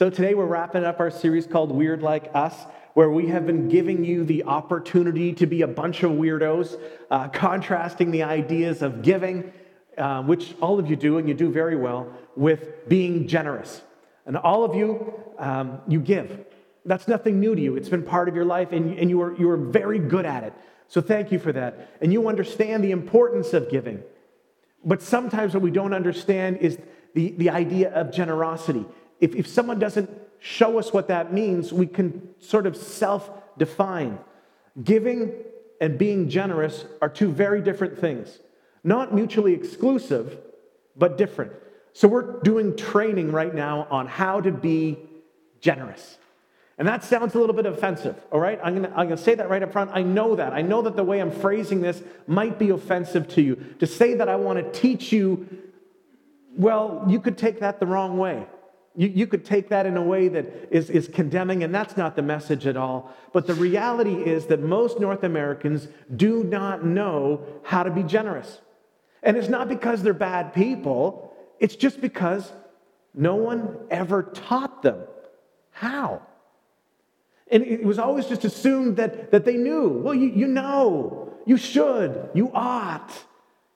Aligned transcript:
So 0.00 0.08
today 0.08 0.32
we're 0.32 0.46
wrapping 0.46 0.82
up 0.82 0.98
our 0.98 1.10
series 1.10 1.46
called 1.46 1.70
Weird 1.70 2.00
Like 2.00 2.30
Us, 2.32 2.54
where 2.94 3.10
we 3.10 3.26
have 3.26 3.46
been 3.46 3.68
giving 3.68 4.02
you 4.02 4.24
the 4.24 4.44
opportunity 4.44 5.34
to 5.34 5.44
be 5.44 5.60
a 5.60 5.66
bunch 5.66 6.02
of 6.02 6.12
weirdos, 6.12 6.80
uh, 7.10 7.28
contrasting 7.28 8.10
the 8.10 8.22
ideas 8.22 8.80
of 8.80 9.02
giving, 9.02 9.52
uh, 9.98 10.22
which 10.22 10.54
all 10.62 10.78
of 10.78 10.88
you 10.88 10.96
do, 10.96 11.18
and 11.18 11.28
you 11.28 11.34
do 11.34 11.52
very 11.52 11.76
well, 11.76 12.10
with 12.34 12.88
being 12.88 13.28
generous. 13.28 13.82
And 14.24 14.38
all 14.38 14.64
of 14.64 14.74
you, 14.74 15.12
um, 15.36 15.82
you 15.86 16.00
give. 16.00 16.46
That's 16.86 17.06
nothing 17.06 17.38
new 17.38 17.54
to 17.54 17.60
you. 17.60 17.76
It's 17.76 17.90
been 17.90 18.02
part 18.02 18.26
of 18.26 18.34
your 18.34 18.46
life, 18.46 18.72
and, 18.72 18.98
and 18.98 19.10
you, 19.10 19.20
are, 19.20 19.36
you 19.36 19.50
are 19.50 19.58
very 19.58 19.98
good 19.98 20.24
at 20.24 20.44
it. 20.44 20.54
So 20.88 21.02
thank 21.02 21.30
you 21.30 21.38
for 21.38 21.52
that. 21.52 21.90
And 22.00 22.10
you 22.10 22.26
understand 22.26 22.82
the 22.82 22.92
importance 22.92 23.52
of 23.52 23.68
giving. 23.68 24.02
But 24.82 25.02
sometimes 25.02 25.52
what 25.52 25.62
we 25.62 25.70
don't 25.70 25.92
understand 25.92 26.56
is 26.62 26.78
the, 27.12 27.32
the 27.32 27.50
idea 27.50 27.92
of 27.92 28.10
generosity 28.12 28.86
if, 29.20 29.34
if 29.34 29.46
someone 29.46 29.78
doesn't 29.78 30.10
show 30.38 30.78
us 30.78 30.92
what 30.92 31.08
that 31.08 31.32
means, 31.32 31.72
we 31.72 31.86
can 31.86 32.34
sort 32.40 32.66
of 32.66 32.76
self 32.76 33.30
define. 33.58 34.18
Giving 34.82 35.32
and 35.80 35.98
being 35.98 36.28
generous 36.28 36.84
are 37.02 37.08
two 37.08 37.30
very 37.30 37.60
different 37.60 37.98
things, 37.98 38.38
not 38.84 39.14
mutually 39.14 39.52
exclusive, 39.52 40.38
but 40.96 41.18
different. 41.18 41.52
So, 41.92 42.08
we're 42.08 42.40
doing 42.40 42.76
training 42.76 43.32
right 43.32 43.54
now 43.54 43.86
on 43.90 44.06
how 44.06 44.40
to 44.40 44.52
be 44.52 44.98
generous. 45.60 46.18
And 46.78 46.88
that 46.88 47.04
sounds 47.04 47.34
a 47.34 47.38
little 47.38 47.54
bit 47.54 47.66
offensive, 47.66 48.16
all 48.32 48.40
right? 48.40 48.58
I'm 48.64 48.74
gonna, 48.74 48.88
I'm 48.96 49.06
gonna 49.06 49.18
say 49.18 49.34
that 49.34 49.50
right 49.50 49.62
up 49.62 49.70
front. 49.70 49.90
I 49.92 50.02
know 50.02 50.36
that. 50.36 50.54
I 50.54 50.62
know 50.62 50.80
that 50.80 50.96
the 50.96 51.04
way 51.04 51.20
I'm 51.20 51.30
phrasing 51.30 51.82
this 51.82 52.02
might 52.26 52.58
be 52.58 52.70
offensive 52.70 53.28
to 53.34 53.42
you. 53.42 53.56
To 53.80 53.86
say 53.86 54.14
that 54.14 54.30
I 54.30 54.36
wanna 54.36 54.62
teach 54.72 55.12
you, 55.12 55.46
well, 56.56 57.04
you 57.06 57.20
could 57.20 57.36
take 57.36 57.60
that 57.60 57.80
the 57.80 57.86
wrong 57.86 58.16
way. 58.16 58.46
You, 58.96 59.08
you 59.08 59.26
could 59.26 59.44
take 59.44 59.68
that 59.68 59.86
in 59.86 59.96
a 59.96 60.02
way 60.02 60.28
that 60.28 60.68
is, 60.70 60.90
is 60.90 61.08
condemning, 61.08 61.62
and 61.62 61.74
that's 61.74 61.96
not 61.96 62.16
the 62.16 62.22
message 62.22 62.66
at 62.66 62.76
all. 62.76 63.14
But 63.32 63.46
the 63.46 63.54
reality 63.54 64.14
is 64.14 64.46
that 64.46 64.60
most 64.60 64.98
North 64.98 65.22
Americans 65.22 65.88
do 66.14 66.42
not 66.42 66.84
know 66.84 67.44
how 67.62 67.82
to 67.82 67.90
be 67.90 68.02
generous. 68.02 68.60
And 69.22 69.36
it's 69.36 69.48
not 69.48 69.68
because 69.68 70.02
they're 70.02 70.12
bad 70.12 70.54
people, 70.54 71.32
it's 71.60 71.76
just 71.76 72.00
because 72.00 72.50
no 73.14 73.36
one 73.36 73.76
ever 73.90 74.22
taught 74.22 74.82
them 74.82 75.02
how. 75.70 76.22
And 77.50 77.64
it 77.64 77.84
was 77.84 77.98
always 77.98 78.26
just 78.26 78.44
assumed 78.44 78.96
that, 78.96 79.32
that 79.32 79.44
they 79.44 79.56
knew. 79.56 79.88
Well, 79.88 80.14
you, 80.14 80.28
you 80.30 80.46
know, 80.46 81.32
you 81.46 81.56
should, 81.56 82.30
you 82.32 82.50
ought, 82.54 83.12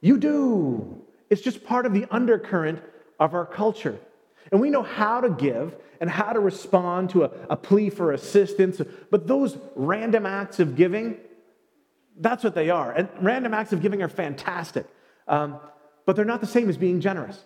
you 0.00 0.18
do. 0.18 1.02
It's 1.28 1.42
just 1.42 1.64
part 1.64 1.86
of 1.86 1.92
the 1.92 2.06
undercurrent 2.10 2.80
of 3.18 3.34
our 3.34 3.46
culture. 3.46 3.98
And 4.55 4.60
we 4.60 4.70
know 4.70 4.84
how 4.84 5.20
to 5.20 5.30
give 5.30 5.77
and 6.00 6.08
how 6.08 6.33
to 6.33 6.38
respond 6.38 7.10
to 7.10 7.24
a, 7.24 7.30
a 7.50 7.56
plea 7.56 7.91
for 7.91 8.12
assistance. 8.12 8.80
But 9.11 9.27
those 9.27 9.58
random 9.74 10.27
acts 10.27 10.61
of 10.61 10.77
giving, 10.77 11.16
that's 12.20 12.44
what 12.44 12.55
they 12.55 12.70
are. 12.70 12.92
And 12.92 13.08
random 13.20 13.52
acts 13.52 13.72
of 13.72 13.83
giving 13.83 14.00
are 14.00 14.08
fantastic. 14.08 14.86
Um, 15.27 15.58
but 16.06 16.14
they're 16.14 16.24
not 16.24 16.41
the 16.41 16.46
same 16.46 16.69
as 16.69 16.77
being 16.77 17.00
generous. 17.00 17.42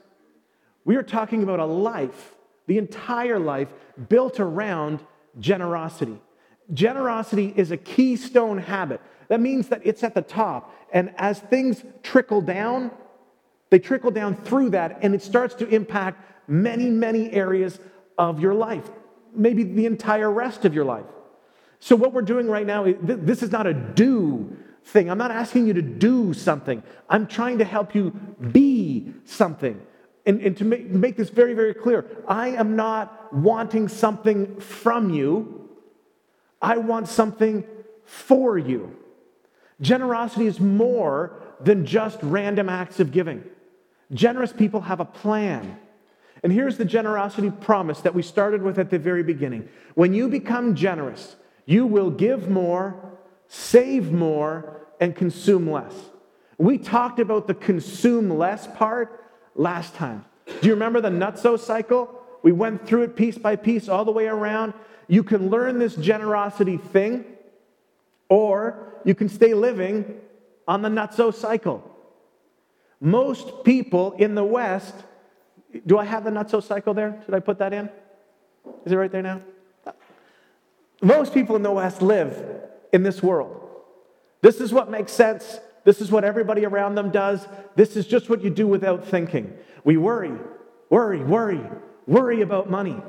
We 0.84 0.96
are 0.96 1.02
talking 1.02 1.42
about 1.42 1.60
a 1.60 1.64
life, 1.64 2.34
the 2.66 2.76
entire 2.76 3.38
life, 3.38 3.68
built 4.10 4.38
around 4.38 5.00
generosity. 5.40 6.20
Generosity 6.74 7.54
is 7.56 7.70
a 7.70 7.78
keystone 7.78 8.58
habit. 8.58 9.00
That 9.28 9.40
means 9.40 9.68
that 9.68 9.80
it's 9.82 10.04
at 10.04 10.12
the 10.12 10.20
top. 10.20 10.74
And 10.92 11.14
as 11.16 11.40
things 11.40 11.82
trickle 12.02 12.42
down, 12.42 12.90
they 13.70 13.78
trickle 13.78 14.10
down 14.10 14.34
through 14.34 14.70
that, 14.70 14.98
and 15.00 15.14
it 15.14 15.22
starts 15.22 15.54
to 15.54 15.68
impact 15.68 16.22
many, 16.48 16.88
many 16.88 17.30
areas 17.30 17.78
of 18.16 18.40
your 18.40 18.54
life, 18.54 18.90
maybe 19.34 19.62
the 19.62 19.86
entire 19.86 20.30
rest 20.30 20.64
of 20.64 20.74
your 20.74 20.84
life. 20.84 21.06
So, 21.80 21.94
what 21.94 22.12
we're 22.12 22.22
doing 22.22 22.48
right 22.48 22.66
now, 22.66 22.92
this 23.00 23.42
is 23.42 23.52
not 23.52 23.66
a 23.66 23.74
do 23.74 24.56
thing. 24.84 25.10
I'm 25.10 25.18
not 25.18 25.30
asking 25.30 25.66
you 25.66 25.74
to 25.74 25.82
do 25.82 26.32
something, 26.32 26.82
I'm 27.08 27.26
trying 27.26 27.58
to 27.58 27.64
help 27.64 27.94
you 27.94 28.10
be 28.50 29.12
something. 29.24 29.80
And, 30.26 30.42
and 30.42 30.56
to 30.58 30.64
make, 30.64 30.90
make 30.90 31.16
this 31.16 31.30
very, 31.30 31.54
very 31.54 31.72
clear, 31.72 32.04
I 32.26 32.48
am 32.48 32.76
not 32.76 33.32
wanting 33.32 33.88
something 33.88 34.60
from 34.60 35.10
you, 35.10 35.70
I 36.60 36.78
want 36.78 37.08
something 37.08 37.64
for 38.04 38.58
you. 38.58 38.96
Generosity 39.80 40.46
is 40.46 40.58
more 40.58 41.40
than 41.60 41.86
just 41.86 42.18
random 42.22 42.68
acts 42.68 43.00
of 43.00 43.12
giving. 43.12 43.44
Generous 44.12 44.52
people 44.52 44.80
have 44.82 45.00
a 45.00 45.04
plan. 45.04 45.78
And 46.42 46.52
here's 46.52 46.76
the 46.76 46.84
generosity 46.84 47.50
promise 47.50 48.00
that 48.00 48.14
we 48.14 48.22
started 48.22 48.62
with 48.62 48.78
at 48.78 48.90
the 48.90 48.98
very 48.98 49.22
beginning. 49.22 49.68
When 49.94 50.14
you 50.14 50.28
become 50.28 50.74
generous, 50.74 51.36
you 51.66 51.86
will 51.86 52.10
give 52.10 52.48
more, 52.48 53.18
save 53.48 54.12
more, 54.12 54.86
and 55.00 55.14
consume 55.14 55.70
less. 55.70 55.94
We 56.58 56.78
talked 56.78 57.20
about 57.20 57.46
the 57.46 57.54
consume 57.54 58.30
less 58.30 58.66
part 58.66 59.24
last 59.54 59.94
time. 59.94 60.24
Do 60.46 60.66
you 60.66 60.74
remember 60.74 61.00
the 61.00 61.10
nutso 61.10 61.58
cycle? 61.58 62.22
We 62.42 62.52
went 62.52 62.86
through 62.86 63.02
it 63.02 63.16
piece 63.16 63.38
by 63.38 63.56
piece 63.56 63.88
all 63.88 64.04
the 64.04 64.12
way 64.12 64.26
around. 64.26 64.74
You 65.08 65.22
can 65.22 65.50
learn 65.50 65.78
this 65.78 65.94
generosity 65.94 66.76
thing, 66.76 67.24
or 68.28 68.94
you 69.04 69.14
can 69.14 69.28
stay 69.28 69.54
living 69.54 70.20
on 70.66 70.82
the 70.82 70.88
nutso 70.88 71.34
cycle. 71.34 71.82
Most 73.00 73.64
people 73.64 74.12
in 74.12 74.34
the 74.34 74.44
West 74.44 74.94
do 75.86 75.98
I 75.98 76.04
have 76.04 76.24
the 76.24 76.30
nutso 76.30 76.62
cycle 76.62 76.94
there? 76.94 77.20
Should 77.24 77.34
I 77.34 77.40
put 77.40 77.58
that 77.58 77.72
in? 77.72 77.90
Is 78.84 78.92
it 78.92 78.96
right 78.96 79.10
there 79.10 79.22
now? 79.22 79.40
Most 81.00 81.32
people 81.32 81.56
in 81.56 81.62
the 81.62 81.70
West 81.70 82.02
live 82.02 82.42
in 82.92 83.02
this 83.02 83.22
world. 83.22 83.64
This 84.40 84.60
is 84.60 84.72
what 84.72 84.90
makes 84.90 85.12
sense. 85.12 85.58
This 85.84 86.00
is 86.00 86.10
what 86.10 86.24
everybody 86.24 86.64
around 86.64 86.94
them 86.94 87.10
does. 87.10 87.46
This 87.76 87.96
is 87.96 88.06
just 88.06 88.28
what 88.28 88.42
you 88.42 88.50
do 88.50 88.66
without 88.66 89.06
thinking. 89.06 89.56
We 89.84 89.96
worry, 89.96 90.32
worry, 90.90 91.22
worry, 91.22 91.60
worry 92.06 92.42
about 92.42 92.68
money. 92.70 93.00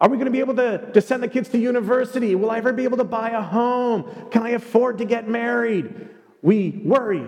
Are 0.00 0.08
we 0.08 0.16
going 0.16 0.26
to 0.26 0.32
be 0.32 0.40
able 0.40 0.56
to, 0.56 0.90
to 0.92 1.00
send 1.00 1.22
the 1.22 1.28
kids 1.28 1.48
to 1.50 1.58
university? 1.58 2.34
Will 2.34 2.50
I 2.50 2.58
ever 2.58 2.72
be 2.72 2.84
able 2.84 2.96
to 2.96 3.04
buy 3.04 3.30
a 3.30 3.42
home? 3.42 4.10
Can 4.30 4.42
I 4.42 4.50
afford 4.50 4.98
to 4.98 5.04
get 5.04 5.28
married? 5.28 6.08
We 6.42 6.82
worry, 6.84 7.24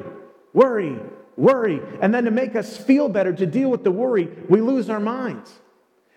worry, 0.52 0.98
worry. 1.36 1.80
And 2.00 2.14
then 2.14 2.24
to 2.24 2.30
make 2.30 2.56
us 2.56 2.76
feel 2.76 3.08
better, 3.08 3.32
to 3.32 3.46
deal 3.46 3.70
with 3.70 3.84
the 3.84 3.90
worry, 3.90 4.28
we 4.48 4.60
lose 4.60 4.90
our 4.90 5.00
minds. 5.00 5.52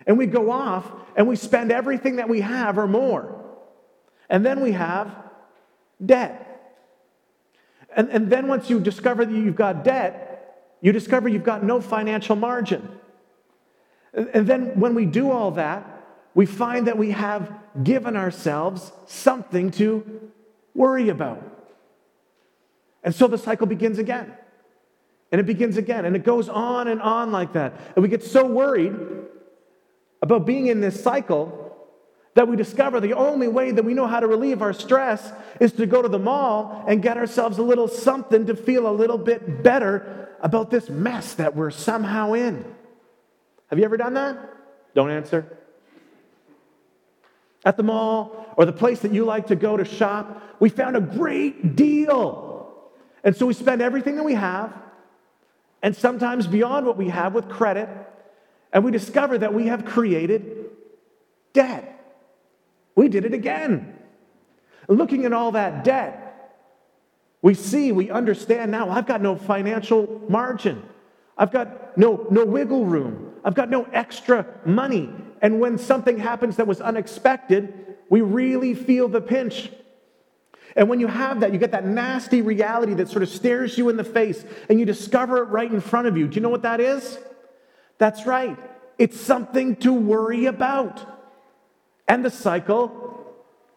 And 0.06 0.16
we 0.16 0.26
go 0.26 0.50
off 0.50 0.90
and 1.16 1.26
we 1.28 1.36
spend 1.36 1.70
everything 1.70 2.16
that 2.16 2.28
we 2.28 2.40
have 2.40 2.78
or 2.78 2.86
more. 2.86 3.44
And 4.30 4.44
then 4.44 4.60
we 4.60 4.72
have 4.72 5.14
debt. 6.04 6.44
And, 7.94 8.08
and 8.10 8.30
then 8.30 8.48
once 8.48 8.70
you 8.70 8.80
discover 8.80 9.24
that 9.24 9.34
you've 9.34 9.56
got 9.56 9.84
debt, 9.84 10.74
you 10.80 10.92
discover 10.92 11.28
you've 11.28 11.44
got 11.44 11.64
no 11.64 11.80
financial 11.80 12.36
margin. 12.36 12.88
And, 14.12 14.28
and 14.32 14.46
then 14.46 14.80
when 14.80 14.94
we 14.94 15.06
do 15.06 15.30
all 15.30 15.50
that, 15.52 15.94
we 16.34 16.46
find 16.46 16.86
that 16.86 16.96
we 16.96 17.10
have 17.10 17.52
given 17.82 18.16
ourselves 18.16 18.92
something 19.06 19.70
to 19.72 20.30
worry 20.74 21.08
about. 21.08 21.42
And 23.02 23.14
so 23.14 23.26
the 23.26 23.38
cycle 23.38 23.66
begins 23.66 23.98
again. 23.98 24.32
And 25.30 25.40
it 25.40 25.44
begins 25.44 25.76
again. 25.76 26.04
And 26.04 26.16
it 26.16 26.24
goes 26.24 26.48
on 26.48 26.88
and 26.88 27.02
on 27.02 27.32
like 27.32 27.52
that. 27.52 27.74
And 27.94 28.02
we 28.02 28.08
get 28.08 28.24
so 28.24 28.46
worried 28.46 28.94
about 30.22 30.46
being 30.46 30.66
in 30.68 30.80
this 30.80 31.02
cycle 31.02 31.64
that 32.34 32.46
we 32.46 32.56
discover 32.56 33.00
the 33.00 33.14
only 33.14 33.48
way 33.48 33.72
that 33.72 33.84
we 33.84 33.94
know 33.94 34.06
how 34.06 34.20
to 34.20 34.26
relieve 34.26 34.62
our 34.62 34.72
stress 34.72 35.32
is 35.60 35.72
to 35.72 35.86
go 35.86 36.00
to 36.00 36.08
the 36.08 36.18
mall 36.18 36.84
and 36.86 37.02
get 37.02 37.16
ourselves 37.16 37.58
a 37.58 37.62
little 37.62 37.88
something 37.88 38.46
to 38.46 38.54
feel 38.54 38.86
a 38.86 38.92
little 38.92 39.18
bit 39.18 39.62
better 39.62 40.28
about 40.40 40.70
this 40.70 40.88
mess 40.88 41.34
that 41.34 41.56
we're 41.56 41.70
somehow 41.70 42.34
in. 42.34 42.64
Have 43.68 43.78
you 43.78 43.84
ever 43.84 43.96
done 43.96 44.14
that? 44.14 44.38
Don't 44.94 45.10
answer. 45.10 45.58
At 47.64 47.76
the 47.76 47.82
mall 47.82 48.54
or 48.56 48.64
the 48.64 48.72
place 48.72 49.00
that 49.00 49.12
you 49.12 49.24
like 49.24 49.48
to 49.48 49.56
go 49.56 49.76
to 49.76 49.84
shop, 49.84 50.42
we 50.60 50.68
found 50.68 50.96
a 50.96 51.00
great 51.00 51.74
deal. 51.74 52.72
And 53.24 53.36
so 53.36 53.46
we 53.46 53.54
spend 53.54 53.82
everything 53.82 54.16
that 54.16 54.24
we 54.24 54.34
have 54.34 54.72
and 55.82 55.94
sometimes 55.96 56.46
beyond 56.46 56.86
what 56.86 56.96
we 56.96 57.08
have 57.08 57.34
with 57.34 57.48
credit, 57.48 57.88
and 58.72 58.84
we 58.84 58.90
discover 58.90 59.38
that 59.38 59.54
we 59.54 59.66
have 59.68 59.84
created 59.84 60.70
debt. 61.52 61.94
We 62.94 63.08
did 63.08 63.24
it 63.24 63.32
again. 63.32 63.96
Looking 64.88 65.24
at 65.24 65.32
all 65.32 65.52
that 65.52 65.84
debt, 65.84 66.28
we 67.42 67.54
see, 67.54 67.92
we 67.92 68.10
understand 68.10 68.70
now, 68.70 68.90
I've 68.90 69.06
got 69.06 69.22
no 69.22 69.36
financial 69.36 70.20
margin. 70.28 70.82
I've 71.36 71.52
got 71.52 71.96
no, 71.96 72.26
no 72.30 72.44
wiggle 72.44 72.84
room. 72.84 73.34
I've 73.44 73.54
got 73.54 73.70
no 73.70 73.84
extra 73.92 74.44
money. 74.64 75.08
And 75.40 75.60
when 75.60 75.78
something 75.78 76.18
happens 76.18 76.56
that 76.56 76.66
was 76.66 76.80
unexpected, 76.80 77.96
we 78.10 78.22
really 78.22 78.74
feel 78.74 79.08
the 79.08 79.20
pinch. 79.20 79.70
And 80.78 80.88
when 80.88 81.00
you 81.00 81.08
have 81.08 81.40
that, 81.40 81.52
you 81.52 81.58
get 81.58 81.72
that 81.72 81.84
nasty 81.84 82.40
reality 82.40 82.94
that 82.94 83.08
sort 83.08 83.24
of 83.24 83.28
stares 83.28 83.76
you 83.76 83.88
in 83.88 83.96
the 83.96 84.04
face 84.04 84.44
and 84.68 84.78
you 84.78 84.86
discover 84.86 85.38
it 85.38 85.46
right 85.46 85.70
in 85.70 85.80
front 85.80 86.06
of 86.06 86.16
you. 86.16 86.28
Do 86.28 86.36
you 86.36 86.40
know 86.40 86.50
what 86.50 86.62
that 86.62 86.78
is? 86.78 87.18
That's 87.98 88.26
right. 88.26 88.56
It's 88.96 89.20
something 89.20 89.74
to 89.76 89.92
worry 89.92 90.46
about. 90.46 91.04
And 92.06 92.24
the 92.24 92.30
cycle 92.30 93.26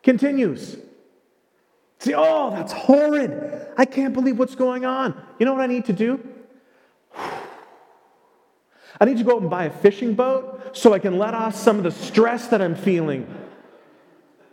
continues. 0.03 0.77
See, 1.98 2.13
oh, 2.15 2.51
that's 2.51 2.71
horrid. 2.71 3.65
I 3.80 3.86
can't 3.86 4.13
believe 4.13 4.38
what's 4.38 4.56
going 4.56 4.86
on. 4.86 5.19
You 5.39 5.48
know 5.48 5.53
what 5.53 5.63
I 5.63 5.68
need 5.68 5.86
to 5.86 5.94
do? 5.94 6.24
I 7.18 9.06
need 9.06 9.18
to 9.18 9.24
go 9.24 9.38
out 9.38 9.42
and 9.42 9.50
buy 9.50 9.65
a 9.65 9.71
fishing 9.71 10.13
boat 10.13 10.77
so 10.77 10.94
I 10.94 11.00
can 11.00 11.18
let 11.18 11.33
off 11.33 11.56
some 11.56 11.77
of 11.77 11.83
the 11.83 11.92
stress 11.92 12.45
that 12.50 12.62
I'm 12.62 12.75
feeling. 12.75 13.25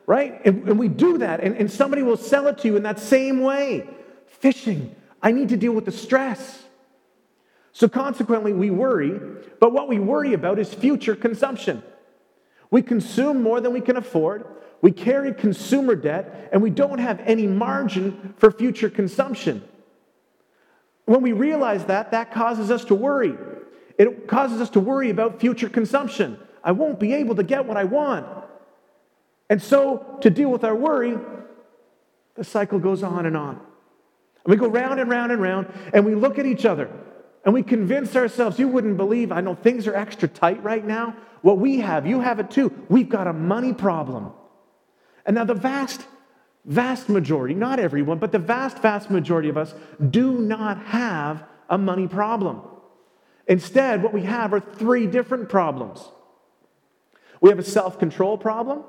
Right? 0.09 0.41
And, 0.47 0.67
and 0.67 0.79
we 0.79 0.89
do 0.89 1.19
that, 1.19 1.41
and, 1.41 1.55
and 1.55 1.71
somebody 1.71 2.03
will 2.03 2.17
sell 2.17 2.47
it 2.47 2.57
to 2.61 2.69
you 2.69 2.77
in 2.79 2.85
that 2.85 2.99
same 2.99 3.43
way. 3.43 3.87
Fishing. 4.27 4.97
I 5.23 5.33
need 5.33 5.51
to 5.51 5.57
deal 5.59 5.73
with 5.73 5.85
the 5.85 5.93
stress. 5.93 6.65
So 7.73 7.91
consequently, 7.91 8.55
we 8.55 8.71
worry, 8.71 9.21
but 9.61 9.75
what 9.75 9.87
we 9.87 9.99
worry 9.99 10.33
about 10.33 10.59
is 10.59 10.73
future 10.73 11.15
consumption. 11.15 11.83
We 12.71 12.81
consume 12.81 13.43
more 13.43 13.61
than 13.61 13.75
we 13.75 13.83
can 13.83 13.99
afford. 13.99 14.47
We 14.81 14.93
carry 14.93 15.35
consumer 15.35 15.95
debt, 15.95 16.49
and 16.53 16.63
we 16.63 16.71
don't 16.71 17.01
have 17.01 17.21
any 17.27 17.47
margin 17.47 18.33
for 18.39 18.51
future 18.51 18.89
consumption. 18.89 19.63
When 21.05 21.21
we 21.21 21.33
realize 21.33 21.85
that, 21.85 22.13
that 22.13 22.33
causes 22.33 22.71
us 22.71 22.87
to 22.87 22.95
worry. 22.95 23.37
It 23.99 24.27
causes 24.27 24.63
us 24.63 24.71
to 24.71 24.81
worry 24.81 25.11
about 25.11 25.39
future 25.39 25.69
consumption. 25.69 26.39
I 26.65 26.73
won't 26.73 26.99
be 26.99 27.13
able 27.13 27.35
to 27.35 27.43
get 27.43 27.67
what 27.67 27.77
I 27.77 27.85
want. 27.85 28.38
And 29.51 29.63
so, 29.63 30.19
to 30.21 30.31
deal 30.31 30.51
with 30.51 30.65
our 30.65 30.75
worry, 30.75 31.17
the 32.35 32.45
cycle 32.45 32.79
goes 32.79 33.03
on 33.03 33.27
and 33.27 33.37
on. 33.37 33.55
And 33.55 34.47
we 34.47 34.57
go 34.57 34.69
round 34.69 35.01
and 35.01 35.11
round 35.11 35.33
and 35.33 35.41
round, 35.41 35.73
and 35.93 36.05
we 36.05 36.15
look 36.15 36.39
at 36.39 36.47
each 36.47 36.65
other 36.65 36.91
and 37.45 37.55
we 37.55 37.63
convince 37.63 38.15
ourselves, 38.15 38.59
you 38.59 38.69
wouldn't 38.69 38.97
believe, 38.97 39.33
I 39.33 39.41
know 39.41 39.55
things 39.55 39.87
are 39.87 39.95
extra 39.95 40.29
tight 40.29 40.63
right 40.63 40.85
now. 40.85 41.17
What 41.41 41.59
we 41.59 41.79
have, 41.79 42.07
you 42.07 42.21
have 42.21 42.41
it 42.41 42.51
too. 42.51 42.73
We've 42.89 43.09
got 43.09 43.27
a 43.27 43.33
money 43.33 43.73
problem. 43.73 44.33
And 45.25 45.35
now, 45.35 45.45
the 45.45 45.55
vast, 45.55 46.05
vast 46.65 47.09
majority, 47.09 47.55
not 47.55 47.79
everyone, 47.79 48.19
but 48.19 48.33
the 48.33 48.39
vast, 48.39 48.79
vast 48.79 49.11
majority 49.11 49.49
of 49.49 49.57
us 49.57 49.75
do 50.11 50.39
not 50.41 50.79
have 50.87 51.45
a 51.71 51.79
money 51.79 52.07
problem. 52.07 52.61
Instead, 53.47 54.03
what 54.03 54.13
we 54.13 54.23
have 54.25 54.53
are 54.53 54.61
three 54.61 55.07
different 55.07 55.49
problems 55.49 56.07
we 57.41 57.51
have 57.51 57.59
a 57.59 57.65
self 57.65 57.99
control 57.99 58.37
problem, 58.37 58.83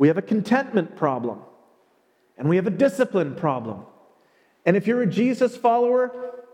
we 0.00 0.08
have 0.08 0.16
a 0.16 0.22
contentment 0.22 0.96
problem, 0.96 1.40
and 2.38 2.48
we 2.48 2.56
have 2.56 2.66
a 2.66 2.70
discipline 2.70 3.34
problem. 3.34 3.84
And 4.64 4.74
if 4.74 4.86
you're 4.86 5.02
a 5.02 5.06
Jesus 5.06 5.56
follower, 5.56 6.44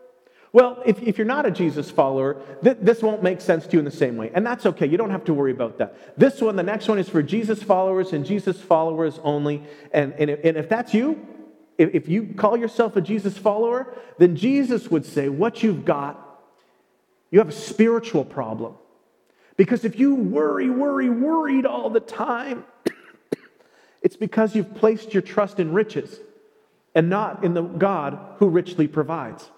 well, 0.52 0.82
if, 0.84 1.00
if 1.00 1.16
you're 1.16 1.26
not 1.26 1.46
a 1.46 1.50
Jesus 1.50 1.90
follower, 1.90 2.42
th- 2.64 2.78
this 2.80 3.02
won't 3.02 3.22
make 3.22 3.40
sense 3.40 3.66
to 3.66 3.74
you 3.74 3.78
in 3.78 3.84
the 3.84 3.90
same 3.90 4.16
way. 4.16 4.30
And 4.34 4.44
that's 4.44 4.66
okay. 4.66 4.86
You 4.86 4.96
don't 4.98 5.10
have 5.10 5.24
to 5.26 5.32
worry 5.34 5.52
about 5.52 5.78
that. 5.78 6.18
This 6.18 6.40
one, 6.40 6.56
the 6.56 6.62
next 6.62 6.88
one, 6.88 6.98
is 6.98 7.08
for 7.08 7.22
Jesus 7.22 7.62
followers 7.62 8.12
and 8.12 8.26
Jesus 8.26 8.60
followers 8.60 9.20
only. 9.22 9.62
And, 9.92 10.12
and, 10.14 10.28
and 10.28 10.56
if 10.56 10.68
that's 10.68 10.92
you, 10.92 11.24
if, 11.78 11.94
if 11.94 12.08
you 12.08 12.34
call 12.36 12.56
yourself 12.56 12.96
a 12.96 13.00
Jesus 13.00 13.38
follower, 13.38 13.94
then 14.18 14.34
Jesus 14.34 14.90
would 14.90 15.06
say, 15.06 15.28
What 15.28 15.62
you've 15.62 15.84
got 15.84 16.26
you 17.30 17.38
have 17.38 17.48
a 17.48 17.52
spiritual 17.52 18.24
problem. 18.24 18.74
Because 19.56 19.84
if 19.84 19.98
you 19.98 20.14
worry, 20.14 20.70
worry, 20.70 21.10
worried 21.10 21.66
all 21.66 21.90
the 21.90 22.00
time, 22.00 22.64
it's 24.06 24.16
because 24.16 24.54
you've 24.54 24.72
placed 24.76 25.12
your 25.12 25.20
trust 25.20 25.58
in 25.58 25.72
riches 25.72 26.20
and 26.94 27.10
not 27.10 27.42
in 27.42 27.54
the 27.54 27.62
God 27.62 28.16
who 28.36 28.48
richly 28.48 28.86
provides. 28.86 29.50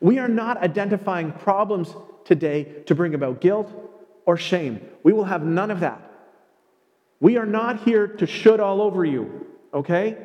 We 0.00 0.20
are 0.20 0.28
not 0.28 0.58
identifying 0.58 1.32
problems 1.32 1.92
today 2.24 2.84
to 2.86 2.94
bring 2.94 3.14
about 3.14 3.40
guilt 3.40 3.68
or 4.26 4.36
shame. 4.36 4.80
We 5.02 5.12
will 5.12 5.24
have 5.24 5.42
none 5.42 5.72
of 5.72 5.80
that. 5.80 6.00
We 7.18 7.36
are 7.36 7.46
not 7.46 7.82
here 7.82 8.06
to 8.06 8.26
should 8.28 8.60
all 8.60 8.80
over 8.80 9.04
you, 9.04 9.44
okay? 9.74 10.16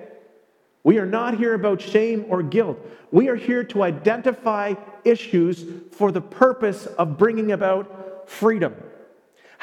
We 0.84 1.00
are 1.00 1.08
not 1.08 1.40
here 1.40 1.56
about 1.56 1.82
shame 1.82 2.26
or 2.30 2.44
guilt. 2.44 2.78
We 3.12 3.30
are 3.30 3.36
here 3.36 3.64
to 3.64 3.82
identify 3.82 4.76
issues 5.04 5.66
for 5.94 6.12
the 6.12 6.22
purpose 6.22 6.86
of 6.86 7.18
bringing 7.18 7.52
about 7.52 8.30
freedom. 8.30 8.76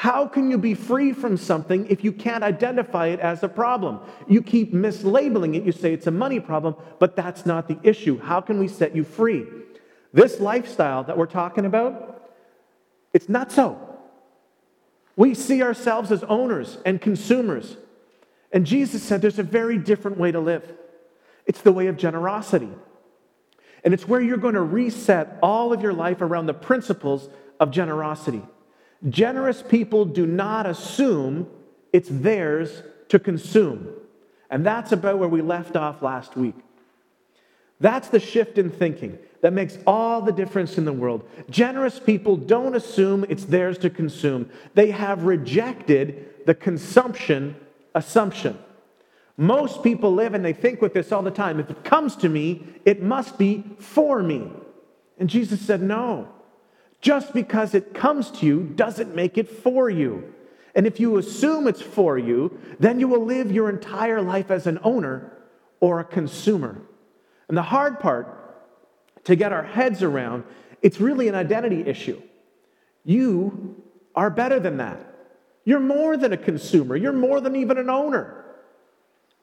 How 0.03 0.27
can 0.27 0.51
you 0.51 0.57
be 0.57 0.73
free 0.73 1.13
from 1.13 1.37
something 1.37 1.87
if 1.87 2.03
you 2.03 2.11
can't 2.11 2.43
identify 2.43 3.07
it 3.07 3.21
as 3.21 3.41
a 3.41 3.47
problem? 3.47 4.01
You 4.27 4.41
keep 4.41 4.73
mislabeling 4.73 5.55
it. 5.55 5.63
You 5.63 5.71
say 5.71 5.93
it's 5.93 6.07
a 6.07 6.11
money 6.11 6.41
problem, 6.41 6.75
but 6.99 7.15
that's 7.15 7.45
not 7.45 7.69
the 7.69 7.79
issue. 7.83 8.19
How 8.19 8.41
can 8.41 8.59
we 8.59 8.67
set 8.67 8.93
you 8.93 9.05
free? 9.05 9.45
This 10.11 10.41
lifestyle 10.41 11.05
that 11.05 11.17
we're 11.17 11.25
talking 11.25 11.65
about, 11.65 12.29
it's 13.13 13.29
not 13.29 13.49
so. 13.49 13.79
We 15.15 15.35
see 15.35 15.63
ourselves 15.63 16.11
as 16.11 16.21
owners 16.25 16.79
and 16.85 16.99
consumers. 16.99 17.77
And 18.51 18.65
Jesus 18.65 19.01
said 19.03 19.21
there's 19.21 19.39
a 19.39 19.43
very 19.43 19.77
different 19.77 20.17
way 20.17 20.33
to 20.33 20.41
live. 20.41 20.69
It's 21.45 21.61
the 21.61 21.71
way 21.71 21.87
of 21.87 21.95
generosity. 21.95 22.73
And 23.85 23.93
it's 23.93 24.05
where 24.05 24.19
you're 24.19 24.35
going 24.35 24.55
to 24.55 24.61
reset 24.61 25.37
all 25.41 25.71
of 25.71 25.81
your 25.81 25.93
life 25.93 26.19
around 26.19 26.47
the 26.47 26.53
principles 26.53 27.29
of 27.57 27.71
generosity. 27.71 28.43
Generous 29.09 29.61
people 29.61 30.05
do 30.05 30.25
not 30.25 30.65
assume 30.65 31.47
it's 31.91 32.09
theirs 32.09 32.83
to 33.09 33.19
consume. 33.19 33.87
And 34.49 34.65
that's 34.65 34.91
about 34.91 35.19
where 35.19 35.29
we 35.29 35.41
left 35.41 35.75
off 35.75 36.01
last 36.01 36.35
week. 36.35 36.55
That's 37.79 38.07
the 38.07 38.19
shift 38.19 38.57
in 38.57 38.69
thinking 38.69 39.17
that 39.41 39.51
makes 39.51 39.77
all 39.85 40.21
the 40.21 40.31
difference 40.31 40.77
in 40.77 40.85
the 40.85 40.93
world. 40.93 41.27
Generous 41.49 41.99
people 41.99 42.37
don't 42.37 42.75
assume 42.75 43.25
it's 43.27 43.45
theirs 43.45 43.77
to 43.79 43.89
consume, 43.89 44.49
they 44.73 44.91
have 44.91 45.23
rejected 45.23 46.45
the 46.45 46.55
consumption 46.55 47.55
assumption. 47.93 48.57
Most 49.35 49.83
people 49.83 50.13
live 50.13 50.33
and 50.33 50.45
they 50.45 50.53
think 50.53 50.81
with 50.81 50.93
this 50.93 51.11
all 51.11 51.23
the 51.23 51.31
time 51.31 51.59
if 51.59 51.69
it 51.69 51.83
comes 51.83 52.15
to 52.17 52.29
me, 52.29 52.63
it 52.85 53.01
must 53.01 53.37
be 53.37 53.63
for 53.79 54.21
me. 54.21 54.49
And 55.17 55.29
Jesus 55.29 55.59
said, 55.59 55.81
No. 55.81 56.29
Just 57.03 57.33
because 57.33 57.73
it 57.73 57.93
comes 57.93 58.31
to 58.31 58.45
you 58.45 58.63
doesn't 58.63 59.13
make 59.13 59.37
it 59.37 59.49
for 59.49 59.89
you. 59.89 60.33
And 60.73 60.87
if 60.87 61.01
you 61.01 61.17
assume 61.17 61.67
it's 61.67 61.81
for 61.81 62.17
you, 62.17 62.57
then 62.79 63.01
you 63.01 63.09
will 63.09 63.25
live 63.25 63.51
your 63.51 63.69
entire 63.69 64.21
life 64.21 64.49
as 64.49 64.67
an 64.67 64.79
owner 64.83 65.37
or 65.81 65.99
a 65.99 66.05
consumer. 66.05 66.81
And 67.49 67.57
the 67.57 67.61
hard 67.61 67.99
part 67.99 69.25
to 69.25 69.35
get 69.35 69.51
our 69.51 69.63
heads 69.63 70.01
around, 70.01 70.45
it's 70.81 71.01
really 71.01 71.27
an 71.27 71.35
identity 71.35 71.81
issue. 71.81 72.21
You 73.03 73.83
are 74.15 74.29
better 74.29 74.61
than 74.61 74.77
that. 74.77 75.05
You're 75.65 75.81
more 75.81 76.15
than 76.15 76.31
a 76.31 76.37
consumer, 76.37 76.95
you're 76.95 77.11
more 77.11 77.41
than 77.41 77.57
even 77.57 77.77
an 77.77 77.89
owner. 77.89 78.45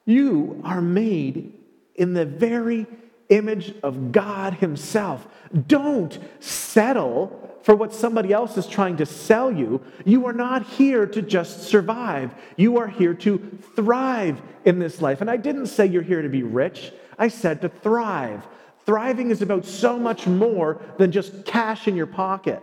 You 0.07 0.63
are 0.65 0.81
made 0.81 1.53
in 1.95 2.15
the 2.15 2.25
very 2.25 2.87
image 3.31 3.75
of 3.83 4.13
God 4.13 4.55
Himself. 4.55 5.27
Don't 5.67 6.19
settle 6.41 7.59
for 7.63 7.75
what 7.75 7.95
somebody 7.95 8.33
else 8.33 8.57
is 8.57 8.67
trying 8.67 8.97
to 8.99 9.07
sell 9.07 9.53
you. 9.53 9.83
You 10.05 10.27
are 10.27 10.33
not 10.33 10.67
here 10.67 11.07
to 11.07 11.23
just 11.23 11.65
survive. 11.65 12.35
You 12.57 12.79
are 12.79 12.89
here 12.89 13.15
to 13.15 13.39
thrive 13.77 14.41
in 14.65 14.79
this 14.79 15.01
life. 15.01 15.21
And 15.21 15.31
I 15.31 15.37
didn't 15.37 15.67
say 15.67 15.87
you're 15.87 16.03
here 16.03 16.23
to 16.23 16.29
be 16.29 16.43
rich, 16.43 16.93
I 17.19 17.29
said 17.29 17.63
to 17.63 17.69
thrive. 17.69 18.47
Thriving 18.87 19.31
is 19.31 19.43
about 19.43 19.67
so 19.67 19.99
much 19.99 20.27
more 20.27 20.81
than 20.99 21.13
just 21.13 21.45
cash 21.45 21.87
in 21.87 21.97
your 21.97 22.07
pocket. 22.07 22.63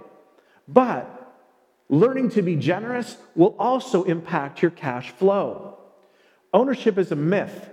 But 0.68 1.36
learning 1.90 2.32
to 2.32 2.42
be 2.42 2.56
generous 2.56 3.18
will 3.36 3.56
also 3.60 4.04
impact 4.04 4.62
your 4.62 4.72
cash 4.72 5.12
flow. 5.12 5.78
Ownership 6.54 6.98
is 6.98 7.12
a 7.12 7.16
myth, 7.16 7.70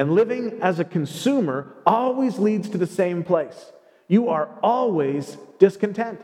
and 0.00 0.14
living 0.14 0.58
as 0.62 0.80
a 0.80 0.84
consumer 0.84 1.74
always 1.84 2.38
leads 2.38 2.70
to 2.70 2.78
the 2.78 2.86
same 2.86 3.22
place. 3.22 3.70
You 4.08 4.30
are 4.30 4.48
always 4.62 5.36
discontent. 5.58 6.22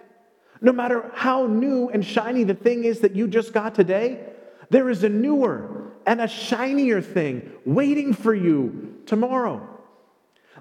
No 0.62 0.72
matter 0.72 1.10
how 1.12 1.44
new 1.46 1.90
and 1.90 2.02
shiny 2.02 2.42
the 2.42 2.54
thing 2.54 2.84
is 2.84 3.00
that 3.00 3.14
you 3.14 3.28
just 3.28 3.52
got 3.52 3.74
today, 3.74 4.30
there 4.70 4.88
is 4.88 5.04
a 5.04 5.10
newer 5.10 5.92
and 6.06 6.22
a 6.22 6.26
shinier 6.26 7.02
thing 7.02 7.52
waiting 7.66 8.14
for 8.14 8.34
you 8.34 8.94
tomorrow. 9.04 9.68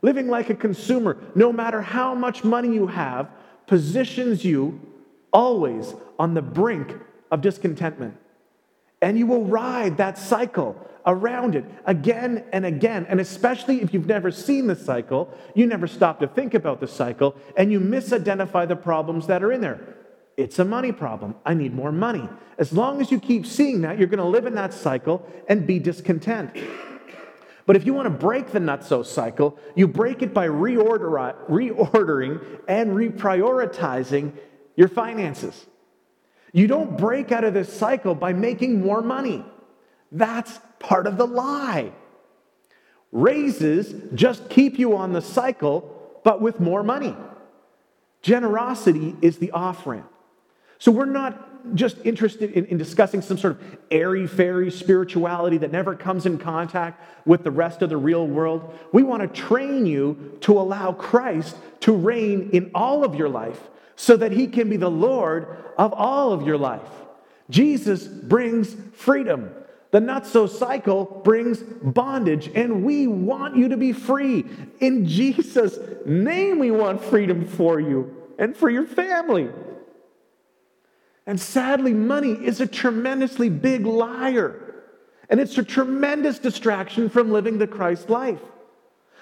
Living 0.02 0.28
like 0.28 0.50
a 0.50 0.56
consumer, 0.56 1.16
no 1.36 1.54
matter 1.54 1.82
how 1.82 2.14
much 2.14 2.44
money 2.44 2.74
you 2.74 2.88
have, 2.88 3.30
positions 3.66 4.44
you 4.44 4.78
always 5.32 5.96
on 6.20 6.34
the 6.34 6.42
brink 6.42 6.94
of 7.32 7.40
discontentment. 7.40 8.18
And 9.02 9.18
you 9.18 9.26
will 9.26 9.46
ride 9.46 9.96
that 10.00 10.18
cycle 10.18 10.76
around 11.06 11.56
it 11.56 11.66
again 11.86 12.44
and 12.52 12.66
again. 12.66 13.06
And 13.08 13.20
especially 13.20 13.82
if 13.82 13.94
you've 13.94 14.08
never 14.08 14.32
seen 14.32 14.68
the 14.68 14.76
cycle, 14.76 15.34
you 15.54 15.66
never 15.68 15.88
stop 15.88 16.20
to 16.20 16.28
think 16.28 16.54
about 16.54 16.80
the 16.80 16.88
cycle, 16.88 17.36
and 17.56 17.72
you 17.72 17.80
misidentify 17.80 18.68
the 18.68 18.76
problems 18.76 19.28
that 19.28 19.44
are 19.44 19.52
in 19.52 19.62
there. 19.62 19.80
It's 20.38 20.60
a 20.60 20.66
money 20.66 20.92
problem. 20.92 21.36
I 21.46 21.54
need 21.54 21.74
more 21.74 21.92
money. 21.92 22.28
As 22.58 22.74
long 22.74 23.00
as 23.00 23.12
you 23.12 23.20
keep 23.20 23.46
seeing 23.46 23.82
that, 23.82 23.98
you're 23.98 24.08
going 24.08 24.20
to 24.20 24.26
live 24.26 24.46
in 24.46 24.56
that 24.56 24.74
cycle 24.74 25.26
and 25.48 25.66
be 25.66 25.80
discontent. 25.80 26.52
But 27.66 27.76
if 27.76 27.86
you 27.86 27.94
want 27.94 28.06
to 28.06 28.12
break 28.12 28.52
the 28.52 28.60
nutso 28.60 29.06
cycle, 29.06 29.58
you 29.76 29.88
break 29.88 30.22
it 30.22 30.34
by 30.34 30.48
reorder, 30.48 31.36
reordering 31.50 32.46
and 32.68 32.92
reprioritizing 32.92 34.34
your 34.76 34.88
finances. 34.88 35.66
You 36.52 36.68
don't 36.68 36.98
break 36.98 37.32
out 37.32 37.44
of 37.44 37.54
this 37.54 37.72
cycle 37.72 38.14
by 38.14 38.34
making 38.34 38.82
more 38.82 39.02
money. 39.02 39.44
That's 40.12 40.60
part 40.86 41.08
of 41.08 41.18
the 41.18 41.26
lie. 41.26 41.92
Raises 43.12 43.94
just 44.14 44.50
keep 44.50 44.78
you 44.78 44.96
on 44.96 45.14
the 45.14 45.22
cycle, 45.22 46.20
but 46.24 46.42
with 46.42 46.60
more 46.60 46.84
money. 46.84 47.16
Generosity 48.22 49.16
is 49.22 49.38
the 49.38 49.52
off 49.52 49.88
ramp. 49.88 50.12
So 50.78 50.92
we're 50.92 51.06
not 51.06 51.74
just 51.74 51.98
interested 52.04 52.52
in, 52.52 52.66
in, 52.66 52.78
discussing 52.78 53.22
some 53.22 53.40
sort 53.40 53.54
of 53.54 53.78
airy 53.90 54.28
fairy 54.28 54.70
spirituality 54.70 55.58
that 55.58 55.72
never 55.72 55.96
comes 55.96 56.28
in 56.28 56.38
contact 56.38 57.02
with 57.26 57.44
the 57.44 57.50
rest 57.50 57.82
of 57.82 57.90
the 57.90 57.98
real 57.98 58.28
world. 58.28 58.78
We 58.92 59.02
want 59.02 59.22
to 59.22 59.28
train 59.28 59.88
you 59.88 60.38
to 60.42 60.60
allow 60.60 60.92
Christ 60.92 61.56
to 61.82 61.94
reign 61.94 62.52
in 62.54 62.70
all 62.76 63.04
of 63.04 63.16
your 63.16 63.30
life 63.30 63.60
so 63.96 64.16
that 64.18 64.32
he 64.32 64.46
can 64.46 64.70
be 64.70 64.78
the 64.78 64.92
Lord 64.92 65.58
of 65.78 65.94
all 65.94 66.34
of 66.34 66.46
your 66.46 66.58
life. 66.58 66.90
Jesus 67.50 68.08
brings 68.08 68.76
freedom. 68.94 69.52
The 69.92 70.00
nutso 70.00 70.50
cycle 70.50 71.06
brings 71.24 71.60
bondage, 71.62 72.50
and 72.54 72.84
we 72.84 73.08
want 73.08 73.56
you 73.56 73.70
to 73.70 73.78
be 73.78 73.94
free. 73.94 74.46
In 74.80 75.06
Jesus' 75.06 75.80
name, 76.06 76.60
we 76.60 76.72
want 76.72 77.02
freedom 77.02 77.46
for 77.46 77.80
you 77.80 78.14
and 78.38 78.56
for 78.56 78.70
your 78.70 78.86
family. 78.86 79.50
And 81.26 81.40
sadly, 81.40 81.94
money 81.94 82.34
is 82.34 82.62
a 82.62 82.68
tremendously 82.68 83.50
big 83.50 83.86
liar. 83.86 84.62
And 85.30 85.40
it's 85.40 85.58
a 85.58 85.64
tremendous 85.64 86.40
distraction 86.40 87.10
from 87.10 87.32
living 87.32 87.58
the 87.58 87.68
Christ 87.68 88.10
life. 88.10 88.42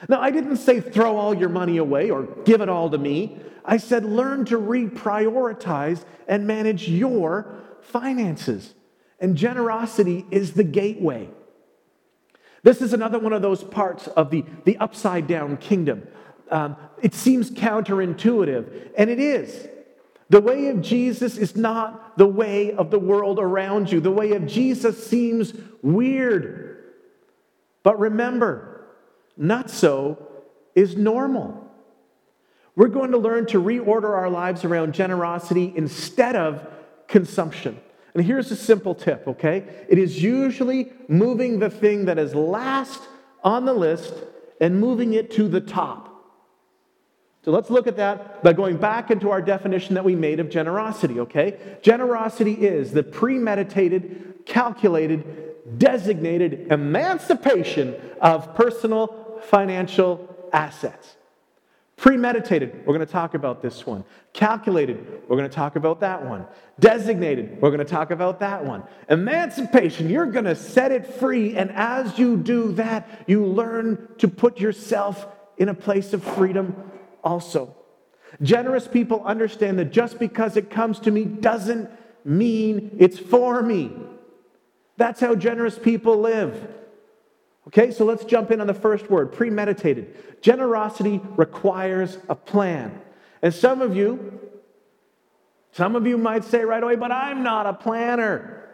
Now, 0.10 0.20
I 0.20 0.32
didn't 0.32 0.58
say 0.58 0.82
throw 0.82 1.16
all 1.16 1.34
your 1.34 1.50
money 1.50 1.78
away 1.78 2.10
or 2.10 2.24
give 2.44 2.60
it 2.60 2.68
all 2.68 2.90
to 2.90 2.98
me. 2.98 3.38
I 3.64 3.78
said 3.78 4.04
learn 4.04 4.44
to 4.46 4.60
reprioritize 4.60 6.04
and 6.28 6.46
manage 6.46 6.90
your 6.90 7.62
finances. 7.82 8.74
And 9.24 9.38
generosity 9.38 10.26
is 10.32 10.52
the 10.52 10.66
gateway. 10.66 11.30
This 12.62 12.82
is 12.82 12.92
another 12.92 13.20
one 13.20 13.32
of 13.32 13.42
those 13.42 13.64
parts 13.64 14.08
of 14.08 14.30
the, 14.32 14.44
the 14.66 14.76
upside 14.78 15.28
down 15.28 15.56
kingdom. 15.56 16.06
Um, 16.52 16.76
it 17.02 17.14
seems 17.16 17.50
counterintuitive, 17.50 18.92
and 18.98 19.10
it 19.10 19.22
is. 19.22 19.70
The 20.30 20.42
way 20.42 20.68
of 20.68 20.82
Jesus 20.82 21.38
is 21.38 21.56
not 21.56 22.18
the 22.18 22.28
way 22.28 22.74
of 22.74 22.92
the 22.92 23.00
world 23.00 23.40
around 23.40 23.94
you. 23.94 24.02
The 24.02 24.12
way 24.12 24.34
of 24.34 24.46
Jesus 24.46 25.08
seems 25.08 25.54
weird. 25.82 26.84
But 27.82 27.98
remember, 28.00 28.88
nutso 29.40 30.22
is 30.76 30.98
normal. 30.98 31.72
We're 32.76 32.90
going 32.90 33.12
to 33.12 33.18
learn 33.18 33.46
to 33.48 33.62
reorder 33.62 34.10
our 34.10 34.30
lives 34.30 34.66
around 34.66 34.94
generosity 34.94 35.72
instead 35.78 36.36
of 36.36 36.68
consumption. 37.08 37.80
And 38.14 38.24
here's 38.24 38.52
a 38.52 38.56
simple 38.56 38.94
tip, 38.94 39.28
okay? 39.28 39.64
It 39.90 39.98
is 39.98 40.22
usually 40.22 40.92
moving 41.08 41.60
the 41.60 41.70
thing 41.70 42.06
that 42.06 42.20
is 42.20 42.36
last 42.36 43.02
on 43.44 43.66
the 43.66 43.74
list 43.74 44.14
and 44.62 44.80
moving 44.80 45.14
it 45.14 45.32
to 45.32 45.48
the 45.48 45.62
top. 45.62 46.10
So 47.44 47.52
let's 47.52 47.70
look 47.70 47.88
at 47.88 47.98
that 47.98 48.44
by 48.44 48.54
going 48.54 48.78
back 48.78 49.12
into 49.12 49.30
our 49.32 49.42
definition 49.42 49.96
that 49.96 50.06
we 50.06 50.16
made 50.16 50.40
of 50.40 50.50
generosity, 50.50 51.20
okay? 51.22 51.78
Generosity 51.82 52.54
is 52.54 52.92
the 52.92 53.04
premeditated, 53.04 54.46
calculated, 54.46 55.78
designated 55.78 56.72
emancipation 56.72 57.96
of 58.22 58.56
personal 58.56 59.42
financial 59.50 60.50
assets. 60.54 61.18
Premeditated, 62.04 62.86
we're 62.86 62.94
going 62.94 63.00
to 63.08 63.10
talk 63.10 63.34
about 63.34 63.62
this 63.62 63.88
one. 63.88 64.04
Calculated, 64.34 65.22
we're 65.30 65.38
going 65.38 65.50
to 65.50 65.56
talk 65.56 65.78
about 65.78 66.02
that 66.02 66.26
one. 66.26 66.46
Designated, 66.78 67.62
we're 67.62 67.70
going 67.70 67.80
to 67.80 67.86
talk 67.86 68.12
about 68.12 68.42
that 68.42 68.66
one. 68.66 68.84
Emancipation, 69.10 70.10
you're 70.10 70.26
going 70.26 70.44
to 70.44 70.54
set 70.54 70.92
it 70.92 71.08
free, 71.08 71.56
and 71.56 71.72
as 71.72 72.20
you 72.20 72.36
do 72.36 72.74
that, 72.74 73.24
you 73.26 73.46
learn 73.46 74.10
to 74.18 74.28
put 74.28 74.60
yourself 74.60 75.26
in 75.58 75.70
a 75.70 75.74
place 75.74 76.12
of 76.12 76.22
freedom 76.22 76.76
also. 77.24 77.74
Generous 78.42 78.86
people 78.86 79.24
understand 79.24 79.80
that 79.80 79.94
just 79.94 80.20
because 80.20 80.58
it 80.58 80.70
comes 80.70 81.00
to 81.00 81.10
me 81.10 81.24
doesn't 81.24 81.90
mean 82.26 82.98
it's 83.00 83.18
for 83.18 83.62
me. 83.64 83.94
That's 84.98 85.22
how 85.22 85.36
generous 85.36 85.80
people 85.80 86.20
live. 86.20 86.68
Okay, 87.68 87.92
so 87.92 88.04
let's 88.06 88.26
jump 88.26 88.52
in 88.52 88.60
on 88.60 88.68
the 88.68 88.74
first 88.74 89.10
word 89.10 89.32
premeditated. 89.32 90.42
Generosity 90.42 91.22
requires 91.38 92.18
a 92.28 92.36
plan. 92.36 93.00
And 93.42 93.54
some 93.54 93.82
of 93.82 93.96
you, 93.96 94.40
some 95.72 95.96
of 95.96 96.06
you 96.06 96.18
might 96.18 96.44
say 96.44 96.64
right 96.66 96.84
away, 96.84 96.96
but 96.96 97.12
I'm 97.12 97.44
not 97.44 97.66
a 97.66 97.74
planner. 97.74 98.70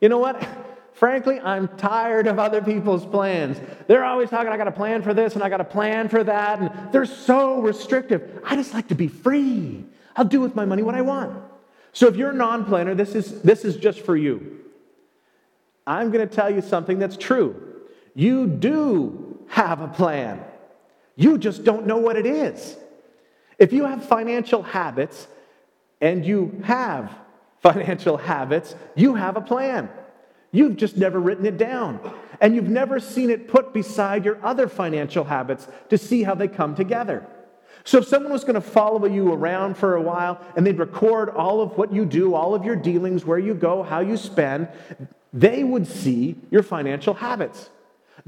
You 0.00 0.08
know 0.08 0.18
what? 0.18 0.46
Frankly, 0.92 1.38
I'm 1.38 1.68
tired 1.76 2.26
of 2.26 2.40
other 2.40 2.60
people's 2.60 3.06
plans. 3.06 3.56
They're 3.86 4.04
always 4.04 4.30
talking, 4.30 4.48
I 4.48 4.56
got 4.56 4.66
a 4.66 4.72
plan 4.72 5.02
for 5.02 5.14
this 5.14 5.34
and 5.34 5.44
I 5.44 5.48
got 5.48 5.60
a 5.60 5.64
plan 5.64 6.08
for 6.08 6.24
that, 6.24 6.58
and 6.58 6.92
they're 6.92 7.06
so 7.06 7.60
restrictive. 7.60 8.40
I 8.44 8.56
just 8.56 8.74
like 8.74 8.88
to 8.88 8.96
be 8.96 9.06
free. 9.06 9.84
I'll 10.16 10.24
do 10.24 10.40
with 10.40 10.56
my 10.56 10.64
money 10.64 10.82
what 10.82 10.96
I 10.96 11.02
want. 11.02 11.40
So 11.92 12.08
if 12.08 12.16
you're 12.16 12.30
a 12.30 12.34
non 12.34 12.64
planner, 12.64 12.96
this 12.96 13.14
is, 13.14 13.42
this 13.42 13.64
is 13.64 13.76
just 13.76 14.00
for 14.00 14.16
you. 14.16 14.58
I'm 15.86 16.10
going 16.10 16.28
to 16.28 16.34
tell 16.34 16.50
you 16.52 16.60
something 16.60 16.98
that's 16.98 17.16
true. 17.16 17.67
You 18.14 18.46
do 18.46 19.38
have 19.48 19.80
a 19.80 19.88
plan, 19.88 20.40
you 21.16 21.38
just 21.38 21.64
don't 21.64 21.86
know 21.86 21.98
what 21.98 22.16
it 22.16 22.26
is. 22.26 22.76
If 23.58 23.72
you 23.72 23.84
have 23.84 24.04
financial 24.04 24.62
habits 24.62 25.26
and 26.00 26.24
you 26.24 26.60
have 26.64 27.12
financial 27.60 28.16
habits, 28.16 28.74
you 28.94 29.14
have 29.14 29.36
a 29.36 29.40
plan. 29.40 29.88
You've 30.52 30.76
just 30.76 30.96
never 30.96 31.18
written 31.18 31.44
it 31.44 31.58
down. 31.58 32.00
And 32.40 32.54
you've 32.54 32.68
never 32.68 33.00
seen 33.00 33.30
it 33.30 33.48
put 33.48 33.74
beside 33.74 34.24
your 34.24 34.38
other 34.44 34.68
financial 34.68 35.24
habits 35.24 35.66
to 35.90 35.98
see 35.98 36.22
how 36.22 36.34
they 36.34 36.48
come 36.48 36.74
together. 36.74 37.26
So, 37.84 37.98
if 37.98 38.06
someone 38.06 38.32
was 38.32 38.44
going 38.44 38.54
to 38.54 38.60
follow 38.60 39.06
you 39.06 39.32
around 39.32 39.76
for 39.76 39.96
a 39.96 40.02
while 40.02 40.40
and 40.56 40.66
they'd 40.66 40.78
record 40.78 41.30
all 41.30 41.60
of 41.60 41.76
what 41.76 41.92
you 41.92 42.04
do, 42.04 42.34
all 42.34 42.54
of 42.54 42.64
your 42.64 42.76
dealings, 42.76 43.24
where 43.24 43.38
you 43.38 43.54
go, 43.54 43.82
how 43.82 44.00
you 44.00 44.16
spend, 44.16 44.68
they 45.32 45.64
would 45.64 45.86
see 45.86 46.36
your 46.50 46.62
financial 46.62 47.14
habits. 47.14 47.70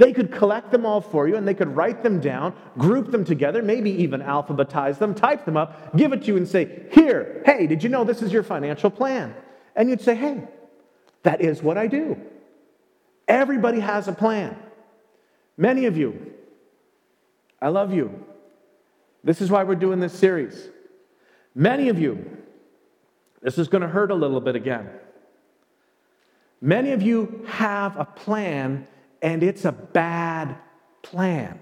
They 0.01 0.15
could 0.15 0.33
collect 0.33 0.71
them 0.71 0.87
all 0.87 1.03
for 1.03 1.29
you 1.29 1.37
and 1.37 1.47
they 1.47 1.53
could 1.53 1.77
write 1.77 2.03
them 2.03 2.21
down, 2.21 2.55
group 2.79 3.11
them 3.11 3.23
together, 3.23 3.61
maybe 3.61 3.91
even 4.03 4.23
alphabetize 4.23 4.97
them, 4.97 5.15
type 5.15 5.45
them 5.45 5.59
up, 5.59 5.95
give 5.95 6.15
it 6.15 6.23
to 6.23 6.29
you 6.29 6.39
and 6.39 6.49
say, 6.49 6.87
Here, 6.91 7.43
hey, 7.45 7.67
did 7.67 7.83
you 7.83 7.91
know 7.91 8.03
this 8.03 8.23
is 8.23 8.33
your 8.33 8.43
financial 8.43 8.89
plan? 8.89 9.35
And 9.77 9.91
you'd 9.91 10.01
say, 10.01 10.15
Hey, 10.15 10.43
that 11.23 11.43
is 11.43 11.63
what 11.63 11.77
I 11.77 11.87
do. 11.87 12.19
Everybody 13.29 13.81
has 13.81 14.09
a 14.09 14.15
plan. 14.15 14.57
Many 15.59 15.85
of 15.85 15.99
you, 15.99 16.33
I 17.61 17.69
love 17.69 17.93
you. 17.93 18.25
This 19.23 19.43
is 19.43 19.51
why 19.51 19.65
we're 19.65 19.75
doing 19.75 20.01
this 20.01 20.15
series. 20.15 20.71
Many 21.55 21.91
of 21.91 21.99
you, 21.99 22.39
this 23.43 23.59
is 23.59 23.69
going 23.69 23.83
to 23.83 23.89
hurt 23.89 24.11
a 24.11 24.15
little 24.15 24.41
bit 24.41 24.57
again. 24.57 24.89
Many 26.59 26.93
of 26.93 27.03
you 27.03 27.45
have 27.47 27.99
a 27.99 28.07
plan, 28.07 28.87
and 29.23 29.43
it's 29.43 29.65
a 29.65 29.73
bad 29.73 30.57
plan. 31.03 31.61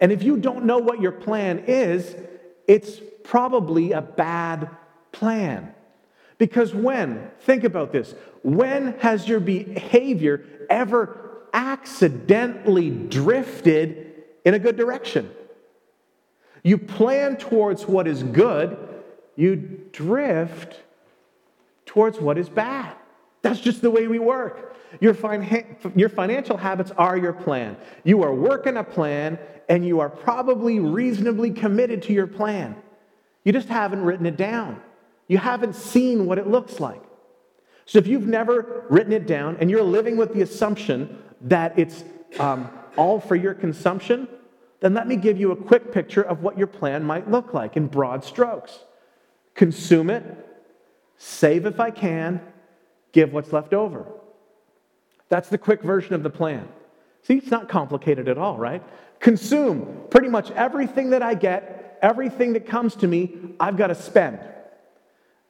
And 0.00 0.10
if 0.10 0.22
you 0.22 0.36
don't 0.36 0.64
know 0.64 0.78
what 0.78 1.00
your 1.00 1.12
plan 1.12 1.60
is, 1.66 2.16
it's 2.66 3.00
probably 3.22 3.92
a 3.92 4.02
bad 4.02 4.68
plan. 5.12 5.74
Because 6.38 6.74
when, 6.74 7.30
think 7.40 7.62
about 7.62 7.92
this, 7.92 8.14
when 8.42 8.98
has 8.98 9.28
your 9.28 9.38
behavior 9.38 10.44
ever 10.68 11.44
accidentally 11.52 12.90
drifted 12.90 14.24
in 14.44 14.54
a 14.54 14.58
good 14.58 14.76
direction? 14.76 15.30
You 16.64 16.78
plan 16.78 17.36
towards 17.36 17.86
what 17.86 18.08
is 18.08 18.22
good, 18.22 18.76
you 19.36 19.86
drift 19.92 20.80
towards 21.86 22.20
what 22.20 22.38
is 22.38 22.48
bad. 22.48 22.96
That's 23.42 23.60
just 23.60 23.82
the 23.82 23.90
way 23.90 24.06
we 24.08 24.18
work. 24.18 24.71
Your, 25.00 25.14
fin- 25.14 25.76
your 25.94 26.08
financial 26.08 26.56
habits 26.56 26.90
are 26.92 27.16
your 27.16 27.32
plan. 27.32 27.76
You 28.04 28.22
are 28.22 28.34
working 28.34 28.76
a 28.76 28.84
plan, 28.84 29.38
and 29.68 29.86
you 29.86 30.00
are 30.00 30.10
probably 30.10 30.80
reasonably 30.80 31.50
committed 31.50 32.02
to 32.02 32.12
your 32.12 32.26
plan. 32.26 32.76
You 33.44 33.52
just 33.52 33.68
haven't 33.68 34.02
written 34.02 34.26
it 34.26 34.36
down. 34.36 34.80
You 35.28 35.38
haven't 35.38 35.74
seen 35.74 36.26
what 36.26 36.38
it 36.38 36.46
looks 36.46 36.78
like. 36.78 37.02
So 37.86 37.98
if 37.98 38.06
you've 38.06 38.26
never 38.26 38.84
written 38.90 39.12
it 39.12 39.26
down 39.26 39.56
and 39.60 39.70
you're 39.70 39.82
living 39.82 40.16
with 40.16 40.34
the 40.34 40.42
assumption 40.42 41.18
that 41.42 41.78
it's 41.78 42.04
um, 42.38 42.70
all 42.96 43.18
for 43.18 43.34
your 43.34 43.54
consumption, 43.54 44.28
then 44.80 44.94
let 44.94 45.06
me 45.06 45.16
give 45.16 45.38
you 45.38 45.52
a 45.52 45.56
quick 45.56 45.92
picture 45.92 46.22
of 46.22 46.42
what 46.42 46.58
your 46.58 46.66
plan 46.66 47.04
might 47.04 47.30
look 47.30 47.54
like 47.54 47.76
in 47.76 47.86
broad 47.86 48.24
strokes. 48.24 48.80
Consume 49.54 50.10
it, 50.10 50.24
save 51.16 51.66
if 51.66 51.80
I 51.80 51.90
can, 51.90 52.40
give 53.12 53.32
what's 53.32 53.52
left 53.52 53.74
over. 53.74 54.06
That's 55.32 55.48
the 55.48 55.56
quick 55.56 55.80
version 55.80 56.12
of 56.12 56.22
the 56.22 56.28
plan. 56.28 56.68
See, 57.22 57.38
it's 57.38 57.50
not 57.50 57.66
complicated 57.66 58.28
at 58.28 58.36
all, 58.36 58.58
right? 58.58 58.82
Consume 59.18 60.02
pretty 60.10 60.28
much 60.28 60.50
everything 60.50 61.08
that 61.08 61.22
I 61.22 61.32
get, 61.32 61.98
everything 62.02 62.52
that 62.52 62.66
comes 62.66 62.96
to 62.96 63.08
me, 63.08 63.54
I've 63.58 63.78
got 63.78 63.86
to 63.86 63.94
spend. 63.94 64.40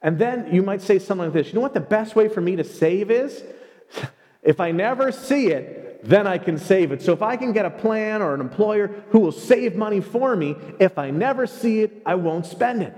And 0.01 0.17
then 0.17 0.55
you 0.55 0.61
might 0.61 0.81
say 0.81 0.99
something 0.99 1.25
like 1.25 1.33
this 1.33 1.47
You 1.47 1.55
know 1.55 1.59
what 1.59 1.73
the 1.73 1.81
best 1.81 2.15
way 2.15 2.29
for 2.29 2.39
me 2.39 2.55
to 2.55 2.63
save 2.63 3.11
is? 3.11 3.43
if 4.41 4.61
I 4.61 4.71
never 4.71 5.11
see 5.11 5.47
it, 5.47 6.07
then 6.07 6.27
I 6.27 6.37
can 6.37 6.57
save 6.57 6.93
it. 6.93 7.01
So 7.01 7.11
if 7.11 7.21
I 7.21 7.35
can 7.35 7.51
get 7.51 7.65
a 7.65 7.69
plan 7.69 8.21
or 8.21 8.33
an 8.33 8.39
employer 8.39 8.87
who 9.09 9.19
will 9.19 9.33
save 9.33 9.75
money 9.75 9.99
for 9.99 10.33
me, 10.33 10.55
if 10.79 10.97
I 10.97 11.09
never 11.09 11.45
see 11.45 11.81
it, 11.81 12.01
I 12.05 12.15
won't 12.15 12.45
spend 12.45 12.83
it. 12.83 12.95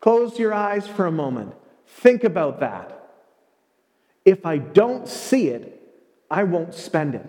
Close 0.00 0.38
your 0.38 0.54
eyes 0.54 0.86
for 0.86 1.04
a 1.04 1.12
moment. 1.12 1.52
Think 1.86 2.24
about 2.24 2.60
that. 2.60 2.95
If 4.26 4.44
I 4.44 4.58
don't 4.58 5.08
see 5.08 5.48
it, 5.48 5.80
I 6.30 6.42
won't 6.42 6.74
spend 6.74 7.14
it. 7.14 7.24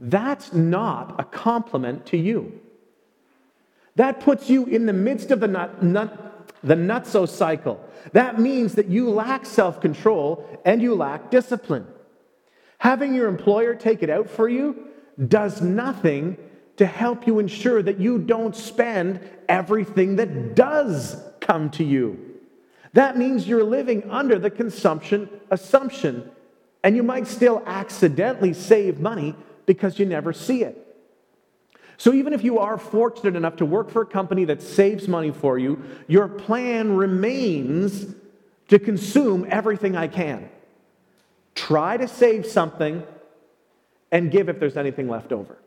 That's 0.00 0.52
not 0.52 1.14
a 1.20 1.24
compliment 1.24 2.06
to 2.06 2.16
you. 2.16 2.60
That 3.96 4.20
puts 4.20 4.50
you 4.50 4.64
in 4.64 4.86
the 4.86 4.92
midst 4.92 5.30
of 5.30 5.40
the, 5.40 5.48
nut, 5.48 5.82
nut, 5.82 6.52
the 6.62 6.74
nutso 6.74 7.28
cycle. 7.28 7.82
That 8.12 8.40
means 8.40 8.74
that 8.74 8.88
you 8.88 9.10
lack 9.10 9.44
self 9.46 9.80
control 9.80 10.60
and 10.64 10.80
you 10.82 10.94
lack 10.94 11.30
discipline. 11.30 11.86
Having 12.78 13.14
your 13.14 13.28
employer 13.28 13.74
take 13.74 14.02
it 14.02 14.10
out 14.10 14.28
for 14.28 14.48
you 14.48 14.88
does 15.28 15.60
nothing 15.60 16.36
to 16.76 16.86
help 16.86 17.26
you 17.26 17.38
ensure 17.38 17.82
that 17.82 18.00
you 18.00 18.18
don't 18.18 18.56
spend 18.56 19.20
everything 19.48 20.16
that 20.16 20.54
does 20.54 21.16
come 21.40 21.70
to 21.70 21.84
you. 21.84 22.25
That 22.96 23.18
means 23.18 23.46
you're 23.46 23.62
living 23.62 24.10
under 24.10 24.38
the 24.38 24.48
consumption 24.48 25.28
assumption, 25.50 26.30
and 26.82 26.96
you 26.96 27.02
might 27.02 27.26
still 27.26 27.62
accidentally 27.66 28.54
save 28.54 29.00
money 29.00 29.34
because 29.66 29.98
you 29.98 30.06
never 30.06 30.32
see 30.32 30.62
it. 30.62 30.82
So, 31.98 32.14
even 32.14 32.32
if 32.32 32.42
you 32.42 32.58
are 32.58 32.78
fortunate 32.78 33.36
enough 33.36 33.56
to 33.56 33.66
work 33.66 33.90
for 33.90 34.00
a 34.00 34.06
company 34.06 34.46
that 34.46 34.62
saves 34.62 35.08
money 35.08 35.30
for 35.30 35.58
you, 35.58 35.82
your 36.08 36.26
plan 36.26 36.96
remains 36.96 38.14
to 38.68 38.78
consume 38.78 39.46
everything 39.50 39.94
I 39.94 40.08
can. 40.08 40.48
Try 41.54 41.98
to 41.98 42.08
save 42.08 42.46
something 42.46 43.02
and 44.10 44.30
give 44.30 44.48
if 44.48 44.58
there's 44.58 44.78
anything 44.78 45.10
left 45.10 45.32
over. 45.32 45.58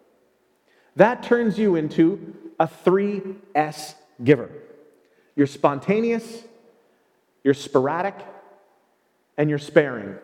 That 0.95 1.21
turns 1.21 1.59
you 1.59 1.75
into 1.75 2.35
a 2.59 2.65
3S 2.65 3.93
giver. 4.23 4.49
You're 5.35 5.45
spontaneous, 5.45 6.43
you're 7.43 7.53
sporadic, 7.53 8.15
and 9.37 9.49
you're 9.49 9.59
sparing. 9.59 10.15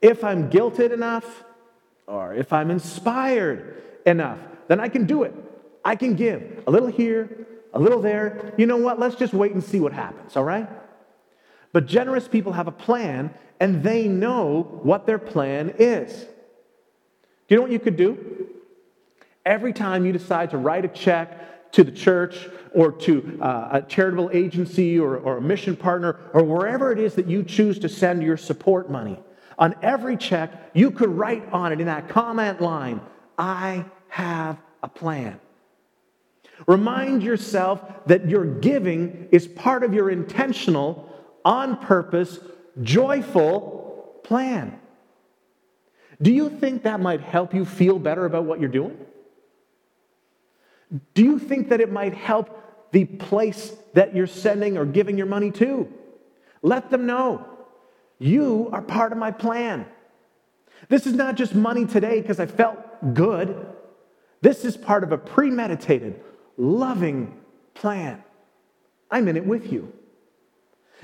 If 0.00 0.24
I'm 0.24 0.50
guilted 0.50 0.92
enough, 0.92 1.44
or 2.06 2.34
if 2.34 2.52
I'm 2.52 2.70
inspired 2.70 3.82
enough, 4.06 4.38
then 4.68 4.80
I 4.80 4.88
can 4.88 5.06
do 5.06 5.22
it. 5.24 5.34
I 5.84 5.96
can 5.96 6.14
give 6.14 6.64
a 6.66 6.70
little 6.70 6.88
here, 6.88 7.46
a 7.72 7.78
little 7.78 8.00
there. 8.00 8.54
You 8.56 8.66
know 8.66 8.76
what? 8.76 8.98
Let's 8.98 9.16
just 9.16 9.34
wait 9.34 9.52
and 9.52 9.62
see 9.62 9.80
what 9.80 9.92
happens, 9.92 10.36
all 10.36 10.44
right? 10.44 10.68
But 11.72 11.86
generous 11.86 12.26
people 12.26 12.52
have 12.52 12.66
a 12.66 12.72
plan 12.72 13.34
and 13.60 13.82
they 13.82 14.08
know 14.08 14.80
what 14.82 15.06
their 15.06 15.18
plan 15.18 15.74
is. 15.78 16.12
Do 17.46 17.54
you 17.54 17.56
know 17.56 17.62
what 17.62 17.70
you 17.70 17.78
could 17.78 17.96
do? 17.96 18.48
Every 19.44 19.72
time 19.72 20.04
you 20.06 20.12
decide 20.12 20.50
to 20.50 20.58
write 20.58 20.84
a 20.84 20.88
check 20.88 21.57
to 21.78 21.84
the 21.84 21.92
church 21.92 22.48
or 22.74 22.90
to 22.90 23.38
uh, 23.40 23.68
a 23.70 23.82
charitable 23.82 24.30
agency 24.32 24.98
or, 24.98 25.16
or 25.18 25.36
a 25.36 25.40
mission 25.40 25.76
partner 25.76 26.18
or 26.32 26.42
wherever 26.42 26.90
it 26.90 26.98
is 26.98 27.14
that 27.14 27.28
you 27.28 27.44
choose 27.44 27.78
to 27.78 27.88
send 27.88 28.20
your 28.20 28.36
support 28.36 28.90
money, 28.90 29.16
on 29.60 29.76
every 29.80 30.16
check, 30.16 30.50
you 30.74 30.90
could 30.90 31.08
write 31.08 31.48
on 31.52 31.72
it 31.72 31.80
in 31.80 31.86
that 31.86 32.08
comment 32.08 32.60
line, 32.60 33.00
I 33.38 33.84
have 34.08 34.58
a 34.82 34.88
plan. 34.88 35.38
Remind 36.66 37.22
yourself 37.22 37.80
that 38.06 38.28
your 38.28 38.44
giving 38.44 39.28
is 39.30 39.46
part 39.46 39.84
of 39.84 39.94
your 39.94 40.10
intentional, 40.10 41.08
on 41.44 41.76
purpose, 41.76 42.40
joyful 42.82 44.18
plan. 44.24 44.80
Do 46.20 46.32
you 46.32 46.50
think 46.50 46.82
that 46.82 46.98
might 46.98 47.20
help 47.20 47.54
you 47.54 47.64
feel 47.64 48.00
better 48.00 48.26
about 48.26 48.46
what 48.46 48.58
you're 48.58 48.68
doing? 48.68 48.98
Do 51.14 51.22
you 51.22 51.38
think 51.38 51.68
that 51.68 51.80
it 51.80 51.92
might 51.92 52.14
help 52.14 52.90
the 52.92 53.04
place 53.04 53.74
that 53.94 54.14
you're 54.14 54.26
sending 54.26 54.78
or 54.78 54.86
giving 54.86 55.18
your 55.18 55.26
money 55.26 55.50
to? 55.52 55.92
Let 56.62 56.90
them 56.90 57.06
know 57.06 57.46
you 58.18 58.68
are 58.72 58.82
part 58.82 59.12
of 59.12 59.18
my 59.18 59.30
plan. 59.30 59.86
This 60.88 61.06
is 61.06 61.14
not 61.14 61.34
just 61.34 61.54
money 61.54 61.86
today 61.86 62.20
because 62.20 62.40
I 62.40 62.46
felt 62.46 62.78
good. 63.14 63.66
This 64.40 64.64
is 64.64 64.76
part 64.76 65.04
of 65.04 65.12
a 65.12 65.18
premeditated, 65.18 66.20
loving 66.56 67.40
plan. 67.74 68.22
I'm 69.10 69.28
in 69.28 69.36
it 69.36 69.44
with 69.44 69.72
you. 69.72 69.92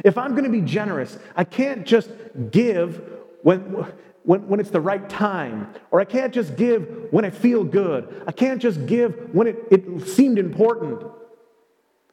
If 0.05 0.19
I'm 0.19 0.33
going 0.33 0.45
to 0.45 0.51
be 0.51 0.61
generous, 0.61 1.19
I 1.37 1.45
can't 1.45 1.87
just 1.87 2.11
give 2.51 3.03
when, 3.43 3.87
when, 4.25 4.49
when 4.49 4.59
it's 4.59 4.71
the 4.71 4.81
right 4.81 5.09
time, 5.09 5.73
or 5.91 6.01
I 6.01 6.05
can't 6.05 6.33
just 6.33 6.57
give 6.57 7.09
when 7.11 7.25
I 7.25 7.31
feel 7.31 7.63
good. 7.63 8.25
I 8.27 8.33
can't 8.33 8.61
just 8.61 8.87
give 8.87 9.35
when 9.35 9.47
it, 9.47 9.57
it 9.71 10.09
seemed 10.09 10.39
important. 10.39 11.03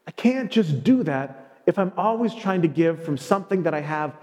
I 0.05 0.11
can't 0.11 0.51
just 0.51 0.83
do 0.83 1.03
that 1.03 1.61
if 1.65 1.79
I'm 1.79 1.93
always 1.97 2.35
trying 2.35 2.63
to 2.63 2.67
give 2.67 3.03
from 3.03 3.17
something 3.17 3.63
that 3.63 3.73
I 3.73 3.79
have 3.79 4.15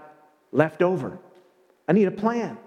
left 0.51 0.81
over. 0.81 1.19
I 1.87 1.93
need 1.93 2.07
a 2.07 2.11
plan. 2.11 2.57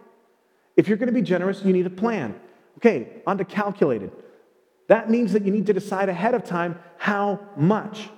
If 0.76 0.88
you're 0.88 0.96
going 0.96 1.08
to 1.08 1.12
be 1.12 1.22
generous, 1.22 1.62
you 1.64 1.72
need 1.72 1.86
a 1.86 1.90
plan. 1.90 2.38
Okay, 2.78 3.22
on 3.26 3.38
to 3.38 3.44
calculated. 3.44 4.10
That 4.88 5.08
means 5.08 5.32
that 5.34 5.44
you 5.44 5.52
need 5.52 5.66
to 5.66 5.72
decide 5.72 6.08
ahead 6.08 6.34
of 6.34 6.44
time 6.44 6.78
how 6.96 7.40
much. 7.56 8.08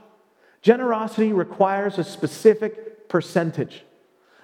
Generosity 0.62 1.32
requires 1.32 1.98
a 1.98 2.04
specific 2.04 3.08
percentage. 3.08 3.84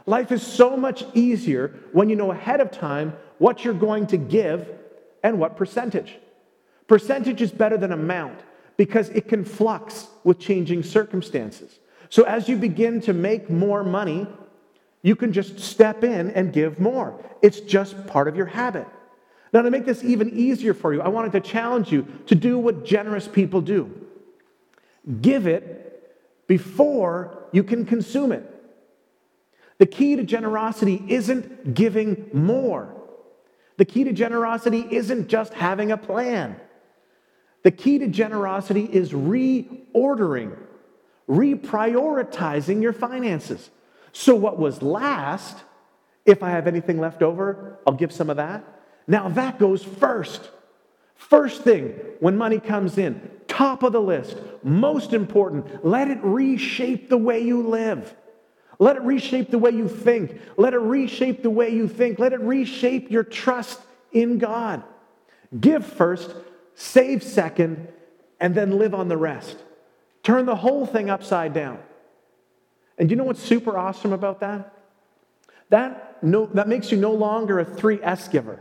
Life 0.07 0.33
is 0.33 0.47
so 0.47 0.77
much 0.77 1.05
easier 1.15 1.75
when 1.93 2.09
you 2.09 2.17
know 2.17 2.33
ahead 2.33 2.61
of 2.61 2.71
time 2.71 3.15
what 3.39 3.65
you're 3.65 3.75
going 3.75 4.07
to 4.09 4.17
give 4.17 4.69
and 5.23 5.39
what 5.39 5.57
percentage. 5.57 6.17
Percentage 6.87 7.41
is 7.43 7.53
better 7.53 7.77
than 7.77 7.93
amount 7.93 8.41
because 8.77 9.11
it 9.11 9.29
can 9.29 9.45
flux 9.45 10.09
with 10.25 10.39
changing 10.39 10.83
circumstances. 10.83 11.79
So 12.09 12.25
as 12.25 12.49
you 12.49 12.57
begin 12.57 13.01
to 13.03 13.13
make 13.13 13.49
more 13.51 13.85
money, 13.85 14.27
you 15.03 15.17
can 15.17 15.33
just 15.33 15.61
step 15.61 16.03
in 16.03 16.31
and 16.31 16.53
give 16.53 16.81
more. 16.81 17.23
It's 17.43 17.61
just 17.61 18.07
part 18.07 18.29
of 18.29 18.37
your 18.37 18.47
habit. 18.47 18.87
Now, 19.53 19.63
to 19.63 19.71
make 19.71 19.85
this 19.85 20.05
even 20.05 20.31
easier 20.31 20.75
for 20.75 20.95
you, 20.95 21.01
I 21.01 21.09
wanted 21.09 21.33
to 21.33 21.41
challenge 21.41 21.91
you 21.91 22.07
to 22.27 22.35
do 22.35 22.59
what 22.59 22.85
generous 22.85 23.27
people 23.27 23.61
do 23.61 23.91
give 25.23 25.47
it 25.47 26.47
before 26.47 27.49
you 27.53 27.65
can 27.65 27.87
consume 27.87 28.33
it. 28.33 28.60
The 29.81 29.87
key 29.87 30.14
to 30.16 30.25
generosity 30.25 31.03
isn't 31.09 31.73
giving 31.73 32.29
more. 32.35 32.95
The 33.79 33.87
key 33.87 34.05
to 34.05 34.12
generosity 34.12 34.87
isn't 34.90 35.29
just 35.29 35.55
having 35.55 35.90
a 35.90 35.97
plan. 35.97 36.61
The 37.62 37.71
key 37.71 37.99
to 38.01 38.07
generosity 38.07 38.85
is 38.85 39.12
reordering, 39.12 40.55
reprioritizing 41.27 42.83
your 42.83 42.93
finances. 42.93 43.71
So, 44.12 44.35
what 44.35 44.59
was 44.59 44.83
last, 44.83 45.57
if 46.27 46.43
I 46.43 46.51
have 46.51 46.66
anything 46.66 47.01
left 47.01 47.23
over, 47.23 47.79
I'll 47.87 47.95
give 47.95 48.12
some 48.12 48.29
of 48.29 48.37
that. 48.37 48.62
Now, 49.07 49.31
that 49.31 49.59
goes 49.59 49.83
first. 49.83 50.51
First 51.14 51.62
thing 51.62 51.95
when 52.21 52.37
money 52.37 52.61
comes 52.61 52.99
in, 52.99 53.31
top 53.49 53.83
of 53.83 53.95
the 53.95 54.03
list, 54.03 54.37
most 54.62 55.14
important, 55.14 55.87
let 55.87 56.11
it 56.11 56.19
reshape 56.21 57.09
the 57.09 57.16
way 57.16 57.40
you 57.40 57.66
live. 57.66 58.14
Let 58.81 58.97
it 58.97 59.03
reshape 59.03 59.51
the 59.51 59.59
way 59.59 59.71
you 59.71 59.88
think. 59.88 60.40
Let 60.57 60.73
it 60.73 60.79
reshape 60.79 61.43
the 61.43 61.51
way 61.51 61.69
you 61.69 61.87
think. 61.87 62.19
Let 62.19 62.33
it 62.33 62.40
reshape 62.40 63.11
your 63.11 63.23
trust 63.23 63.79
in 64.11 64.38
God. 64.38 64.83
Give 65.61 65.85
first, 65.85 66.35
save 66.75 67.23
second, 67.23 67.88
and 68.40 68.55
then 68.55 68.79
live 68.79 68.95
on 68.95 69.09
the 69.09 69.19
rest. 69.19 69.59
Turn 70.23 70.47
the 70.47 70.57
whole 70.57 70.87
thing 70.87 71.11
upside 71.11 71.53
down. 71.53 71.79
And 72.97 73.11
you 73.11 73.16
know 73.16 73.25
what's 73.25 73.43
super 73.43 73.77
awesome 73.77 74.14
about 74.14 74.40
that? 74.40 74.75
That, 75.69 76.23
no, 76.23 76.47
that 76.47 76.66
makes 76.66 76.90
you 76.90 76.97
no 76.97 77.12
longer 77.12 77.61
a 77.61 77.66
3S 77.66 78.31
giver. 78.31 78.61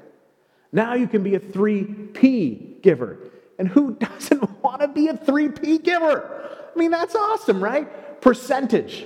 Now 0.73 0.95
you 0.95 1.07
can 1.07 1.23
be 1.23 1.35
a 1.35 1.39
3P 1.39 2.81
giver. 2.81 3.19
And 3.57 3.69
who 3.69 3.95
doesn't 3.99 4.61
want 4.61 4.81
to 4.81 4.89
be 4.89 5.07
a 5.07 5.13
3P 5.13 5.81
giver? 5.81 6.49
I 6.75 6.77
mean, 6.77 6.91
that's 6.91 7.15
awesome, 7.15 7.63
right? 7.63 8.21
Percentage, 8.21 9.05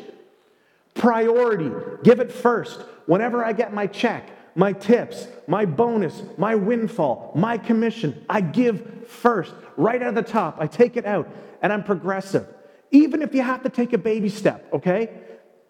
priority, 0.94 1.72
give 2.04 2.20
it 2.20 2.32
first. 2.32 2.82
Whenever 3.06 3.44
I 3.44 3.54
get 3.54 3.74
my 3.74 3.88
check, 3.88 4.30
my 4.56 4.72
tips, 4.74 5.28
my 5.48 5.66
bonus, 5.66 6.22
my 6.38 6.56
windfall, 6.56 7.32
my 7.36 7.58
commission, 7.58 8.26
I 8.30 8.42
give 8.42 9.08
first, 9.08 9.54
right 9.78 10.02
out 10.02 10.10
of 10.10 10.16
the 10.16 10.22
top. 10.22 10.58
I 10.60 10.68
take 10.68 10.96
it 10.98 11.06
out, 11.06 11.28
and 11.62 11.74
I'm 11.74 11.84
progressive. 11.84 12.48
Even 12.92 13.22
if 13.22 13.34
you 13.34 13.42
have 13.42 13.64
to 13.64 13.70
take 13.70 13.94
a 13.94 13.98
baby 13.98 14.30
step, 14.30 14.68
okay? 14.72 15.10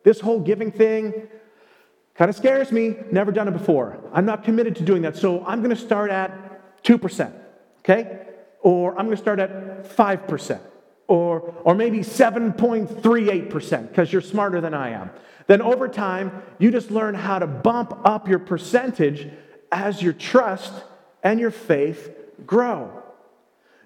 This 0.03 0.19
whole 0.19 0.39
giving 0.39 0.71
thing 0.71 1.27
kind 2.15 2.29
of 2.29 2.35
scares 2.35 2.71
me. 2.71 2.95
Never 3.11 3.31
done 3.31 3.47
it 3.47 3.51
before. 3.51 3.97
I'm 4.11 4.25
not 4.25 4.43
committed 4.43 4.75
to 4.77 4.83
doing 4.83 5.03
that. 5.03 5.15
So 5.15 5.43
I'm 5.45 5.63
going 5.63 5.75
to 5.75 5.81
start 5.81 6.11
at 6.11 6.83
2%, 6.83 7.33
okay? 7.79 8.27
Or 8.61 8.91
I'm 8.99 9.05
going 9.05 9.15
to 9.15 9.21
start 9.21 9.39
at 9.39 9.85
5%. 9.85 10.59
Or, 11.07 11.53
or 11.63 11.75
maybe 11.75 11.99
7.38% 11.99 13.87
because 13.89 14.11
you're 14.11 14.21
smarter 14.21 14.61
than 14.61 14.73
I 14.73 14.89
am. 14.89 15.11
Then 15.47 15.61
over 15.61 15.87
time, 15.87 16.43
you 16.57 16.71
just 16.71 16.91
learn 16.91 17.15
how 17.15 17.39
to 17.39 17.47
bump 17.47 17.99
up 18.05 18.27
your 18.27 18.39
percentage 18.39 19.29
as 19.71 20.01
your 20.01 20.13
trust 20.13 20.73
and 21.21 21.39
your 21.39 21.51
faith 21.51 22.11
grow. 22.45 23.03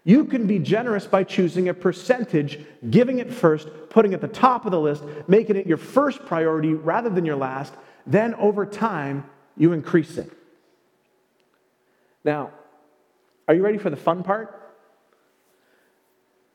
You 0.03 0.25
can 0.25 0.47
be 0.47 0.59
generous 0.59 1.05
by 1.05 1.23
choosing 1.23 1.67
a 1.67 1.73
percentage, 1.73 2.59
giving 2.89 3.19
it 3.19 3.33
first, 3.33 3.67
putting 3.89 4.13
it 4.13 4.15
at 4.15 4.21
the 4.21 4.27
top 4.27 4.65
of 4.65 4.71
the 4.71 4.79
list, 4.79 5.03
making 5.27 5.57
it 5.57 5.67
your 5.67 5.77
first 5.77 6.25
priority 6.25 6.73
rather 6.73 7.09
than 7.09 7.25
your 7.25 7.35
last. 7.35 7.73
Then 8.05 8.33
over 8.35 8.65
time, 8.65 9.25
you 9.57 9.73
increase 9.73 10.17
it. 10.17 10.31
Now, 12.23 12.51
are 13.47 13.53
you 13.53 13.61
ready 13.61 13.77
for 13.77 13.89
the 13.89 13.97
fun 13.97 14.23
part? 14.23 14.66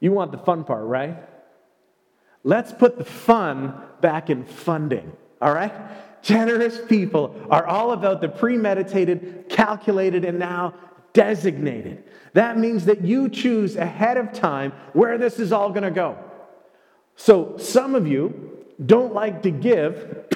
You 0.03 0.11
want 0.11 0.33
the 0.33 0.39
fun 0.39 0.65
part, 0.65 0.85
right? 0.85 1.17
Let's 2.43 2.73
put 2.73 2.99
the 2.99 3.05
fun 3.05 3.81
back 4.01 4.31
in 4.31 4.45
funding, 4.45 5.13
all 5.41 5.55
right? 5.55 5.73
Generous 6.23 6.81
people 6.89 7.37
are 7.49 7.65
all 7.65 7.93
about 7.93 8.21
the 8.21 8.29
premeditated, 8.29 9.47
calculated, 9.49 10.25
and 10.25 10.41
now 10.41 10.75
designated. 11.13 12.03
That 12.33 12.59
means 12.59 12.85
that 12.87 13.03
you 13.03 13.29
choose 13.29 13.77
ahead 13.77 14.17
of 14.17 14.33
time 14.33 14.73
where 14.93 15.19
this 15.19 15.39
is 15.39 15.53
all 15.53 15.71
going 15.71 15.85
to 15.85 15.91
go. 15.93 16.19
So, 17.15 17.57
some 17.59 17.95
of 17.95 18.09
you 18.09 18.65
don't 18.85 19.15
like 19.15 19.43
to 19.43 19.53
give 19.53 20.27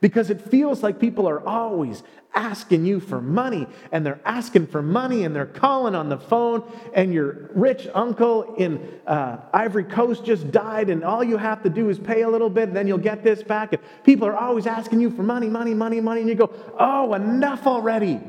because 0.00 0.30
it 0.30 0.40
feels 0.40 0.82
like 0.82 0.98
people 0.98 1.28
are 1.28 1.46
always 1.46 2.02
asking 2.34 2.84
you 2.84 3.00
for 3.00 3.20
money 3.20 3.66
and 3.90 4.04
they're 4.04 4.20
asking 4.24 4.66
for 4.66 4.82
money 4.82 5.24
and 5.24 5.34
they're 5.34 5.46
calling 5.46 5.94
on 5.94 6.08
the 6.08 6.18
phone 6.18 6.62
and 6.94 7.12
your 7.12 7.50
rich 7.54 7.88
uncle 7.94 8.54
in 8.56 9.00
uh, 9.06 9.38
ivory 9.52 9.84
coast 9.84 10.24
just 10.24 10.50
died 10.50 10.90
and 10.90 11.02
all 11.02 11.24
you 11.24 11.38
have 11.38 11.62
to 11.62 11.70
do 11.70 11.88
is 11.88 11.98
pay 11.98 12.22
a 12.22 12.28
little 12.28 12.50
bit 12.50 12.68
and 12.68 12.76
then 12.76 12.86
you'll 12.86 12.98
get 12.98 13.24
this 13.24 13.42
back. 13.42 13.72
And 13.72 13.82
people 14.04 14.28
are 14.28 14.36
always 14.36 14.66
asking 14.66 15.00
you 15.00 15.10
for 15.10 15.22
money 15.22 15.48
money 15.48 15.74
money 15.74 16.00
money 16.00 16.20
and 16.20 16.28
you 16.28 16.34
go 16.34 16.52
oh 16.78 17.14
enough 17.14 17.66
already. 17.66 18.20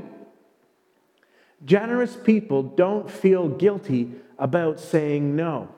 Generous 1.66 2.16
people 2.16 2.64
don't 2.64 3.10
feel 3.10 3.50
guilty 3.50 4.14
about 4.38 4.80
saying 4.80 5.36
no. 5.36 5.70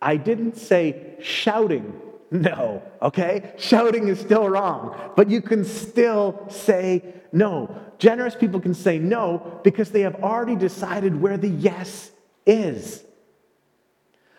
I 0.00 0.16
didn't 0.16 0.56
say 0.56 1.16
shouting 1.20 2.00
no, 2.32 2.82
okay? 3.02 3.52
Shouting 3.58 4.08
is 4.08 4.18
still 4.18 4.48
wrong, 4.48 5.12
but 5.16 5.28
you 5.30 5.42
can 5.42 5.64
still 5.64 6.46
say 6.48 7.04
no. 7.30 7.76
Generous 7.98 8.34
people 8.34 8.58
can 8.58 8.72
say 8.74 8.98
no 8.98 9.60
because 9.62 9.90
they 9.90 10.00
have 10.00 10.16
already 10.16 10.56
decided 10.56 11.20
where 11.20 11.36
the 11.36 11.48
yes 11.48 12.10
is. 12.46 13.04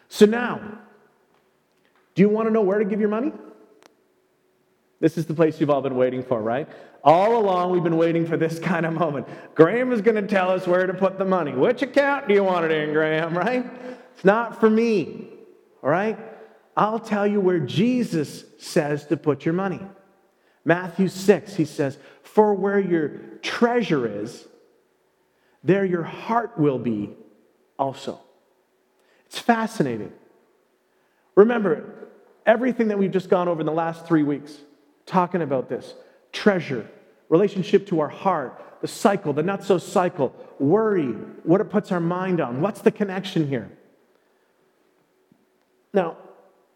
So 0.09 0.25
now, 0.25 0.59
do 2.15 2.21
you 2.23 2.29
want 2.29 2.47
to 2.47 2.51
know 2.51 2.61
where 2.61 2.79
to 2.79 2.85
give 2.85 2.99
your 2.99 3.09
money? 3.09 3.31
This 4.99 5.17
is 5.17 5.27
the 5.27 5.35
place 5.35 5.59
you've 5.59 5.69
all 5.69 5.81
been 5.81 5.95
waiting 5.95 6.23
for, 6.23 6.41
right? 6.41 6.67
All 7.03 7.37
along, 7.37 7.71
we've 7.71 7.83
been 7.83 7.97
waiting 7.97 8.25
for 8.25 8.37
this 8.37 8.57
kind 8.71 8.87
of 8.87 8.93
moment. 8.93 9.27
Graham 9.53 9.91
is 9.91 10.01
going 10.01 10.15
to 10.15 10.27
tell 10.27 10.49
us 10.49 10.65
where 10.65 10.87
to 10.87 10.93
put 10.95 11.19
the 11.19 11.25
money. 11.25 11.51
Which 11.51 11.83
account 11.83 12.27
do 12.27 12.33
you 12.33 12.43
want 12.43 12.65
it 12.65 12.71
in, 12.71 12.91
Graham, 12.91 13.37
right? 13.37 13.65
It's 14.15 14.25
not 14.25 14.59
for 14.59 14.69
me, 14.69 15.27
all 15.83 15.91
right? 15.91 16.17
I'll 16.75 16.99
tell 16.99 17.27
you 17.27 17.39
where 17.39 17.59
Jesus 17.59 18.43
says 18.57 19.05
to 19.07 19.17
put 19.17 19.45
your 19.45 19.53
money. 19.53 19.81
Matthew 20.65 21.07
6, 21.07 21.55
he 21.55 21.65
says, 21.65 21.97
For 22.23 22.53
where 22.53 22.79
your 22.79 23.09
treasure 23.41 24.21
is, 24.21 24.47
there 25.63 25.85
your 25.85 26.03
heart 26.03 26.57
will 26.57 26.79
be 26.79 27.11
also. 27.77 28.19
It's 29.25 29.39
fascinating. 29.39 30.11
Remember, 31.35 32.09
everything 32.45 32.89
that 32.89 32.97
we've 32.97 33.11
just 33.11 33.29
gone 33.29 33.47
over 33.47 33.61
in 33.61 33.65
the 33.65 33.71
last 33.71 34.05
three 34.05 34.23
weeks, 34.23 34.57
talking 35.05 35.41
about 35.41 35.69
this 35.69 35.93
treasure, 36.31 36.87
relationship 37.29 37.87
to 37.87 37.99
our 37.99 38.09
heart, 38.09 38.61
the 38.81 38.87
cycle, 38.87 39.33
the 39.33 39.41
nutso 39.41 39.79
cycle, 39.79 40.35
worry, 40.59 41.11
what 41.43 41.61
it 41.61 41.69
puts 41.69 41.91
our 41.91 41.99
mind 41.99 42.41
on. 42.41 42.61
What's 42.61 42.81
the 42.81 42.91
connection 42.91 43.47
here? 43.47 43.71
Now, 45.93 46.17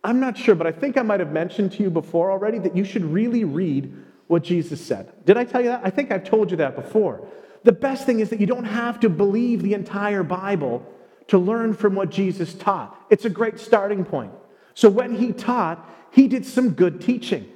I'm 0.04 0.20
not 0.20 0.38
sure, 0.38 0.56
but 0.56 0.68
I 0.68 0.72
think 0.72 0.98
I 0.98 1.02
might 1.02 1.20
have 1.20 1.32
mentioned 1.32 1.74
to 1.74 1.84
you 1.84 1.90
before 1.90 2.32
already 2.32 2.60
that 2.60 2.76
you 2.76 2.84
should 2.84 3.04
really 3.04 3.44
read 3.44 3.94
what 4.28 4.44
Jesus 4.44 4.80
said. 4.80 5.12
Did 5.26 5.38
I 5.38 5.44
tell 5.44 5.62
you 5.62 5.70
that? 5.70 5.82
I 5.84 5.90
think 5.90 6.12
I've 6.12 6.24
told 6.24 6.52
you 6.52 6.58
that 6.58 6.76
before. 6.76 7.28
The 7.64 7.72
best 7.72 8.06
thing 8.06 8.20
is 8.20 8.30
that 8.30 8.40
you 8.40 8.46
don't 8.46 8.66
have 8.66 9.00
to 9.02 9.10
believe 9.10 9.62
the 9.62 9.74
entire 9.74 10.24
Bible 10.24 10.86
to 11.28 11.38
learn 11.38 11.74
from 11.74 11.96
what 11.96 12.10
Jesus 12.10 12.54
taught. 12.54 12.98
It's 13.10 13.26
a 13.26 13.30
great 13.30 13.60
starting 13.60 14.06
point. 14.06 14.32
So 14.74 14.90
when 14.90 15.16
he 15.16 15.34
taught, 15.34 15.90
he 16.12 16.28
did 16.28 16.46
some 16.46 16.72
good 16.72 17.02
teaching. 17.02 17.50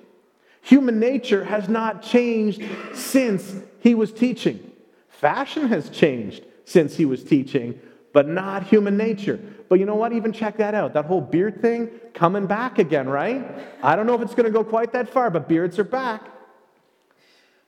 Human 0.62 1.00
nature 1.00 1.44
has 1.44 1.70
not 1.70 2.02
changed 2.02 2.64
since 2.94 3.56
he 3.80 3.96
was 3.96 4.12
teaching. 4.12 4.72
Fashion 5.08 5.68
has 5.68 5.90
changed 5.90 6.44
since 6.66 6.96
he 6.96 7.06
was 7.06 7.24
teaching, 7.24 7.80
but 8.14 8.28
not 8.28 8.64
human 8.64 8.98
nature. 8.98 9.40
But 9.70 9.80
you 9.80 9.86
know 9.86 9.96
what? 9.96 10.12
Even 10.14 10.34
check 10.34 10.58
that 10.58 10.74
out. 10.76 10.94
That 10.94 11.06
whole 11.06 11.22
beard 11.22 11.62
thing 11.62 11.90
coming 12.14 12.46
back 12.46 12.78
again, 12.78 13.08
right? 13.08 13.46
I 13.82 13.96
don't 13.96 14.06
know 14.06 14.16
if 14.16 14.22
it's 14.22 14.36
going 14.36 14.46
to 14.46 14.52
go 14.52 14.64
quite 14.64 14.92
that 14.94 15.10
far, 15.10 15.30
but 15.30 15.48
beards 15.48 15.80
are 15.80 15.86
back. 15.86 16.24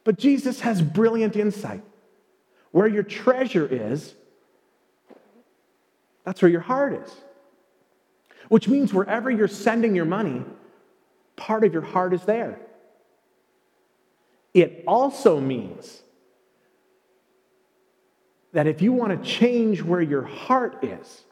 But 0.04 0.18
Jesus 0.18 0.60
has 0.60 0.82
brilliant 0.82 1.36
insight. 1.36 1.82
Where 2.72 2.88
your 2.88 3.04
treasure 3.04 3.68
is, 3.70 4.14
that's 6.26 6.42
where 6.42 6.52
your 6.52 6.62
heart 6.62 6.94
is. 7.06 7.16
Which 8.50 8.68
means 8.68 8.94
wherever 8.94 9.32
you're 9.32 9.48
sending 9.48 9.96
your 9.96 10.06
money, 10.06 10.44
part 11.36 11.64
of 11.64 11.72
your 11.72 11.82
heart 11.82 12.14
is 12.14 12.24
there. 12.24 12.60
It 14.54 14.84
also 14.86 15.40
means 15.40 16.03
that 18.54 18.68
if 18.68 18.82
you 18.82 18.94
want 18.94 19.22
to 19.22 19.30
change 19.30 19.82
where 19.82 20.02
your 20.02 20.22
heart 20.22 20.84
is, 20.84 21.24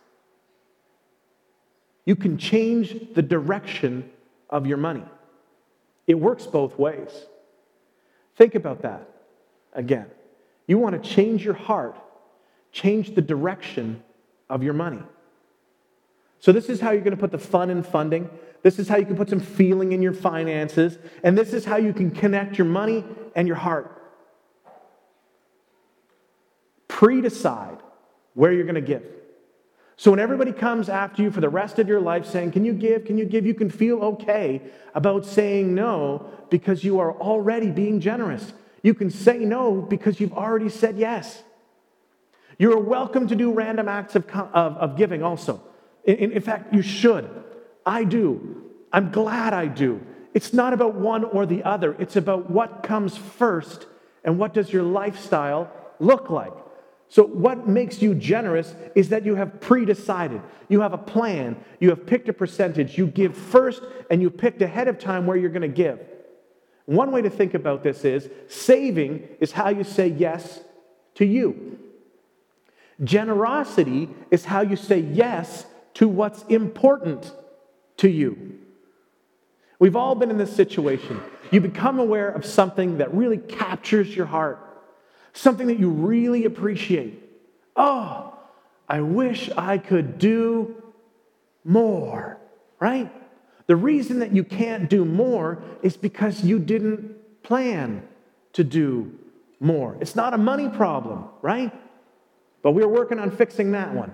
you 2.06 2.16
can 2.16 2.38
change 2.38 3.14
the 3.14 3.22
direction 3.22 4.10
of 4.50 4.66
your 4.66 4.78
money. 4.78 5.04
It 6.08 6.16
works 6.16 6.46
both 6.46 6.78
ways. 6.78 7.10
Think 8.36 8.56
about 8.56 8.82
that 8.82 9.08
again. 9.74 10.08
You 10.68 10.78
want 10.78 11.02
to 11.02 11.10
change 11.10 11.46
your 11.46 11.54
heart, 11.54 11.96
change 12.72 13.14
the 13.14 13.22
direction 13.22 14.04
of 14.50 14.64
your 14.64 14.74
money. 14.74 15.02
So, 16.40 16.52
this 16.52 16.70
is 16.70 16.82
how 16.82 16.92
you're 16.92 17.02
going 17.02 17.16
to 17.16 17.20
put 17.20 17.32
the 17.32 17.38
fun 17.38 17.70
in 17.70 17.84
funding. 17.84 18.30
This 18.64 18.80
is 18.80 18.88
how 18.88 18.98
you 18.98 19.06
can 19.06 19.16
put 19.16 19.30
some 19.30 19.40
feeling 19.40 19.92
in 19.92 20.02
your 20.02 20.14
finances. 20.14 20.98
And 21.24 21.38
this 21.38 21.54
is 21.54 21.66
how 21.66 21.78
you 21.78 21.94
can 21.94 22.10
connect 22.10 22.58
your 22.58 22.66
money 22.66 23.04
and 23.36 23.48
your 23.48 23.58
heart. 23.58 24.01
Pre 27.02 27.20
decide 27.20 27.80
where 28.36 28.54
you're 28.54 28.66
going 28.66 28.76
to 28.76 28.80
give. 28.80 29.02
So 29.98 30.12
when 30.12 30.20
everybody 30.20 30.52
comes 30.52 30.88
after 30.88 31.24
you 31.24 31.32
for 31.32 31.42
the 31.42 31.50
rest 31.50 31.80
of 31.80 31.88
your 31.88 32.00
life 32.00 32.28
saying, 32.28 32.52
Can 32.52 32.64
you 32.64 32.74
give? 32.74 33.06
Can 33.06 33.18
you 33.18 33.26
give? 33.26 33.44
You 33.44 33.56
can 33.56 33.72
feel 33.72 34.04
okay 34.04 34.62
about 34.94 35.26
saying 35.26 35.74
no 35.74 36.30
because 36.52 36.84
you 36.84 37.00
are 37.00 37.12
already 37.14 37.72
being 37.72 38.02
generous. 38.02 38.54
You 38.84 38.94
can 38.94 39.10
say 39.10 39.40
no 39.40 39.82
because 39.82 40.20
you've 40.20 40.34
already 40.34 40.70
said 40.70 40.96
yes. 40.96 41.42
You're 42.60 42.78
welcome 42.78 43.28
to 43.30 43.36
do 43.36 43.52
random 43.52 43.88
acts 43.88 44.16
of, 44.16 44.30
of, 44.30 44.78
of 44.78 44.96
giving 44.96 45.24
also. 45.24 45.60
In, 46.04 46.34
in 46.34 46.42
fact, 46.44 46.72
you 46.72 46.84
should. 46.84 47.28
I 47.84 48.04
do. 48.04 48.62
I'm 48.94 49.10
glad 49.10 49.56
I 49.56 49.66
do. 49.66 50.06
It's 50.36 50.54
not 50.54 50.72
about 50.72 50.94
one 50.94 51.24
or 51.24 51.48
the 51.48 51.64
other, 51.64 51.96
it's 51.98 52.16
about 52.16 52.52
what 52.52 52.84
comes 52.84 53.18
first 53.18 53.88
and 54.24 54.38
what 54.38 54.54
does 54.54 54.72
your 54.72 54.84
lifestyle 54.84 55.72
look 56.00 56.30
like. 56.30 56.54
So, 57.12 57.26
what 57.26 57.68
makes 57.68 58.02
you 58.02 58.16
generous 58.16 58.74
is 58.96 59.10
that 59.10 59.26
you 59.26 59.36
have 59.36 59.60
pre 59.60 59.84
decided. 59.84 60.42
You 60.70 60.80
have 60.80 60.94
a 60.94 60.98
plan. 60.98 61.58
You 61.82 61.90
have 61.90 62.06
picked 62.06 62.30
a 62.30 62.34
percentage. 62.34 62.98
You 62.98 63.06
give 63.06 63.36
first, 63.36 63.84
and 64.10 64.22
you 64.22 64.30
picked 64.30 64.62
ahead 64.62 64.88
of 64.88 64.98
time 64.98 65.28
where 65.28 65.36
you're 65.36 65.50
going 65.50 65.62
to 65.64 65.68
give. 65.68 66.00
One 66.86 67.12
way 67.12 67.22
to 67.22 67.30
think 67.30 67.54
about 67.54 67.84
this 67.84 68.06
is 68.06 68.30
saving 68.48 69.28
is 69.42 69.52
how 69.52 69.68
you 69.68 69.84
say 69.84 70.08
yes 70.08 70.62
to 71.16 71.26
you. 71.26 71.78
Generosity 73.04 74.08
is 74.32 74.46
how 74.46 74.62
you 74.62 74.78
say 74.78 75.00
yes 75.00 75.66
to 75.96 76.08
what's 76.08 76.44
important 76.44 77.30
to 77.98 78.10
you. 78.10 78.58
We've 79.80 79.98
all 79.98 80.16
been 80.16 80.32
in 80.32 80.38
this 80.38 80.56
situation. 80.56 81.20
You 81.52 81.60
become 81.60 82.00
aware 82.00 82.30
of 82.30 82.46
something 82.46 83.00
that 83.00 83.14
really 83.14 83.38
captures 83.38 84.16
your 84.16 84.28
heart 84.28 84.71
something 85.34 85.68
that 85.68 85.80
you 85.80 85.90
really 85.90 86.46
appreciate. 86.46 87.22
Oh, 87.76 88.34
I 88.88 89.02
wish 89.02 89.50
I 89.58 89.78
could 89.78 90.18
do 90.18 90.76
more, 91.64 92.38
right? 92.80 93.12
The 93.68 93.76
reason 93.76 94.20
that 94.20 94.34
you 94.36 94.44
can't 94.44 94.90
do 94.90 95.06
more 95.06 95.64
is 95.82 95.96
because 95.96 96.44
you 96.44 96.60
didn't 96.60 97.44
plan 97.44 98.08
to 98.54 98.64
do 98.64 99.18
more. 99.60 99.98
It's 100.02 100.16
not 100.16 100.34
a 100.34 100.38
money 100.38 100.68
problem, 100.68 101.26
right? 101.42 101.72
But 102.62 102.72
we're 102.72 102.88
working 102.88 103.20
on 103.20 103.32
fixing 103.32 103.72
that 103.72 103.94
one. 103.94 104.12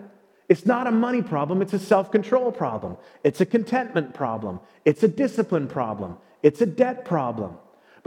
It's 0.49 0.65
not 0.65 0.88
a 0.88 0.91
money 0.91 1.21
problem, 1.21 1.62
it's 1.62 1.73
a 1.73 1.80
self 1.80 2.12
control 2.12 2.51
problem. 2.51 2.97
It's 3.23 3.41
a 3.41 3.45
contentment 3.45 4.13
problem. 4.13 4.60
It's 4.86 5.03
a 5.03 5.08
discipline 5.08 5.67
problem. 5.67 6.17
It's 6.43 6.62
a 6.62 6.65
debt 6.65 7.03
problem. 7.03 7.58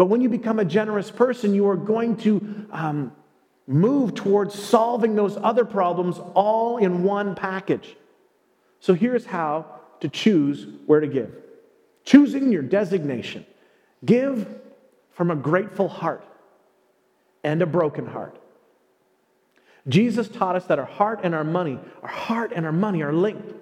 But 0.01 0.07
when 0.07 0.23
you 0.23 0.31
become 0.31 0.59
a 0.59 0.65
generous 0.65 1.11
person, 1.11 1.53
you 1.53 1.69
are 1.69 1.77
going 1.77 2.17
to 2.23 2.67
um, 2.71 3.13
move 3.67 4.15
towards 4.15 4.55
solving 4.55 5.15
those 5.15 5.37
other 5.37 5.67
problems 5.67 6.19
all 6.33 6.79
in 6.79 7.03
one 7.03 7.35
package. 7.35 7.99
So 8.81 8.95
here's 8.95 9.27
how 9.27 9.67
to 10.01 10.09
choose 10.09 10.67
where 10.87 11.01
to 11.01 11.07
give 11.07 11.35
choosing 12.07 12.51
your 12.51 12.63
designation. 12.63 13.45
Give 14.03 14.49
from 15.11 15.31
a 15.31 15.37
grateful 15.37 15.91
heart 15.91 16.25
and 17.45 17.61
a 17.61 17.67
broken 17.67 18.07
heart. 18.07 18.39
Jesus 19.87 20.29
taught 20.29 20.57
us 20.57 20.65
that 20.65 20.79
our 20.79 20.87
heart 20.87 21.21
and 21.25 21.35
our 21.35 21.45
money, 21.45 21.79
our 22.03 22.09
heart 22.09 22.53
and 22.57 22.65
our 22.65 22.73
money 22.73 23.03
are 23.03 23.13
linked. 23.13 23.53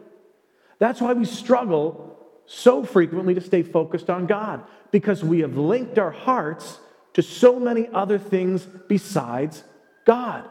That's 0.79 1.01
why 1.01 1.15
we 1.15 1.25
struggle 1.25 2.17
so 2.47 2.83
frequently 2.85 3.35
to 3.35 3.41
stay 3.41 3.63
focused 3.63 4.09
on 4.09 4.27
God, 4.27 4.63
because 4.91 5.23
we 5.25 5.41
have 5.41 5.57
linked 5.57 5.99
our 5.99 6.11
hearts 6.11 6.79
to 7.15 7.23
so 7.23 7.59
many 7.59 7.89
other 7.93 8.19
things 8.19 8.65
besides 8.65 9.65
God. 10.05 10.49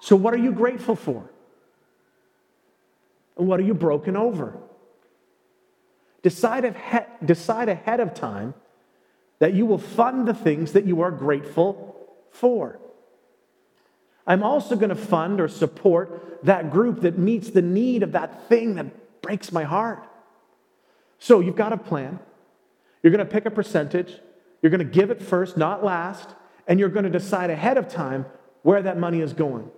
So, 0.00 0.16
what 0.16 0.34
are 0.34 0.38
you 0.38 0.52
grateful 0.52 0.96
for? 0.96 1.28
And 3.36 3.46
what 3.46 3.60
are 3.60 3.64
you 3.64 3.74
broken 3.74 4.16
over? 4.16 4.58
Decide, 6.22 6.64
ahead, 6.64 7.06
decide 7.24 7.68
ahead 7.68 8.00
of 8.00 8.14
time 8.14 8.54
that 9.38 9.54
you 9.54 9.66
will 9.66 9.78
fund 9.78 10.26
the 10.26 10.34
things 10.34 10.72
that 10.72 10.84
you 10.84 11.00
are 11.00 11.10
grateful 11.10 11.96
for. 12.30 12.80
I'm 14.26 14.42
also 14.42 14.76
going 14.76 14.90
to 14.90 14.94
fund 14.94 15.40
or 15.40 15.48
support 15.48 16.40
that 16.44 16.70
group 16.70 17.00
that 17.00 17.16
meets 17.16 17.50
the 17.50 17.62
need 17.62 18.02
of 18.02 18.12
that 18.12 18.48
thing 18.48 18.74
that 18.74 19.22
breaks 19.22 19.52
my 19.52 19.64
heart. 19.64 20.06
So 21.18 21.40
you've 21.40 21.56
got 21.56 21.72
a 21.72 21.76
plan. 21.76 22.18
You're 23.02 23.12
going 23.12 23.26
to 23.26 23.32
pick 23.32 23.46
a 23.46 23.50
percentage. 23.50 24.18
You're 24.62 24.70
going 24.70 24.86
to 24.86 24.92
give 24.92 25.10
it 25.10 25.22
first, 25.22 25.56
not 25.56 25.84
last. 25.84 26.28
And 26.66 26.78
you're 26.78 26.88
going 26.88 27.04
to 27.04 27.10
decide 27.10 27.50
ahead 27.50 27.78
of 27.78 27.88
time 27.88 28.26
where 28.62 28.82
that 28.82 28.98
money 28.98 29.20
is 29.20 29.32
going. 29.32 29.70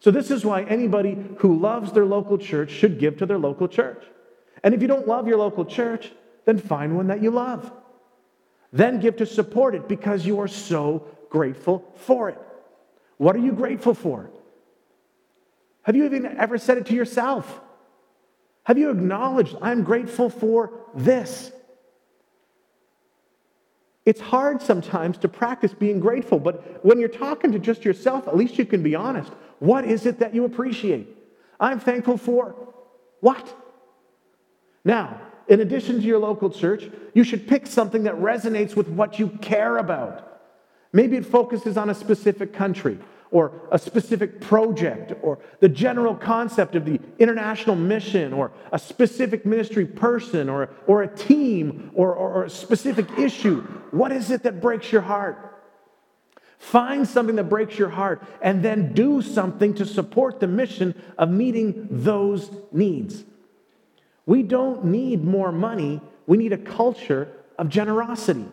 So, 0.00 0.10
this 0.10 0.30
is 0.30 0.44
why 0.44 0.62
anybody 0.62 1.18
who 1.38 1.58
loves 1.58 1.92
their 1.92 2.06
local 2.06 2.38
church 2.38 2.70
should 2.70 2.98
give 2.98 3.18
to 3.18 3.26
their 3.26 3.38
local 3.38 3.68
church. 3.68 4.02
And 4.62 4.74
if 4.74 4.80
you 4.80 4.88
don't 4.88 5.06
love 5.06 5.26
your 5.26 5.38
local 5.38 5.64
church, 5.64 6.10
then 6.44 6.58
find 6.58 6.96
one 6.96 7.08
that 7.08 7.22
you 7.22 7.30
love. 7.30 7.70
Then 8.72 9.00
give 9.00 9.16
to 9.16 9.26
support 9.26 9.74
it 9.74 9.88
because 9.88 10.24
you 10.24 10.40
are 10.40 10.48
so 10.48 11.06
grateful 11.28 11.92
for 11.96 12.28
it. 12.28 12.38
What 13.16 13.36
are 13.36 13.40
you 13.40 13.52
grateful 13.52 13.94
for? 13.94 14.30
Have 15.82 15.96
you 15.96 16.04
even 16.04 16.38
ever 16.38 16.56
said 16.56 16.78
it 16.78 16.86
to 16.86 16.94
yourself? 16.94 17.60
Have 18.64 18.78
you 18.78 18.90
acknowledged, 18.90 19.56
I'm 19.60 19.82
grateful 19.82 20.30
for 20.30 20.72
this? 20.94 21.52
It's 24.06 24.20
hard 24.20 24.62
sometimes 24.62 25.18
to 25.18 25.28
practice 25.28 25.74
being 25.74 26.00
grateful, 26.00 26.38
but 26.38 26.84
when 26.84 26.98
you're 26.98 27.08
talking 27.08 27.52
to 27.52 27.58
just 27.58 27.84
yourself, 27.84 28.26
at 28.28 28.36
least 28.36 28.58
you 28.58 28.64
can 28.64 28.82
be 28.82 28.94
honest. 28.94 29.32
What 29.58 29.84
is 29.84 30.06
it 30.06 30.18
that 30.20 30.34
you 30.34 30.44
appreciate? 30.44 31.06
I'm 31.58 31.78
thankful 31.78 32.16
for 32.16 32.54
what? 33.20 33.54
Now, 34.84 35.20
in 35.48 35.60
addition 35.60 35.96
to 36.00 36.06
your 36.06 36.18
local 36.18 36.48
church, 36.48 36.88
you 37.12 37.24
should 37.24 37.46
pick 37.46 37.66
something 37.66 38.04
that 38.04 38.14
resonates 38.14 38.74
with 38.74 38.88
what 38.88 39.18
you 39.18 39.28
care 39.42 39.76
about. 39.76 40.40
Maybe 40.92 41.16
it 41.16 41.26
focuses 41.26 41.76
on 41.76 41.90
a 41.90 41.94
specific 41.94 42.54
country 42.54 42.98
or 43.32 43.52
a 43.70 43.78
specific 43.78 44.40
project 44.40 45.12
or 45.22 45.38
the 45.60 45.68
general 45.68 46.14
concept 46.14 46.74
of 46.74 46.84
the 46.84 47.00
international 47.18 47.76
mission 47.76 48.32
or 48.32 48.50
a 48.72 48.78
specific 48.78 49.46
ministry 49.46 49.86
person 49.86 50.48
or, 50.48 50.70
or 50.86 51.02
a 51.02 51.08
team 51.08 51.90
or, 51.94 52.12
or, 52.14 52.32
or 52.32 52.44
a 52.44 52.50
specific 52.50 53.06
issue. 53.18 53.60
What 53.92 54.10
is 54.10 54.30
it 54.30 54.42
that 54.42 54.60
breaks 54.60 54.90
your 54.90 55.02
heart? 55.02 55.46
Find 56.58 57.08
something 57.08 57.36
that 57.36 57.48
breaks 57.48 57.78
your 57.78 57.88
heart 57.88 58.22
and 58.42 58.62
then 58.62 58.92
do 58.92 59.22
something 59.22 59.74
to 59.74 59.86
support 59.86 60.40
the 60.40 60.46
mission 60.46 61.00
of 61.16 61.30
meeting 61.30 61.88
those 61.90 62.50
needs. 62.70 63.24
We 64.26 64.42
don't 64.42 64.84
need 64.84 65.24
more 65.24 65.52
money, 65.52 66.00
we 66.26 66.36
need 66.36 66.52
a 66.52 66.58
culture 66.58 67.28
of 67.58 67.68
generosity. 67.68 68.46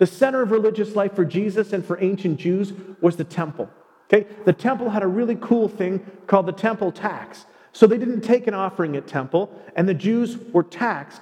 The 0.00 0.06
center 0.06 0.40
of 0.40 0.50
religious 0.50 0.96
life 0.96 1.14
for 1.14 1.26
Jesus 1.26 1.74
and 1.74 1.84
for 1.84 2.02
ancient 2.02 2.40
Jews 2.40 2.72
was 3.02 3.16
the 3.16 3.24
temple. 3.24 3.68
Okay? 4.06 4.26
The 4.46 4.52
temple 4.54 4.88
had 4.88 5.02
a 5.02 5.06
really 5.06 5.36
cool 5.36 5.68
thing 5.68 6.00
called 6.26 6.46
the 6.46 6.52
temple 6.52 6.90
tax. 6.90 7.44
So 7.72 7.86
they 7.86 7.98
didn't 7.98 8.22
take 8.22 8.46
an 8.46 8.54
offering 8.54 8.96
at 8.96 9.06
temple, 9.06 9.52
and 9.76 9.86
the 9.86 9.94
Jews 9.94 10.38
were 10.52 10.62
taxed 10.62 11.20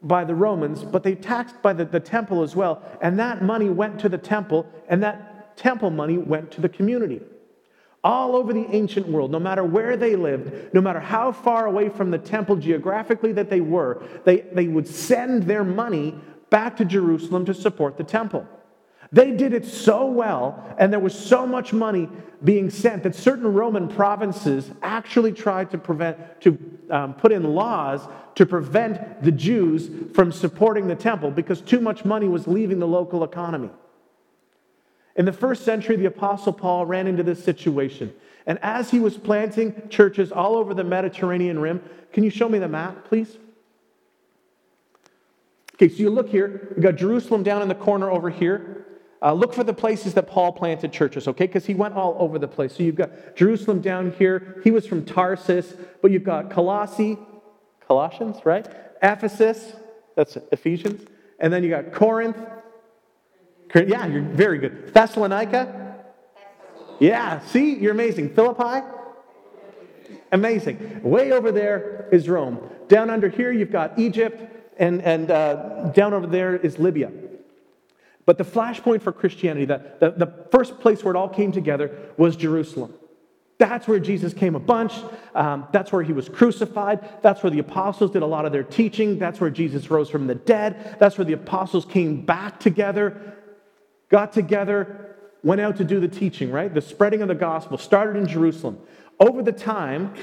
by 0.00 0.24
the 0.24 0.36
Romans, 0.36 0.84
but 0.84 1.02
they 1.02 1.16
taxed 1.16 1.60
by 1.60 1.72
the, 1.72 1.84
the 1.84 1.98
temple 1.98 2.44
as 2.44 2.54
well. 2.54 2.80
And 3.02 3.18
that 3.18 3.42
money 3.42 3.68
went 3.68 3.98
to 4.00 4.08
the 4.08 4.18
temple, 4.18 4.64
and 4.88 5.02
that 5.02 5.56
temple 5.56 5.90
money 5.90 6.16
went 6.16 6.52
to 6.52 6.60
the 6.60 6.68
community. 6.68 7.20
All 8.04 8.36
over 8.36 8.52
the 8.52 8.66
ancient 8.70 9.08
world, 9.08 9.32
no 9.32 9.40
matter 9.40 9.64
where 9.64 9.96
they 9.96 10.14
lived, 10.14 10.72
no 10.72 10.80
matter 10.80 11.00
how 11.00 11.32
far 11.32 11.66
away 11.66 11.88
from 11.88 12.12
the 12.12 12.18
temple 12.18 12.54
geographically 12.54 13.32
that 13.32 13.50
they 13.50 13.60
were, 13.60 14.00
they, 14.24 14.42
they 14.52 14.68
would 14.68 14.86
send 14.86 15.42
their 15.42 15.64
money 15.64 16.14
back 16.50 16.76
to 16.78 16.84
Jerusalem 16.84 17.44
to 17.46 17.54
support 17.54 17.96
the 17.96 18.04
temple. 18.04 18.46
They 19.10 19.30
did 19.30 19.54
it 19.54 19.64
so 19.64 20.04
well, 20.06 20.62
and 20.78 20.92
there 20.92 21.00
was 21.00 21.18
so 21.18 21.46
much 21.46 21.72
money 21.72 22.08
being 22.44 22.68
sent 22.68 23.02
that 23.04 23.14
certain 23.14 23.52
Roman 23.52 23.88
provinces 23.88 24.70
actually 24.82 25.32
tried 25.32 25.70
to 25.70 25.78
prevent, 25.78 26.40
to 26.42 26.58
um, 26.90 27.14
put 27.14 27.32
in 27.32 27.42
laws 27.42 28.06
to 28.34 28.44
prevent 28.44 29.22
the 29.22 29.32
Jews 29.32 29.90
from 30.14 30.30
supporting 30.30 30.86
the 30.86 30.94
temple 30.94 31.30
because 31.30 31.60
too 31.60 31.80
much 31.80 32.04
money 32.04 32.28
was 32.28 32.46
leaving 32.46 32.78
the 32.78 32.86
local 32.86 33.24
economy. 33.24 33.70
In 35.16 35.24
the 35.24 35.32
first 35.32 35.64
century, 35.64 35.96
the 35.96 36.04
Apostle 36.04 36.52
Paul 36.52 36.86
ran 36.86 37.06
into 37.06 37.22
this 37.22 37.42
situation. 37.42 38.12
And 38.46 38.58
as 38.62 38.90
he 38.90 39.00
was 39.00 39.16
planting 39.16 39.88
churches 39.88 40.30
all 40.30 40.56
over 40.56 40.74
the 40.74 40.84
Mediterranean 40.84 41.58
rim, 41.58 41.82
can 42.12 42.24
you 42.24 42.30
show 42.30 42.48
me 42.48 42.58
the 42.58 42.68
map, 42.68 43.04
please? 43.04 43.36
Okay, 45.80 45.88
so 45.94 45.98
you 45.98 46.10
look 46.10 46.28
here, 46.28 46.72
you 46.76 46.82
got 46.82 46.96
Jerusalem 46.96 47.44
down 47.44 47.62
in 47.62 47.68
the 47.68 47.74
corner 47.74 48.10
over 48.10 48.30
here. 48.30 48.84
Uh, 49.22 49.32
look 49.32 49.54
for 49.54 49.62
the 49.62 49.72
places 49.72 50.12
that 50.14 50.26
Paul 50.26 50.50
planted 50.50 50.92
churches, 50.92 51.28
okay? 51.28 51.46
Because 51.46 51.66
he 51.66 51.74
went 51.74 51.94
all 51.94 52.16
over 52.18 52.36
the 52.36 52.48
place. 52.48 52.74
So 52.74 52.82
you've 52.82 52.96
got 52.96 53.36
Jerusalem 53.36 53.80
down 53.80 54.12
here. 54.18 54.60
He 54.64 54.72
was 54.72 54.88
from 54.88 55.04
Tarsus, 55.04 55.74
but 56.02 56.10
you've 56.10 56.24
got 56.24 56.50
Colossae, 56.50 57.16
Colossians, 57.86 58.38
right? 58.44 58.66
Ephesus, 59.04 59.76
that's 60.16 60.36
Ephesians. 60.50 61.06
And 61.38 61.52
then 61.52 61.62
you 61.62 61.70
got 61.70 61.92
Corinth. 61.92 62.36
Yeah, 63.72 64.06
you're 64.06 64.22
very 64.22 64.58
good. 64.58 64.92
Thessalonica. 64.92 65.96
Yeah, 66.98 67.38
see, 67.46 67.76
you're 67.76 67.92
amazing. 67.92 68.34
Philippi. 68.34 68.84
Amazing. 70.32 71.02
Way 71.04 71.30
over 71.30 71.52
there 71.52 72.08
is 72.10 72.28
Rome. 72.28 72.68
Down 72.88 73.10
under 73.10 73.28
here, 73.28 73.52
you've 73.52 73.70
got 73.70 73.96
Egypt 73.96 74.57
and, 74.78 75.02
and 75.02 75.30
uh, 75.30 75.90
down 75.90 76.14
over 76.14 76.26
there 76.26 76.56
is 76.56 76.78
Libya. 76.78 77.10
But 78.24 78.38
the 78.38 78.44
flashpoint 78.44 79.02
for 79.02 79.12
Christianity, 79.12 79.64
the, 79.64 79.80
the, 80.00 80.10
the 80.10 80.46
first 80.50 80.80
place 80.80 81.02
where 81.02 81.14
it 81.14 81.16
all 81.16 81.28
came 81.28 81.50
together 81.50 81.98
was 82.16 82.36
Jerusalem. 82.36 82.92
That's 83.58 83.88
where 83.88 83.98
Jesus 83.98 84.32
came 84.32 84.54
a 84.54 84.60
bunch. 84.60 84.92
Um, 85.34 85.66
that's 85.72 85.90
where 85.90 86.02
he 86.02 86.12
was 86.12 86.28
crucified. 86.28 87.22
That's 87.22 87.42
where 87.42 87.50
the 87.50 87.58
apostles 87.58 88.12
did 88.12 88.22
a 88.22 88.26
lot 88.26 88.44
of 88.44 88.52
their 88.52 88.62
teaching. 88.62 89.18
That's 89.18 89.40
where 89.40 89.50
Jesus 89.50 89.90
rose 89.90 90.08
from 90.08 90.26
the 90.26 90.36
dead. 90.36 90.96
That's 91.00 91.18
where 91.18 91.24
the 91.24 91.32
apostles 91.32 91.84
came 91.84 92.24
back 92.24 92.60
together, 92.60 93.34
got 94.10 94.32
together, 94.32 95.16
went 95.42 95.60
out 95.60 95.76
to 95.78 95.84
do 95.84 95.98
the 95.98 96.08
teaching, 96.08 96.52
right? 96.52 96.72
The 96.72 96.80
spreading 96.80 97.22
of 97.22 97.28
the 97.28 97.34
gospel 97.34 97.78
started 97.78 98.16
in 98.16 98.28
Jerusalem. 98.28 98.78
Over 99.18 99.42
the 99.42 99.52
time, 99.52 100.14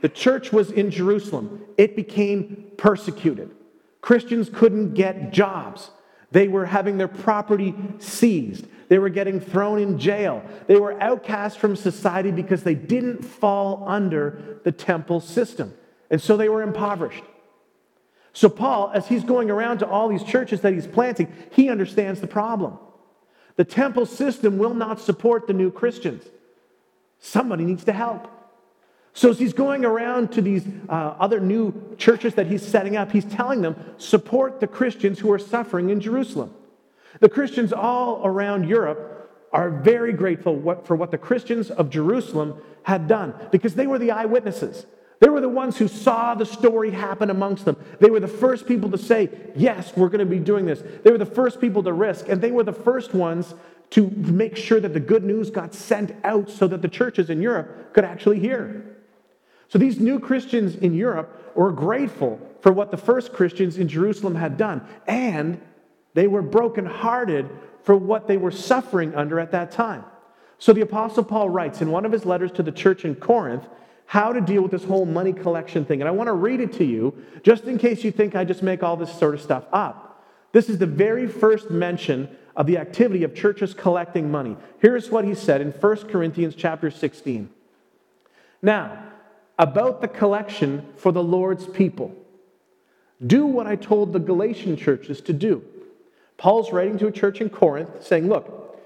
the 0.00 0.08
church 0.08 0.52
was 0.52 0.72
in 0.72 0.90
Jerusalem. 0.90 1.64
It 1.78 1.94
became 1.94 2.72
persecuted. 2.76 3.50
Christians 4.02 4.50
couldn't 4.52 4.92
get 4.92 5.32
jobs. 5.32 5.90
They 6.32 6.48
were 6.48 6.66
having 6.66 6.98
their 6.98 7.08
property 7.08 7.74
seized. 7.98 8.66
They 8.88 8.98
were 8.98 9.08
getting 9.08 9.40
thrown 9.40 9.78
in 9.78 9.98
jail. 9.98 10.44
They 10.66 10.76
were 10.76 11.00
outcast 11.00 11.58
from 11.58 11.76
society 11.76 12.30
because 12.30 12.62
they 12.62 12.74
didn't 12.74 13.22
fall 13.22 13.84
under 13.86 14.60
the 14.64 14.72
temple 14.72 15.20
system. 15.20 15.72
And 16.10 16.20
so 16.20 16.36
they 16.36 16.50
were 16.50 16.62
impoverished. 16.62 17.24
So, 18.34 18.48
Paul, 18.48 18.90
as 18.94 19.06
he's 19.06 19.24
going 19.24 19.50
around 19.50 19.78
to 19.78 19.86
all 19.86 20.08
these 20.08 20.24
churches 20.24 20.62
that 20.62 20.72
he's 20.72 20.86
planting, 20.86 21.32
he 21.50 21.68
understands 21.68 22.20
the 22.20 22.26
problem. 22.26 22.78
The 23.56 23.64
temple 23.64 24.06
system 24.06 24.58
will 24.58 24.74
not 24.74 25.00
support 25.00 25.46
the 25.46 25.52
new 25.52 25.70
Christians. 25.70 26.24
Somebody 27.18 27.64
needs 27.64 27.84
to 27.84 27.92
help. 27.92 28.28
So, 29.14 29.30
as 29.30 29.38
he's 29.38 29.52
going 29.52 29.84
around 29.84 30.32
to 30.32 30.42
these 30.42 30.64
uh, 30.88 30.92
other 31.18 31.38
new 31.38 31.94
churches 31.98 32.34
that 32.34 32.46
he's 32.46 32.66
setting 32.66 32.96
up, 32.96 33.12
he's 33.12 33.26
telling 33.26 33.60
them, 33.60 33.76
support 33.98 34.60
the 34.60 34.66
Christians 34.66 35.18
who 35.18 35.30
are 35.30 35.38
suffering 35.38 35.90
in 35.90 36.00
Jerusalem. 36.00 36.54
The 37.20 37.28
Christians 37.28 37.72
all 37.72 38.22
around 38.24 38.68
Europe 38.68 39.30
are 39.52 39.70
very 39.70 40.14
grateful 40.14 40.82
for 40.84 40.96
what 40.96 41.10
the 41.10 41.18
Christians 41.18 41.70
of 41.70 41.90
Jerusalem 41.90 42.54
had 42.84 43.06
done 43.06 43.34
because 43.50 43.74
they 43.74 43.86
were 43.86 43.98
the 43.98 44.10
eyewitnesses. 44.10 44.86
They 45.20 45.28
were 45.28 45.42
the 45.42 45.48
ones 45.48 45.76
who 45.76 45.86
saw 45.88 46.34
the 46.34 46.46
story 46.46 46.90
happen 46.90 47.30
amongst 47.30 47.66
them. 47.66 47.76
They 48.00 48.10
were 48.10 48.18
the 48.18 48.26
first 48.26 48.66
people 48.66 48.90
to 48.90 48.98
say, 48.98 49.28
Yes, 49.54 49.94
we're 49.94 50.08
going 50.08 50.20
to 50.20 50.26
be 50.26 50.40
doing 50.40 50.64
this. 50.64 50.82
They 51.04 51.10
were 51.10 51.18
the 51.18 51.26
first 51.26 51.60
people 51.60 51.82
to 51.82 51.92
risk, 51.92 52.28
and 52.28 52.40
they 52.40 52.50
were 52.50 52.64
the 52.64 52.72
first 52.72 53.14
ones 53.14 53.54
to 53.90 54.10
make 54.10 54.56
sure 54.56 54.80
that 54.80 54.94
the 54.94 55.00
good 55.00 55.22
news 55.22 55.50
got 55.50 55.74
sent 55.74 56.12
out 56.24 56.48
so 56.48 56.66
that 56.66 56.80
the 56.80 56.88
churches 56.88 57.28
in 57.28 57.42
Europe 57.42 57.92
could 57.92 58.04
actually 58.04 58.40
hear. 58.40 58.91
So 59.72 59.78
these 59.78 59.98
new 59.98 60.20
Christians 60.20 60.76
in 60.76 60.92
Europe 60.92 61.56
were 61.56 61.72
grateful 61.72 62.38
for 62.60 62.70
what 62.70 62.90
the 62.90 62.98
first 62.98 63.32
Christians 63.32 63.78
in 63.78 63.88
Jerusalem 63.88 64.34
had 64.34 64.58
done, 64.58 64.86
and 65.06 65.58
they 66.12 66.26
were 66.26 66.42
brokenhearted 66.42 67.48
for 67.82 67.96
what 67.96 68.28
they 68.28 68.36
were 68.36 68.50
suffering 68.50 69.14
under 69.14 69.40
at 69.40 69.50
that 69.52 69.70
time. 69.72 70.04
So 70.58 70.74
the 70.74 70.82
Apostle 70.82 71.24
Paul 71.24 71.48
writes 71.48 71.80
in 71.80 71.90
one 71.90 72.04
of 72.04 72.12
his 72.12 72.26
letters 72.26 72.52
to 72.52 72.62
the 72.62 72.70
church 72.70 73.06
in 73.06 73.14
Corinth 73.14 73.66
how 74.04 74.34
to 74.34 74.42
deal 74.42 74.60
with 74.60 74.72
this 74.72 74.84
whole 74.84 75.06
money 75.06 75.32
collection 75.32 75.86
thing. 75.86 76.02
And 76.02 76.08
I 76.08 76.10
want 76.12 76.28
to 76.28 76.34
read 76.34 76.60
it 76.60 76.74
to 76.74 76.84
you 76.84 77.24
just 77.42 77.64
in 77.64 77.78
case 77.78 78.04
you 78.04 78.12
think 78.12 78.36
I 78.36 78.44
just 78.44 78.62
make 78.62 78.82
all 78.82 78.98
this 78.98 79.18
sort 79.18 79.32
of 79.32 79.40
stuff 79.40 79.64
up. 79.72 80.22
This 80.52 80.68
is 80.68 80.76
the 80.76 80.86
very 80.86 81.26
first 81.26 81.70
mention 81.70 82.28
of 82.56 82.66
the 82.66 82.76
activity 82.76 83.24
of 83.24 83.34
churches 83.34 83.72
collecting 83.72 84.30
money. 84.30 84.54
Here's 84.80 85.10
what 85.10 85.24
he 85.24 85.34
said 85.34 85.62
in 85.62 85.70
1 85.70 85.96
Corinthians 86.08 86.54
chapter 86.54 86.90
16. 86.90 87.48
Now, 88.60 89.11
about 89.62 90.00
the 90.00 90.08
collection 90.08 90.84
for 90.96 91.12
the 91.12 91.22
Lord's 91.22 91.66
people. 91.66 92.12
Do 93.24 93.46
what 93.46 93.68
I 93.68 93.76
told 93.76 94.12
the 94.12 94.18
Galatian 94.18 94.76
churches 94.76 95.20
to 95.20 95.32
do. 95.32 95.62
Paul's 96.36 96.72
writing 96.72 96.98
to 96.98 97.06
a 97.06 97.12
church 97.12 97.40
in 97.40 97.48
Corinth 97.48 98.04
saying, 98.04 98.28
Look, 98.28 98.76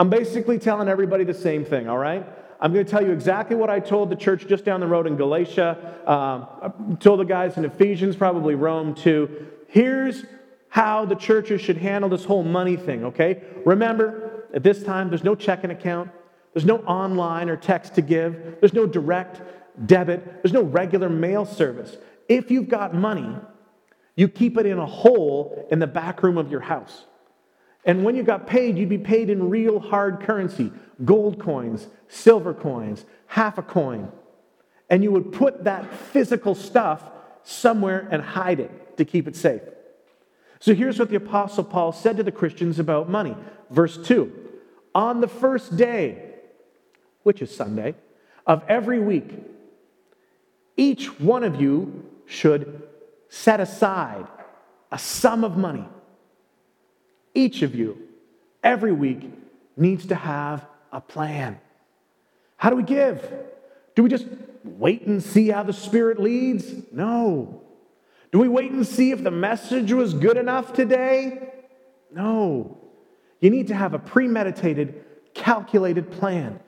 I'm 0.00 0.10
basically 0.10 0.58
telling 0.58 0.88
everybody 0.88 1.22
the 1.22 1.32
same 1.32 1.64
thing, 1.64 1.88
all 1.88 1.96
right? 1.96 2.26
I'm 2.60 2.72
going 2.72 2.84
to 2.84 2.90
tell 2.90 3.04
you 3.04 3.12
exactly 3.12 3.54
what 3.54 3.70
I 3.70 3.78
told 3.78 4.10
the 4.10 4.16
church 4.16 4.48
just 4.48 4.64
down 4.64 4.80
the 4.80 4.86
road 4.88 5.06
in 5.06 5.16
Galatia. 5.16 5.94
Um, 6.06 6.96
told 6.98 7.20
the 7.20 7.24
guys 7.24 7.56
in 7.56 7.64
Ephesians, 7.64 8.16
probably 8.16 8.56
Rome 8.56 8.96
too. 8.96 9.46
Here's 9.68 10.24
how 10.70 11.04
the 11.04 11.14
churches 11.14 11.60
should 11.60 11.76
handle 11.76 12.10
this 12.10 12.24
whole 12.24 12.42
money 12.42 12.76
thing, 12.76 13.04
okay? 13.04 13.44
Remember, 13.64 14.46
at 14.52 14.64
this 14.64 14.82
time, 14.82 15.08
there's 15.08 15.24
no 15.24 15.36
checking 15.36 15.70
account, 15.70 16.10
there's 16.52 16.66
no 16.66 16.78
online 16.78 17.48
or 17.48 17.56
text 17.56 17.94
to 17.94 18.02
give, 18.02 18.56
there's 18.58 18.74
no 18.74 18.86
direct 18.86 19.40
debit, 19.84 20.42
there's 20.42 20.52
no 20.52 20.62
regular 20.62 21.08
mail 21.08 21.44
service. 21.44 21.96
If 22.28 22.50
you've 22.50 22.68
got 22.68 22.94
money, 22.94 23.36
you 24.16 24.28
keep 24.28 24.58
it 24.58 24.66
in 24.66 24.78
a 24.78 24.86
hole 24.86 25.66
in 25.70 25.78
the 25.78 25.86
back 25.86 26.22
room 26.22 26.38
of 26.38 26.50
your 26.50 26.60
house. 26.60 27.04
And 27.84 28.04
when 28.04 28.14
you 28.14 28.22
got 28.22 28.46
paid, 28.46 28.76
you'd 28.76 28.88
be 28.88 28.98
paid 28.98 29.30
in 29.30 29.48
real 29.48 29.80
hard 29.80 30.20
currency 30.20 30.70
gold 31.04 31.40
coins, 31.40 31.88
silver 32.08 32.52
coins, 32.52 33.04
half 33.26 33.56
a 33.56 33.62
coin. 33.62 34.12
And 34.90 35.02
you 35.02 35.10
would 35.12 35.32
put 35.32 35.64
that 35.64 35.92
physical 35.94 36.54
stuff 36.54 37.02
somewhere 37.42 38.06
and 38.10 38.22
hide 38.22 38.60
it 38.60 38.98
to 38.98 39.04
keep 39.04 39.26
it 39.26 39.36
safe. 39.36 39.62
So 40.60 40.74
here's 40.74 40.98
what 40.98 41.08
the 41.08 41.16
Apostle 41.16 41.64
Paul 41.64 41.92
said 41.92 42.18
to 42.18 42.22
the 42.22 42.32
Christians 42.32 42.78
about 42.78 43.08
money. 43.08 43.34
Verse 43.70 43.96
2 43.96 44.30
On 44.94 45.20
the 45.22 45.28
first 45.28 45.76
day, 45.76 46.34
which 47.22 47.40
is 47.40 47.54
Sunday, 47.54 47.94
of 48.46 48.62
every 48.68 49.00
week, 49.00 49.32
each 50.80 51.20
one 51.20 51.44
of 51.44 51.60
you 51.60 52.06
should 52.24 52.82
set 53.28 53.60
aside 53.60 54.26
a 54.90 54.98
sum 54.98 55.44
of 55.44 55.58
money. 55.58 55.86
Each 57.34 57.60
of 57.60 57.74
you, 57.74 57.98
every 58.64 58.90
week, 58.90 59.30
needs 59.76 60.06
to 60.06 60.14
have 60.14 60.64
a 60.90 61.00
plan. 61.02 61.60
How 62.56 62.70
do 62.70 62.76
we 62.76 62.82
give? 62.82 63.30
Do 63.94 64.02
we 64.02 64.08
just 64.08 64.26
wait 64.64 65.02
and 65.02 65.22
see 65.22 65.48
how 65.50 65.64
the 65.64 65.74
Spirit 65.74 66.18
leads? 66.18 66.72
No. 66.90 67.60
Do 68.32 68.38
we 68.38 68.48
wait 68.48 68.70
and 68.70 68.86
see 68.86 69.10
if 69.10 69.22
the 69.22 69.30
message 69.30 69.92
was 69.92 70.14
good 70.14 70.38
enough 70.38 70.72
today? 70.72 71.52
No. 72.10 72.78
You 73.40 73.50
need 73.50 73.68
to 73.68 73.74
have 73.74 73.92
a 73.92 73.98
premeditated, 73.98 75.04
calculated 75.34 76.10
plan. 76.10 76.58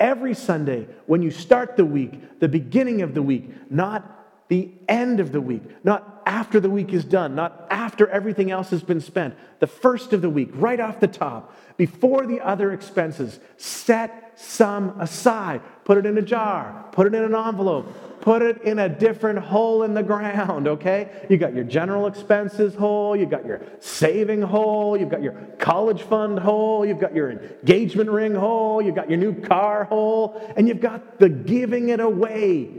Every 0.00 0.34
Sunday, 0.34 0.88
when 1.06 1.22
you 1.22 1.30
start 1.30 1.76
the 1.76 1.84
week, 1.84 2.40
the 2.40 2.48
beginning 2.48 3.02
of 3.02 3.14
the 3.14 3.22
week, 3.22 3.50
not 3.70 4.48
the 4.48 4.70
end 4.88 5.20
of 5.20 5.32
the 5.32 5.40
week, 5.40 5.62
not 5.84 6.22
after 6.26 6.60
the 6.60 6.70
week 6.70 6.92
is 6.92 7.04
done, 7.04 7.34
not 7.34 7.66
after 7.70 8.08
everything 8.08 8.50
else 8.50 8.70
has 8.70 8.82
been 8.82 9.00
spent, 9.00 9.34
the 9.60 9.66
first 9.66 10.12
of 10.12 10.20
the 10.20 10.30
week, 10.30 10.50
right 10.54 10.80
off 10.80 11.00
the 11.00 11.08
top, 11.08 11.56
before 11.76 12.26
the 12.26 12.40
other 12.40 12.72
expenses, 12.72 13.40
set 13.56 14.23
some 14.36 15.00
aside. 15.00 15.60
Put 15.84 15.98
it 15.98 16.06
in 16.06 16.16
a 16.18 16.22
jar, 16.22 16.86
put 16.92 17.06
it 17.06 17.14
in 17.14 17.22
an 17.22 17.34
envelope, 17.34 18.20
put 18.20 18.40
it 18.42 18.62
in 18.62 18.78
a 18.78 18.88
different 18.88 19.38
hole 19.38 19.82
in 19.82 19.92
the 19.92 20.02
ground, 20.02 20.66
okay? 20.66 21.26
You 21.28 21.36
got 21.36 21.54
your 21.54 21.64
general 21.64 22.06
expenses 22.06 22.74
hole, 22.74 23.14
you've 23.14 23.30
got 23.30 23.44
your 23.44 23.60
saving 23.80 24.42
hole, 24.42 24.96
you've 24.96 25.10
got 25.10 25.22
your 25.22 25.34
college 25.58 26.02
fund 26.02 26.38
hole, 26.38 26.86
you've 26.86 27.00
got 27.00 27.14
your 27.14 27.30
engagement 27.30 28.08
ring 28.08 28.34
hole, 28.34 28.80
you've 28.80 28.94
got 28.94 29.10
your 29.10 29.18
new 29.18 29.38
car 29.40 29.84
hole, 29.84 30.40
and 30.56 30.66
you've 30.66 30.80
got 30.80 31.18
the 31.18 31.28
giving 31.28 31.90
it 31.90 32.00
away 32.00 32.70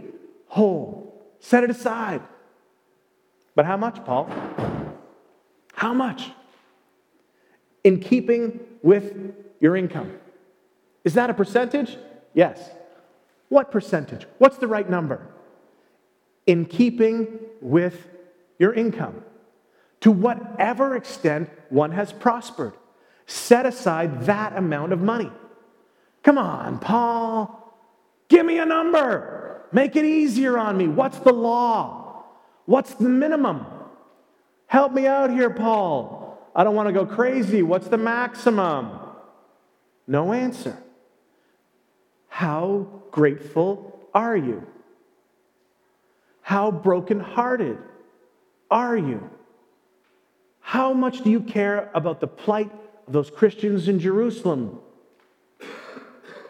hole. 0.47 1.05
Set 1.39 1.63
it 1.63 1.69
aside. 1.69 2.21
But 3.53 3.65
how 3.65 3.77
much, 3.77 4.03
Paul? 4.03 4.29
How 5.73 5.93
much? 5.93 6.31
In 7.83 7.99
keeping 7.99 8.59
with 8.81 9.33
your 9.59 9.77
income. 9.77 10.17
Is 11.05 11.13
that 11.13 11.29
a 11.29 11.33
percentage? 11.33 11.97
Yes. 12.33 12.59
What 13.47 13.71
percentage? 13.71 14.25
What's 14.39 14.57
the 14.57 14.67
right 14.67 14.89
number? 14.89 15.25
In 16.45 16.65
keeping 16.65 17.39
with 17.61 18.07
your 18.59 18.73
income. 18.73 19.23
To 20.01 20.11
whatever 20.11 20.95
extent 20.95 21.49
one 21.69 21.91
has 21.91 22.11
prospered. 22.11 22.73
Set 23.27 23.65
aside 23.65 24.25
that 24.25 24.57
amount 24.57 24.93
of 24.93 25.01
money. 25.01 25.31
Come 26.23 26.37
on, 26.37 26.79
Paul. 26.79 27.61
Give 28.27 28.45
me 28.45 28.59
a 28.59 28.65
number. 28.65 29.63
Make 29.71 29.95
it 29.95 30.05
easier 30.05 30.57
on 30.57 30.77
me. 30.77 30.87
What's 30.87 31.19
the 31.19 31.33
law? 31.33 32.23
What's 32.65 32.95
the 32.95 33.09
minimum? 33.09 33.65
Help 34.67 34.91
me 34.91 35.05
out 35.05 35.29
here, 35.29 35.51
Paul. 35.51 36.39
I 36.55 36.63
don't 36.63 36.75
want 36.75 36.87
to 36.87 36.93
go 36.93 37.05
crazy. 37.05 37.61
What's 37.61 37.87
the 37.87 37.97
maximum? 37.97 38.99
No 40.07 40.33
answer. 40.33 40.77
How 42.35 42.87
grateful 43.11 43.97
are 44.13 44.35
you? 44.35 44.67
How 46.41 46.69
brokenhearted 46.69 47.77
are 48.69 48.97
you? 48.97 49.29
How 50.59 50.91
much 50.91 51.23
do 51.23 51.31
you 51.31 51.39
care 51.39 51.89
about 51.93 52.19
the 52.19 52.27
plight 52.27 52.69
of 53.07 53.13
those 53.13 53.29
Christians 53.29 53.87
in 53.87 54.01
Jerusalem? 54.01 54.79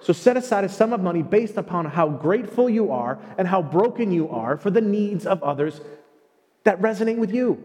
So 0.02 0.12
set 0.12 0.38
aside 0.38 0.64
a 0.64 0.70
sum 0.70 0.92
of 0.92 1.02
money 1.02 1.22
based 1.22 1.56
upon 1.56 1.86
how 1.86 2.10
grateful 2.10 2.68
you 2.68 2.92
are 2.92 3.20
and 3.38 3.48
how 3.48 3.62
broken 3.62 4.12
you 4.12 4.28
are 4.30 4.58
for 4.58 4.72
the 4.72 4.82
needs 4.82 5.28
of 5.28 5.44
others 5.44 5.82
that 6.64 6.82
resonate 6.82 7.20
with 7.20 7.32
you. 7.32 7.64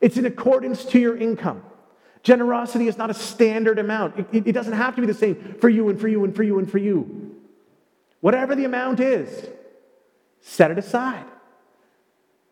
It's 0.00 0.16
in 0.16 0.24
accordance 0.24 0.86
to 0.86 0.98
your 0.98 1.18
income. 1.18 1.62
Generosity 2.22 2.88
is 2.88 2.96
not 2.96 3.10
a 3.10 3.14
standard 3.14 3.78
amount. 3.78 4.26
It, 4.32 4.48
it, 4.48 4.52
doesn't 4.52 4.72
have 4.72 4.96
to 4.96 5.00
be 5.00 5.06
the 5.06 5.14
same 5.14 5.56
for 5.60 5.68
you 5.68 5.90
and 5.90 6.00
for 6.00 6.08
you 6.08 6.24
and 6.24 6.34
for 6.34 6.42
you 6.42 6.58
and 6.58 6.68
for 6.68 6.78
you. 6.78 7.25
Whatever 8.20 8.54
the 8.54 8.64
amount 8.64 9.00
is, 9.00 9.48
set 10.40 10.70
it 10.70 10.78
aside. 10.78 11.24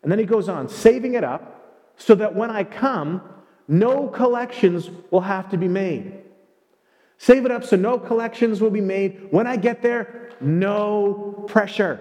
And 0.03 0.12
then 0.12 0.18
he 0.18 0.24
goes 0.24 0.48
on, 0.48 0.68
saving 0.68 1.14
it 1.14 1.24
up 1.24 1.92
so 1.96 2.14
that 2.16 2.35
when 2.35 2.50
I 2.50 2.64
come, 2.64 3.22
no 3.66 4.09
collections 4.09 4.90
will 5.11 5.22
have 5.22 5.48
to 5.50 5.57
be 5.57 5.68
made. 5.68 6.20
Save 7.18 7.46
it 7.46 7.50
up 7.50 7.64
so 7.64 7.77
no 7.77 7.98
collections 7.98 8.61
will 8.61 8.70
be 8.70 8.81
made. 8.81 9.29
When 9.31 9.46
I 9.46 9.57
get 9.57 9.81
there, 9.81 10.31
no 10.41 11.45
pressure. 11.49 12.01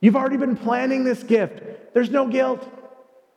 You've 0.00 0.16
already 0.16 0.36
been 0.36 0.56
planning 0.56 1.04
this 1.04 1.22
gift. 1.22 1.62
There's 1.94 2.10
no 2.10 2.28
guilt, 2.28 2.68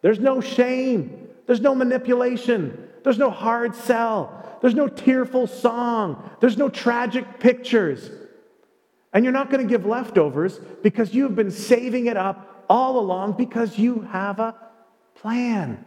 there's 0.01 0.19
no 0.19 0.41
shame, 0.41 1.29
there's 1.47 1.61
no 1.61 1.73
manipulation, 1.73 2.87
there's 3.03 3.17
no 3.17 3.31
hard 3.31 3.73
sell, 3.73 4.59
there's 4.61 4.75
no 4.75 4.87
tearful 4.87 5.47
song, 5.47 6.29
there's 6.41 6.57
no 6.57 6.69
tragic 6.69 7.39
pictures. 7.39 8.11
And 9.13 9.23
you're 9.23 9.33
not 9.33 9.49
going 9.49 9.65
to 9.65 9.69
give 9.69 9.85
leftovers 9.85 10.59
because 10.83 11.13
you've 11.13 11.35
been 11.35 11.51
saving 11.51 12.07
it 12.07 12.17
up 12.17 12.65
all 12.69 12.99
along 12.99 13.33
because 13.33 13.77
you 13.77 14.01
have 14.01 14.39
a 14.39 14.55
plan. 15.15 15.85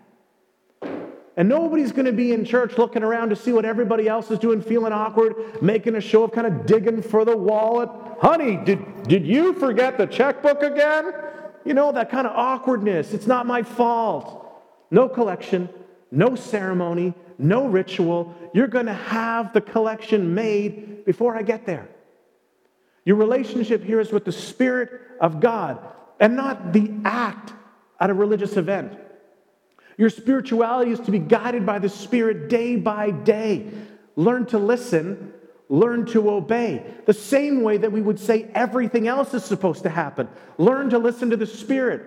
And 1.37 1.49
nobody's 1.49 1.93
going 1.93 2.07
to 2.07 2.13
be 2.13 2.33
in 2.33 2.45
church 2.45 2.77
looking 2.77 3.03
around 3.03 3.31
to 3.31 3.37
see 3.37 3.53
what 3.53 3.65
everybody 3.65 4.07
else 4.07 4.31
is 4.31 4.39
doing, 4.39 4.61
feeling 4.61 4.93
awkward, 4.93 5.63
making 5.63 5.95
a 5.95 6.01
show 6.01 6.25
of 6.25 6.33
kind 6.33 6.47
of 6.47 6.67
digging 6.67 7.01
for 7.01 7.25
the 7.25 7.37
wallet. 7.37 7.89
Honey, 8.21 8.57
did, 8.57 9.05
did 9.05 9.27
you 9.27 9.55
forget 9.55 9.97
the 9.97 10.07
checkbook 10.07 10.63
again? 10.63 11.13
You 11.65 11.75
know, 11.75 11.93
that 11.93 12.11
kind 12.11 12.27
of 12.27 12.37
awkwardness. 12.37 13.15
It's 13.15 13.27
not 13.27 13.47
my 13.47 13.63
fault. 13.63 14.41
No 14.91 15.09
collection, 15.09 15.71
no 16.11 16.35
ceremony, 16.35 17.15
no 17.39 17.67
ritual. 17.67 18.35
You're 18.53 18.69
going 18.69 18.87
to 18.87 18.93
have 18.93 19.55
the 19.55 19.61
collection 19.61 20.35
made 20.35 21.07
before 21.07 21.35
I 21.35 21.43
get 21.43 21.65
there. 21.65 21.89
Your 23.05 23.17
relationship 23.17 23.83
here 23.83 24.01
is 24.01 24.13
with 24.13 24.25
the 24.25 24.33
Spirit 24.33 24.91
of 25.21 25.41
God 25.41 25.79
and 26.21 26.37
not 26.37 26.73
the 26.73 26.91
act 27.05 27.53
at 27.99 28.11
a 28.11 28.15
religious 28.15 28.57
event. 28.57 28.99
Your 29.97 30.11
spirituality 30.11 30.93
is 30.93 31.01
to 31.01 31.11
be 31.11 31.19
guided 31.19 31.67
by 31.67 31.79
the 31.79 31.89
Spirit 31.89 32.49
day 32.49 32.77
by 32.77 33.11
day. 33.11 33.69
Learn 34.17 34.47
to 34.47 34.59
listen, 34.59 35.33
learn 35.69 36.07
to 36.07 36.31
obey. 36.31 36.85
The 37.07 37.15
same 37.15 37.63
way 37.63 37.77
that 37.77 37.93
we 37.93 38.01
would 38.01 38.19
say 38.19 38.51
everything 38.55 39.09
else 39.09 39.35
is 39.35 39.45
supposed 39.45 39.83
to 39.83 39.91
happen. 39.91 40.29
Learn 40.59 40.91
to 40.91 40.99
listen 40.99 41.31
to 41.31 41.37
the 41.37 41.47
Spirit. 41.47 42.03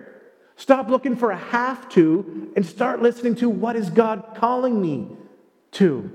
Stop 0.56 0.88
looking 0.88 1.16
for 1.16 1.30
a 1.30 1.36
have 1.36 1.88
to 1.90 2.52
and 2.56 2.64
start 2.64 3.02
listening 3.02 3.34
to 3.36 3.48
what 3.50 3.76
is 3.76 3.90
God 3.90 4.34
calling 4.36 4.80
me 4.80 5.08
to. 5.72 6.10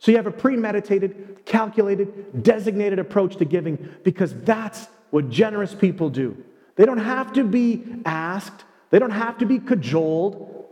So 0.00 0.10
you 0.10 0.16
have 0.16 0.26
a 0.26 0.32
premeditated, 0.32 1.42
calculated, 1.44 2.42
designated 2.42 2.98
approach 2.98 3.36
to 3.36 3.44
giving 3.44 3.94
because 4.02 4.34
that's 4.34 4.88
what 5.10 5.28
generous 5.28 5.74
people 5.74 6.08
do. 6.08 6.42
They 6.76 6.86
don't 6.86 6.98
have 6.98 7.34
to 7.34 7.44
be 7.44 7.84
asked, 8.06 8.64
they 8.88 8.98
don't 8.98 9.10
have 9.10 9.38
to 9.38 9.46
be 9.46 9.58
cajoled. 9.58 10.64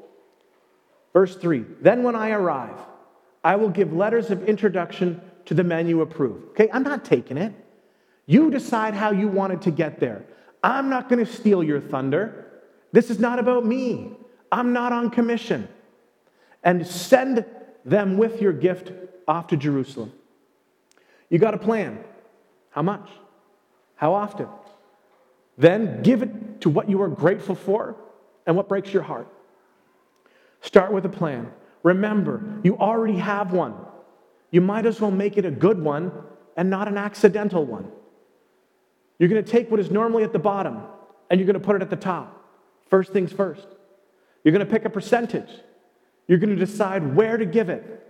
Verse 1.12 1.36
3 1.36 1.64
Then 1.82 2.02
when 2.02 2.16
I 2.16 2.30
arrive, 2.30 2.78
I 3.44 3.56
will 3.56 3.68
give 3.68 3.92
letters 3.92 4.30
of 4.30 4.48
introduction 4.48 5.20
to 5.44 5.54
the 5.54 5.64
men 5.64 5.88
you 5.88 6.00
approve. 6.00 6.44
Okay, 6.50 6.70
I'm 6.72 6.82
not 6.82 7.04
taking 7.04 7.36
it. 7.36 7.52
You 8.24 8.50
decide 8.50 8.94
how 8.94 9.10
you 9.10 9.28
wanted 9.28 9.62
to 9.62 9.70
get 9.70 10.00
there. 10.00 10.24
I'm 10.62 10.88
not 10.88 11.08
going 11.08 11.24
to 11.24 11.30
steal 11.30 11.62
your 11.62 11.80
thunder. 11.80 12.46
This 12.92 13.10
is 13.10 13.18
not 13.18 13.38
about 13.38 13.64
me. 13.64 14.12
I'm 14.50 14.72
not 14.72 14.92
on 14.92 15.10
commission. 15.10 15.68
And 16.64 16.86
send 16.86 17.44
them 17.84 18.16
with 18.16 18.42
your 18.42 18.52
gift 18.52 18.92
off 19.28 19.48
to 19.48 19.56
Jerusalem. 19.56 20.12
You 21.28 21.38
got 21.38 21.54
a 21.54 21.58
plan. 21.58 21.98
How 22.70 22.82
much? 22.82 23.08
How 23.94 24.14
often? 24.14 24.48
Then 25.58 26.02
give 26.02 26.22
it 26.22 26.60
to 26.62 26.70
what 26.70 26.88
you 26.88 27.02
are 27.02 27.08
grateful 27.08 27.54
for 27.54 27.96
and 28.46 28.56
what 28.56 28.68
breaks 28.68 28.92
your 28.92 29.02
heart. 29.02 29.28
Start 30.62 30.92
with 30.92 31.04
a 31.04 31.08
plan. 31.08 31.52
Remember, 31.82 32.42
you 32.62 32.76
already 32.78 33.18
have 33.18 33.52
one. 33.52 33.74
You 34.50 34.60
might 34.60 34.86
as 34.86 35.00
well 35.00 35.10
make 35.10 35.36
it 35.36 35.44
a 35.44 35.50
good 35.50 35.80
one 35.80 36.10
and 36.56 36.70
not 36.70 36.88
an 36.88 36.96
accidental 36.96 37.64
one. 37.64 37.90
You're 39.18 39.28
going 39.28 39.44
to 39.44 39.50
take 39.50 39.70
what 39.70 39.80
is 39.80 39.90
normally 39.90 40.24
at 40.24 40.32
the 40.32 40.38
bottom 40.38 40.80
and 41.30 41.38
you're 41.38 41.46
going 41.46 41.60
to 41.60 41.64
put 41.64 41.76
it 41.76 41.82
at 41.82 41.90
the 41.90 41.96
top. 41.96 42.34
First 42.88 43.12
things 43.12 43.32
first. 43.32 43.66
You're 44.42 44.52
going 44.52 44.66
to 44.66 44.72
pick 44.72 44.84
a 44.84 44.90
percentage. 44.90 45.50
You're 46.26 46.38
going 46.38 46.56
to 46.56 46.64
decide 46.64 47.14
where 47.14 47.36
to 47.36 47.44
give 47.44 47.68
it. 47.68 48.07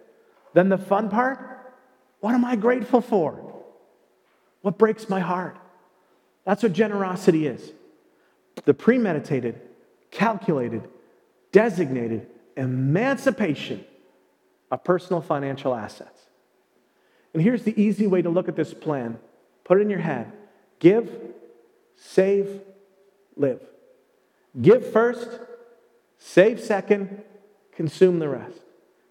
Then 0.59 0.71
the 0.71 0.77
fun 0.77 1.09
part 1.09 1.39
what 2.19 2.35
am 2.35 2.45
I 2.45 2.57
grateful 2.57 3.01
for? 3.01 3.63
What 4.63 4.77
breaks 4.77 5.09
my 5.09 5.21
heart? 5.21 5.57
That's 6.45 6.65
what 6.65 6.73
generosity 6.73 7.47
is 7.47 7.71
the 8.65 8.75
premeditated, 8.75 9.61
calculated, 10.11 10.89
designated 11.53 12.27
emancipation 12.57 13.85
of 14.73 14.83
personal 14.83 15.23
financial 15.23 15.77
assets. 15.77 16.23
And 17.33 17.41
here's 17.41 17.63
the 17.63 17.81
easy 17.81 18.09
way 18.09 18.21
to 18.23 18.29
look 18.29 18.49
at 18.49 18.57
this 18.57 18.75
plan 18.75 19.17
put 19.63 19.79
it 19.79 19.83
in 19.83 19.91
your 19.91 20.01
head 20.01 20.33
give, 20.81 21.09
save, 21.95 22.63
live. 23.37 23.61
Give 24.61 24.85
first, 24.85 25.39
save 26.17 26.59
second, 26.59 27.23
consume 27.77 28.19
the 28.19 28.29
rest. 28.29 28.59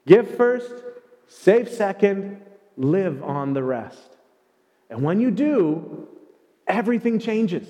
Give 0.06 0.30
first, 0.30 0.74
save 1.28 1.70
second, 1.70 2.42
live 2.76 3.24
on 3.24 3.54
the 3.54 3.64
rest. 3.64 4.18
And 4.90 5.04
when 5.04 5.20
you 5.20 5.32
do, 5.32 6.08
everything 6.68 7.20
changes. 7.20 7.68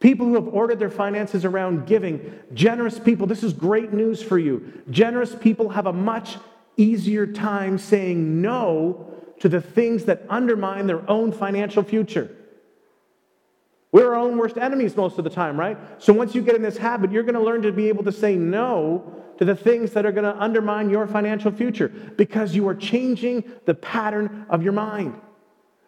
People 0.00 0.26
who 0.26 0.34
have 0.34 0.48
ordered 0.48 0.78
their 0.78 0.90
finances 0.90 1.44
around 1.44 1.86
giving, 1.86 2.32
generous 2.52 2.98
people, 2.98 3.26
this 3.26 3.42
is 3.42 3.52
great 3.52 3.92
news 3.92 4.22
for 4.22 4.38
you. 4.38 4.82
Generous 4.90 5.34
people 5.34 5.70
have 5.70 5.86
a 5.86 5.92
much 5.92 6.36
easier 6.76 7.26
time 7.26 7.78
saying 7.78 8.42
no 8.42 9.10
to 9.40 9.48
the 9.48 9.60
things 9.60 10.04
that 10.04 10.22
undermine 10.28 10.86
their 10.86 11.08
own 11.10 11.32
financial 11.32 11.82
future. 11.82 12.30
We're 13.92 14.14
our 14.14 14.16
own 14.16 14.36
worst 14.36 14.58
enemies 14.58 14.96
most 14.96 15.18
of 15.18 15.24
the 15.24 15.30
time, 15.30 15.58
right? 15.58 15.78
So 15.98 16.12
once 16.12 16.34
you 16.34 16.42
get 16.42 16.54
in 16.54 16.62
this 16.62 16.76
habit, 16.76 17.12
you're 17.12 17.22
going 17.22 17.34
to 17.34 17.40
learn 17.40 17.62
to 17.62 17.72
be 17.72 17.88
able 17.88 18.04
to 18.04 18.12
say 18.12 18.36
no 18.36 19.12
to 19.38 19.44
the 19.44 19.54
things 19.54 19.92
that 19.92 20.04
are 20.04 20.12
going 20.12 20.24
to 20.24 20.36
undermine 20.42 20.90
your 20.90 21.06
financial 21.06 21.52
future 21.52 21.88
because 21.88 22.54
you 22.54 22.68
are 22.68 22.74
changing 22.74 23.44
the 23.64 23.74
pattern 23.74 24.46
of 24.48 24.62
your 24.62 24.72
mind. 24.72 25.20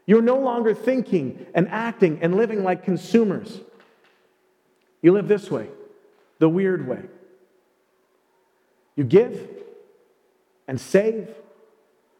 You're 0.07 0.23
no 0.23 0.39
longer 0.39 0.75
thinking 0.75 1.47
and 1.55 1.69
acting 1.69 2.21
and 2.23 2.37
living 2.37 2.63
like 2.63 2.85
consumers. 2.85 3.61
You 5.03 5.13
live 5.13 5.29
this 5.29 5.51
way, 5.51 5.69
the 6.39 6.49
weird 6.49 6.89
way. 6.89 7.03
You 8.97 9.05
give 9.05 9.49
and 10.67 10.81
save 10.81 11.29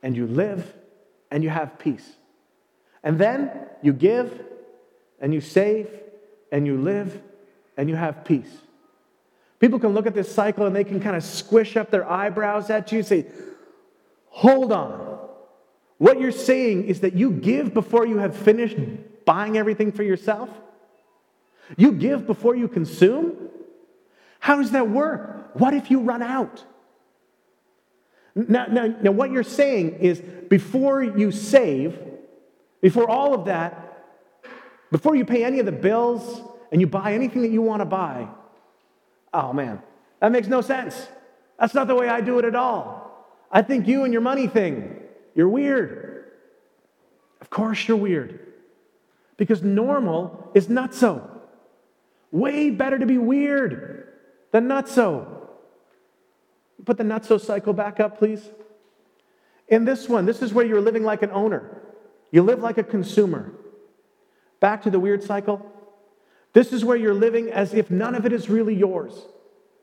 and 0.03 0.17
you 0.17 0.27
live 0.27 0.75
and 1.31 1.43
you 1.43 1.51
have 1.51 1.79
peace. 1.79 2.17
And 3.03 3.19
then 3.19 3.51
you 3.83 3.93
give 3.93 4.45
and 5.21 5.35
you 5.35 5.41
save 5.41 5.89
and 6.53 6.67
you 6.67 6.77
live 6.77 7.21
and 7.77 7.89
you 7.89 7.97
have 7.97 8.25
peace. 8.25 8.51
People 9.59 9.79
can 9.79 9.91
look 9.91 10.07
at 10.07 10.15
this 10.15 10.33
cycle 10.33 10.67
and 10.67 10.75
they 10.75 10.85
can 10.85 11.01
kind 11.01 11.17
of 11.17 11.25
squish 11.25 11.77
up 11.77 11.91
their 11.91 12.09
eyebrows 12.09 12.71
at 12.71 12.93
you 12.93 12.99
and 12.99 13.07
say, 13.07 13.27
Hold 14.29 14.73
on. 14.73 15.19
What 15.97 16.21
you're 16.21 16.31
saying 16.31 16.85
is 16.87 17.01
that 17.01 17.15
you 17.15 17.33
give 17.33 17.75
before 17.75 18.07
you 18.07 18.19
have 18.19 18.37
finished 18.37 18.77
buying 19.25 19.59
everything 19.59 19.91
for 19.91 20.05
yourself? 20.05 20.49
You 21.77 21.93
give 21.93 22.27
before 22.27 22.55
you 22.55 22.69
consume? 22.69 23.49
How 24.39 24.57
does 24.57 24.71
that 24.71 24.89
work? 24.89 25.51
What 25.55 25.75
if 25.75 25.91
you 25.91 26.01
run 26.01 26.23
out? 26.23 26.65
Now, 28.35 28.67
now, 28.67 28.87
now, 28.87 29.11
what 29.11 29.33
you're 29.33 29.43
saying 29.43 29.99
is 29.99 30.21
before 30.21 31.03
you 31.03 31.33
save, 31.33 31.99
before 32.81 33.11
all 33.11 33.35
of 33.35 33.47
that, 33.47 33.88
before 34.91 35.15
you 35.15 35.25
pay 35.25 35.45
any 35.45 35.59
of 35.59 35.67
the 35.67 35.73
bills 35.73 36.43
and 36.73 36.81
you 36.81 36.87
buy 36.87 37.15
anything 37.15 37.43
that 37.43 37.51
you 37.51 37.63
want 37.63 37.81
to 37.81 37.87
buy, 37.87 38.29
oh 39.33 39.53
man, 39.53 39.83
that 40.21 40.33
makes 40.33 40.49
no 40.49 40.61
sense. 40.61 41.09
That's 41.59 41.75
not 41.75 41.87
the 41.89 41.95
way 41.95 42.09
I 42.09 42.21
do 42.21 42.39
it 42.39 42.45
at 42.45 42.55
all. 42.55 43.27
I 43.51 43.63
think 43.63 43.87
you 43.87 44.05
and 44.05 44.13
your 44.13 44.23
money 44.23 44.47
thing, 44.47 45.03
you're 45.35 45.49
weird. 45.49 46.25
Of 47.41 47.51
course, 47.51 47.87
you're 47.89 47.97
weird. 47.97 48.41
Because 49.37 49.63
normal 49.63 50.51
is 50.55 50.67
nutso. 50.67 51.29
Way 52.31 52.71
better 52.71 52.99
to 52.99 53.07
be 53.07 53.19
weird 53.19 54.09
than 54.53 54.69
nutso. 54.69 55.27
Put 56.85 56.99
the 56.99 57.05
nutso 57.05 57.41
cycle 57.41 57.73
back 57.73 58.01
up, 58.01 58.19
please. 58.19 58.43
In 59.69 59.85
this 59.85 60.09
one, 60.09 60.27
this 60.27 60.43
is 60.43 60.53
where 60.53 60.65
you're 60.65 60.81
living 60.81 61.05
like 61.05 61.23
an 61.23 61.31
owner. 61.31 61.83
You 62.31 62.43
live 62.43 62.61
like 62.61 62.79
a 62.79 62.85
consumer. 62.85 63.53
Back 64.61 64.83
to 64.83 64.91
the 64.91 65.01
weird 65.01 65.23
cycle. 65.23 65.65
This 66.53 66.73
is 66.73 66.85
where 66.85 66.97
you're 66.97 67.15
living 67.15 67.51
as 67.51 67.75
if 67.75 67.91
none 67.91 68.15
of 68.15 68.27
it 68.27 68.33
is 68.33 68.49
really 68.49 68.75
yours, 68.75 69.13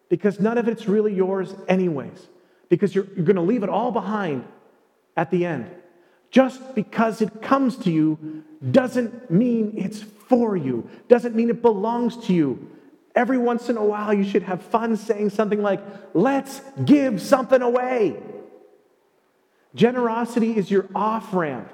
because 0.10 0.40
none 0.40 0.58
of 0.58 0.68
it's 0.68 0.88
really 0.88 1.14
yours, 1.14 1.54
anyways, 1.68 2.28
because 2.70 2.94
you're, 2.94 3.08
you're 3.16 3.26
going 3.26 3.36
to 3.36 3.42
leave 3.42 3.64
it 3.64 3.70
all 3.70 3.92
behind 3.92 4.46
at 5.16 5.32
the 5.32 5.46
end. 5.46 5.70
Just 6.32 6.76
because 6.76 7.22
it 7.22 7.42
comes 7.42 7.78
to 7.78 7.92
you 7.92 8.44
doesn't 8.72 9.32
mean 9.32 9.74
it's 9.78 10.02
for 10.02 10.58
you, 10.58 10.90
doesn't 11.08 11.36
mean 11.36 11.50
it 11.50 11.62
belongs 11.62 12.18
to 12.28 12.34
you. 12.34 12.70
Every 13.16 13.38
once 13.38 13.70
in 13.70 13.78
a 13.78 13.86
while, 13.86 14.14
you 14.14 14.26
should 14.26 14.44
have 14.44 14.62
fun 14.62 14.98
saying 14.98 15.30
something 15.30 15.62
like, 15.62 15.82
let's 16.14 16.62
give 16.84 17.22
something 17.22 17.62
away. 17.62 18.22
Generosity 19.74 20.58
is 20.58 20.70
your 20.70 20.88
off 20.94 21.34
ramp 21.34 21.70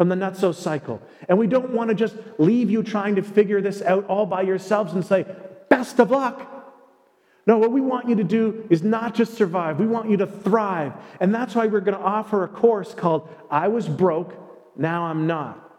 from 0.00 0.08
the 0.08 0.14
nutso 0.14 0.54
cycle. 0.54 1.02
And 1.28 1.36
we 1.36 1.46
don't 1.46 1.74
want 1.74 1.90
to 1.90 1.94
just 1.94 2.16
leave 2.38 2.70
you 2.70 2.82
trying 2.82 3.16
to 3.16 3.22
figure 3.22 3.60
this 3.60 3.82
out 3.82 4.06
all 4.06 4.24
by 4.24 4.40
yourselves 4.40 4.94
and 4.94 5.04
say, 5.04 5.26
best 5.68 5.98
of 5.98 6.10
luck. 6.10 6.80
No, 7.46 7.58
what 7.58 7.70
we 7.70 7.82
want 7.82 8.08
you 8.08 8.14
to 8.14 8.24
do 8.24 8.66
is 8.70 8.82
not 8.82 9.14
just 9.14 9.34
survive, 9.34 9.78
we 9.78 9.86
want 9.86 10.08
you 10.08 10.16
to 10.16 10.26
thrive. 10.26 10.94
And 11.20 11.34
that's 11.34 11.54
why 11.54 11.66
we're 11.66 11.80
going 11.80 11.98
to 11.98 12.02
offer 12.02 12.44
a 12.44 12.48
course 12.48 12.94
called 12.94 13.28
I 13.50 13.68
Was 13.68 13.90
Broke, 13.90 14.34
Now 14.74 15.04
I'm 15.04 15.26
Not. 15.26 15.70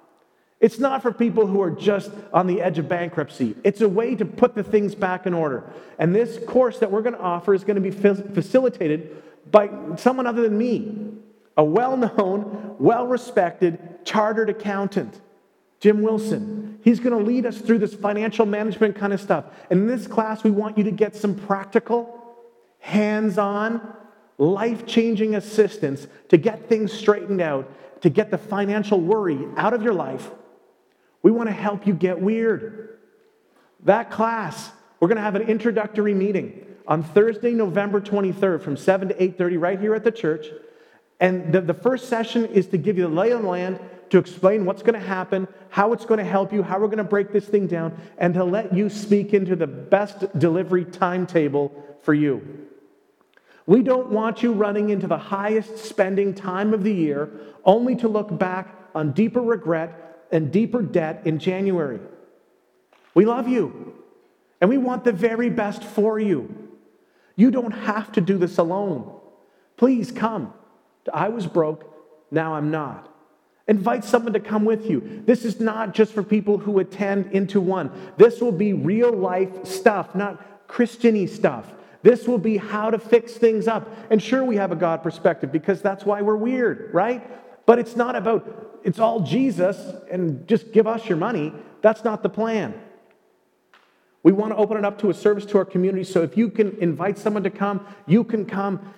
It's 0.59 0.78
not 0.78 1.01
for 1.01 1.11
people 1.11 1.47
who 1.47 1.59
are 1.59 1.72
just 1.72 2.11
on 2.32 2.45
the 2.45 2.61
edge 2.61 2.78
of 2.78 2.88
bankruptcy. 2.88 3.55
It's 3.63 3.82
a 3.82 3.89
way 3.89 4.13
to 4.13 4.24
put 4.24 4.53
the 4.53 4.61
things 4.61 4.93
back 4.93 5.26
in 5.26 5.34
order. 5.34 5.63
And 5.97 6.13
this 6.13 6.38
course 6.45 6.78
that 6.78 6.91
we're 6.91 7.01
going 7.01 7.15
to 7.15 7.22
offer 7.22 7.55
is 7.55 7.63
going 7.63 7.82
to 7.82 7.89
be 7.89 7.89
facilitated 7.89 9.49
by 9.49 9.72
someone 9.97 10.28
other 10.28 10.43
than 10.43 10.59
me 10.59 11.11
a 11.58 11.64
well 11.64 11.97
known, 11.97 12.76
well 12.80 13.08
respected 13.08 14.06
chartered 14.06 14.49
accountant, 14.49 15.20
Jim 15.80 16.02
Wilson. 16.02 16.80
He's 16.84 16.99
going 16.99 17.18
to 17.18 17.24
lead 17.24 17.45
us 17.45 17.60
through 17.60 17.80
this 17.80 17.93
financial 17.93 18.45
management 18.45 18.95
kind 18.95 19.14
of 19.14 19.22
stuff. 19.22 19.45
And 19.70 19.82
in 19.82 19.88
this 19.88 20.08
class, 20.08 20.43
we 20.43 20.52
want 20.52 20.78
you 20.78 20.84
to 20.86 20.91
get 20.91 21.16
some 21.16 21.36
practical 21.36 22.18
hands 22.80 23.38
on, 23.38 23.95
life 24.38 24.86
changing 24.88 25.36
assistance 25.36 26.08
to 26.30 26.38
get 26.38 26.68
things 26.68 26.91
straightened 26.91 27.41
out, 27.41 27.72
to 28.02 28.10
get 28.10 28.32
the 28.32 28.38
financial 28.38 28.99
worry 28.99 29.39
out 29.58 29.74
of 29.74 29.84
your 29.84 29.93
life, 29.93 30.32
we 31.22 31.30
want 31.30 31.47
to 31.49 31.54
help 31.54 31.86
you 31.86 31.93
get 31.93 32.20
weird. 32.20 32.97
That 33.84 34.10
class, 34.10 34.72
we're 34.99 35.08
going 35.08 35.18
to 35.18 35.24
have 35.24 35.36
an 35.36 35.43
introductory 35.43 36.16
meeting 36.16 36.66
on 36.88 37.04
Thursday, 37.04 37.52
November 37.52 38.02
23rd 38.02 38.62
from 38.62 38.76
7 38.76 39.10
to 39.10 39.14
8:30 39.14 39.60
right 39.60 39.80
here 39.80 39.93
at 39.93 40.04
the 40.04 40.12
church. 40.12 40.47
And 41.22 41.53
the, 41.53 41.61
the 41.61 41.74
first 41.74 42.09
session 42.09 42.45
is 42.47 42.67
to 42.67 42.78
give 42.78 42.97
you 42.97 43.03
the 43.03 43.13
lay 43.13 43.30
of 43.32 43.43
the 43.43 43.47
land, 43.47 43.80
to 44.09 44.17
explain 44.17 44.65
what's 44.65 44.82
going 44.82 44.99
to 44.99 45.07
happen, 45.07 45.47
how 45.69 45.93
it's 45.93 46.03
going 46.03 46.17
to 46.17 46.26
help 46.26 46.51
you, 46.51 46.63
how 46.63 46.80
we're 46.80 46.88
going 46.88 46.97
to 46.97 47.03
break 47.03 47.32
this 47.32 47.45
thing 47.45 47.67
down, 47.67 47.95
and 48.17 48.34
to 48.34 48.43
let 48.43 48.74
you 48.74 48.89
speak 48.89 49.34
into 49.34 49.55
the 49.55 49.67
best 49.67 50.38
delivery 50.38 50.84
timetable 50.84 51.72
for 52.01 52.15
you. 52.15 52.67
We 53.67 53.84
don't 53.84 54.09
want 54.09 54.41
you 54.41 54.51
running 54.51 54.89
into 54.89 55.05
the 55.05 55.17
highest 55.17 55.78
spending 55.78 56.34
time 56.34 56.74
of 56.74 56.84
the 56.84 56.93
year 56.93 57.30
only 57.63 57.95
to 57.97 58.07
look 58.07 58.38
back 58.38 58.76
on 58.95 59.11
deeper 59.11 59.41
regret 59.41 60.26
and 60.32 60.51
deeper 60.51 60.82
debt 60.82 61.22
in 61.26 61.38
January. 61.38 61.99
We 63.13 63.26
love 63.26 63.47
you 63.47 63.93
and 64.59 64.69
we 64.69 64.78
want 64.78 65.03
the 65.03 65.11
very 65.11 65.49
best 65.49 65.84
for 65.84 66.19
you. 66.19 66.69
You 67.36 67.51
don't 67.51 67.72
have 67.72 68.11
to 68.13 68.22
do 68.22 68.38
this 68.38 68.57
alone. 68.57 69.19
Please 69.78 70.11
come. 70.11 70.53
I 71.14 71.30
was 71.30 71.47
broke, 71.47 71.86
now 72.32 72.56
I'm 72.56 72.72
not. 72.72 73.08
Invite 73.68 74.04
someone 74.04 74.34
to 74.34 74.39
come 74.39 74.66
with 74.66 74.89
you. 74.89 75.24
This 75.26 75.45
is 75.45 75.60
not 75.60 75.93
just 75.93 76.12
for 76.14 76.24
people 76.24 76.58
who 76.58 76.80
attend 76.80 77.32
into 77.32 77.62
one. 77.62 77.91
This 78.18 78.41
will 78.41 78.52
be 78.52 78.74
real 78.74 79.12
life 79.12 79.66
stuff, 79.66 80.16
not 80.16 80.68
Christiany 80.68 81.30
stuff. 81.30 81.72
This 82.04 82.28
will 82.28 82.39
be 82.39 82.58
how 82.58 82.89
to 82.89 82.97
fix 82.97 83.34
things 83.34 83.68
up. 83.68 83.89
And 84.10 84.22
sure, 84.22 84.43
we 84.43 84.56
have 84.56 84.72
a 84.72 84.76
God 84.76 85.04
perspective 85.04 85.52
because 85.52 85.82
that's 85.82 86.04
why 86.04 86.22
we're 86.22 86.36
weird, 86.36 86.93
right? 86.93 87.26
But 87.66 87.80
it's 87.80 87.95
not 87.95 88.16
about, 88.16 88.80
it's 88.84 88.99
all 88.99 89.20
Jesus 89.22 89.78
and 90.12 90.47
just 90.47 90.72
give 90.72 90.88
us 90.88 91.08
your 91.08 91.18
money. 91.18 91.54
That's 91.82 92.04
not 92.04 92.24
the 92.24 92.30
plan. 92.30 92.74
We 94.24 94.32
want 94.32 94.52
to 94.52 94.58
open 94.58 94.78
it 94.78 94.86
up 94.86 94.99
to 94.99 95.10
a 95.10 95.14
service 95.14 95.45
to 95.47 95.58
our 95.58 95.66
community. 95.66 96.04
So 96.04 96.22
if 96.22 96.38
you 96.38 96.49
can 96.49 96.78
invite 96.78 97.18
someone 97.18 97.43
to 97.43 97.49
come, 97.49 97.86
you 98.06 98.24
can 98.24 98.45
come. 98.45 98.93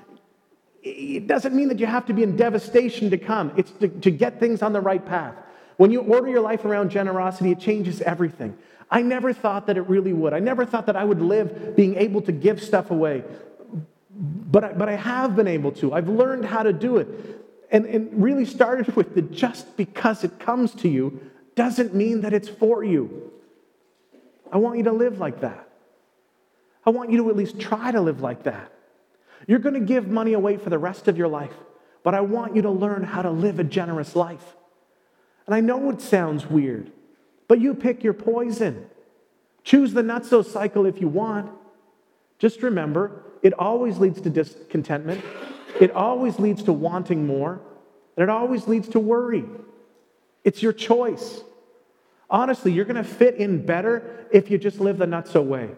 It 0.84 1.28
doesn't 1.28 1.56
mean 1.56 1.70
that 1.70 1.80
you 1.80 1.86
have 1.86 2.06
to 2.08 2.14
be 2.14 2.24
in 2.24 2.36
devastation 2.36 3.10
to 3.10 3.18
come, 3.18 3.54
it's 3.56 3.72
to, 3.80 3.88
to 3.88 4.12
get 4.12 4.40
things 4.40 4.62
on 4.62 4.74
the 4.74 4.82
right 4.82 5.04
path. 5.04 5.36
When 5.78 5.92
you 5.92 6.02
order 6.02 6.28
your 6.28 6.42
life 6.42 6.66
around 6.66 6.92
generosity, 6.92 7.52
it 7.52 7.60
changes 7.60 8.02
everything. 8.02 8.58
I 8.92 9.02
never 9.02 9.34
thought 9.34 9.66
that 9.68 9.78
it 9.78 9.82
really 9.84 10.14
would. 10.14 10.34
I 10.34 10.40
never 10.40 10.66
thought 10.66 10.86
that 10.86 10.96
I 10.96 11.04
would 11.04 11.22
live 11.22 11.76
being 11.76 11.96
able 11.96 12.22
to 12.24 12.32
give 12.32 12.62
stuff 12.62 12.92
away. 12.92 13.24
But 14.12 14.64
I, 14.64 14.74
but 14.74 14.88
I 14.88 14.96
have 14.96 15.36
been 15.36 15.48
able 15.48 15.72
to. 15.74 15.94
I've 15.94 16.10
learned 16.10 16.46
how 16.46 16.62
to 16.62 16.74
do 16.74 16.98
it. 16.98 17.08
And, 17.72 17.86
and 17.88 18.24
really 18.24 18.46
started 18.46 18.96
with 18.96 19.16
the 19.16 19.24
just 19.24 19.78
because 19.78 20.24
it 20.24 20.38
comes 20.38 20.76
to 20.76 20.90
you 20.90 21.32
doesn't 21.56 21.96
mean 21.96 22.22
that 22.22 22.34
it's 22.34 22.48
for 22.48 22.84
you. 22.84 23.32
I 24.52 24.58
want 24.58 24.78
you 24.78 24.84
to 24.84 24.92
live 24.92 25.18
like 25.18 25.42
that. 25.42 25.68
I 26.86 26.92
want 26.92 27.10
you 27.10 27.18
to 27.18 27.30
at 27.32 27.36
least 27.36 27.60
try 27.60 27.92
to 27.92 28.02
live 28.02 28.22
like 28.22 28.44
that. 28.44 28.72
You're 29.48 29.60
going 29.60 29.76
to 29.76 29.80
give 29.80 30.08
money 30.08 30.34
away 30.34 30.58
for 30.58 30.70
the 30.70 30.78
rest 30.78 31.08
of 31.08 31.18
your 31.18 31.28
life, 31.28 31.54
but 32.04 32.14
I 32.14 32.22
want 32.22 32.56
you 32.56 32.62
to 32.64 32.70
learn 32.72 33.04
how 33.04 33.22
to 33.22 33.32
live 33.32 33.60
a 33.60 33.64
generous 33.64 34.16
life. 34.16 34.56
And 35.46 35.54
I 35.54 35.60
know 35.60 35.90
it 35.90 36.02
sounds 36.02 36.46
weird. 36.46 36.92
But 37.48 37.60
you 37.60 37.74
pick 37.74 38.04
your 38.04 38.14
poison. 38.14 38.88
Choose 39.64 39.94
the 39.94 40.02
nutso 40.02 40.46
cycle 40.46 40.86
if 40.86 41.02
you 41.02 41.08
want. 41.08 41.52
Just 42.40 42.62
remember, 42.62 43.24
it 43.42 43.54
always 43.54 43.98
leads 43.98 44.22
to 44.22 44.30
discontentment, 44.30 45.24
it 45.80 45.92
always 45.92 46.40
leads 46.40 46.64
to 46.64 46.74
wanting 46.74 47.26
more, 47.26 47.62
and 48.16 48.24
it 48.24 48.30
always 48.30 48.68
leads 48.68 48.88
to 48.90 49.00
worry. 49.00 49.46
It's 50.44 50.62
your 50.62 50.74
choice. 50.74 51.42
Honestly, 52.30 52.72
you're 52.72 52.86
going 52.86 52.96
to 52.96 53.04
fit 53.04 53.36
in 53.36 53.66
better 53.66 54.28
if 54.32 54.50
you 54.50 54.58
just 54.58 54.80
live 54.80 54.98
the 54.98 55.06
nutso 55.06 55.44
way. 55.44 55.70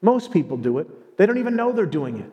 Most 0.00 0.32
people 0.32 0.56
do 0.56 0.78
it, 0.78 1.16
they 1.16 1.26
don't 1.26 1.38
even 1.38 1.56
know 1.56 1.72
they're 1.72 1.86
doing 1.86 2.18
it. 2.18 2.30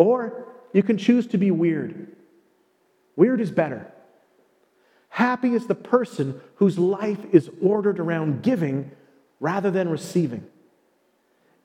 Or 0.00 0.46
you 0.72 0.82
can 0.82 0.96
choose 0.96 1.26
to 1.26 1.36
be 1.36 1.50
weird. 1.50 2.16
Weird 3.16 3.38
is 3.38 3.50
better. 3.50 3.92
Happy 5.10 5.52
is 5.52 5.66
the 5.66 5.74
person 5.74 6.40
whose 6.54 6.78
life 6.78 7.18
is 7.32 7.50
ordered 7.60 8.00
around 8.00 8.42
giving 8.42 8.92
rather 9.40 9.70
than 9.70 9.90
receiving. 9.90 10.46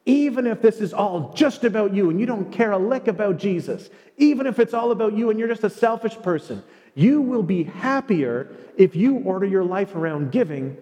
Even 0.05 0.47
if 0.47 0.61
this 0.61 0.81
is 0.81 0.93
all 0.93 1.31
just 1.33 1.63
about 1.63 1.93
you 1.93 2.09
and 2.09 2.19
you 2.19 2.25
don't 2.25 2.51
care 2.51 2.73
a 2.73 2.77
lick 2.77 3.07
about 3.07 3.37
Jesus, 3.37 3.89
even 4.17 4.47
if 4.47 4.59
it's 4.59 4.73
all 4.73 4.91
about 4.91 5.13
you 5.13 5.29
and 5.29 5.39
you're 5.39 5.47
just 5.47 5.63
a 5.63 5.69
selfish 5.69 6.17
person, 6.21 6.61
you 6.93 7.21
will 7.21 7.41
be 7.41 7.63
happier 7.63 8.49
if 8.75 8.97
you 8.97 9.19
order 9.19 9.45
your 9.45 9.63
life 9.63 9.95
around 9.95 10.33
giving 10.33 10.75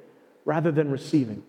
rather 0.44 0.72
than 0.72 0.90
receiving. 0.90 1.44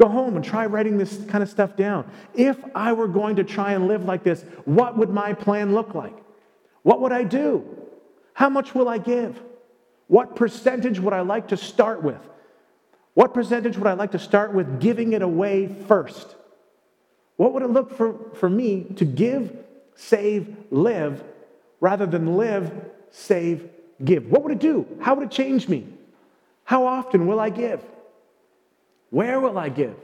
Go 0.00 0.08
home 0.08 0.34
and 0.34 0.42
try 0.42 0.64
writing 0.64 0.96
this 0.96 1.22
kind 1.26 1.42
of 1.42 1.50
stuff 1.50 1.76
down. 1.76 2.10
If 2.34 2.56
I 2.74 2.94
were 2.94 3.06
going 3.06 3.36
to 3.36 3.44
try 3.44 3.72
and 3.72 3.86
live 3.86 4.06
like 4.06 4.24
this, 4.24 4.42
what 4.64 4.96
would 4.96 5.10
my 5.10 5.34
plan 5.34 5.74
look 5.74 5.94
like? 5.94 6.16
What 6.82 7.02
would 7.02 7.12
I 7.12 7.22
do? 7.22 7.62
How 8.32 8.48
much 8.48 8.74
will 8.74 8.88
I 8.88 8.96
give? 8.96 9.38
What 10.06 10.36
percentage 10.36 10.98
would 10.98 11.12
I 11.12 11.20
like 11.20 11.48
to 11.48 11.56
start 11.58 12.02
with? 12.02 12.16
What 13.12 13.34
percentage 13.34 13.76
would 13.76 13.86
I 13.86 13.92
like 13.92 14.12
to 14.12 14.18
start 14.18 14.54
with 14.54 14.80
giving 14.80 15.12
it 15.12 15.20
away 15.20 15.66
first? 15.86 16.34
What 17.36 17.52
would 17.52 17.62
it 17.62 17.68
look 17.68 17.94
for, 17.94 18.14
for 18.36 18.48
me 18.48 18.84
to 18.96 19.04
give, 19.04 19.54
save, 19.96 20.56
live, 20.70 21.22
rather 21.78 22.06
than 22.06 22.38
live, 22.38 22.72
save, 23.10 23.68
give? 24.02 24.30
What 24.30 24.44
would 24.44 24.52
it 24.52 24.60
do? 24.60 24.86
How 25.02 25.14
would 25.14 25.26
it 25.26 25.30
change 25.30 25.68
me? 25.68 25.86
How 26.64 26.86
often 26.86 27.26
will 27.26 27.38
I 27.38 27.50
give? 27.50 27.82
Where 29.10 29.40
will 29.40 29.58
I 29.58 29.68
give? 29.68 29.96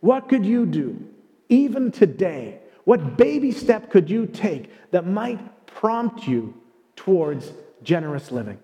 What 0.00 0.28
could 0.28 0.44
you 0.44 0.66
do, 0.66 1.08
even 1.48 1.90
today? 1.90 2.60
What 2.84 3.16
baby 3.16 3.52
step 3.52 3.90
could 3.90 4.10
you 4.10 4.26
take 4.26 4.70
that 4.90 5.06
might 5.06 5.66
prompt 5.66 6.26
you 6.26 6.54
towards 6.96 7.52
generous 7.82 8.30
living. 8.30 8.58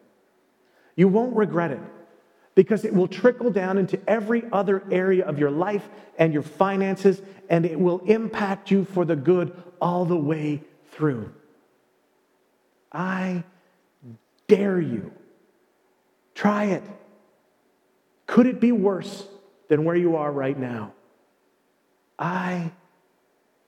You 0.97 1.09
won't 1.09 1.37
regret 1.37 1.71
it 1.71 1.81
because 2.55 2.85
it 2.85 2.95
will 2.95 3.09
trickle 3.09 3.51
down 3.51 3.79
into 3.79 4.01
every 4.09 4.45
other 4.53 4.83
area 4.91 5.25
of 5.25 5.39
your 5.39 5.51
life 5.51 5.89
and 6.19 6.33
your 6.33 6.43
finances, 6.43 7.23
and 7.49 7.65
it 7.65 7.79
will 7.79 8.01
impact 8.01 8.71
you 8.71 8.85
for 8.85 9.05
the 9.05 9.17
good 9.17 9.53
all 9.81 10.05
the 10.05 10.17
way 10.17 10.63
through. 10.93 11.33
I 12.93 13.45
dare 14.49 14.81
you. 14.81 15.13
Try 16.35 16.65
it. 16.67 16.83
Could 18.29 18.47
it 18.47 18.61
be 18.61 18.71
worse 18.71 19.27
than 19.69 19.85
where 19.85 19.97
you 19.97 20.15
are 20.17 20.31
right 20.31 20.57
now? 20.57 20.93
I 22.19 22.71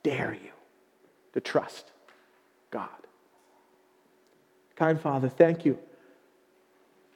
dare 0.03 0.35
you 0.35 0.51
to 1.33 1.41
trust 1.41 1.91
God. 2.71 2.89
Kind 4.77 5.01
Father, 5.01 5.29
thank 5.29 5.65
you. 5.65 5.79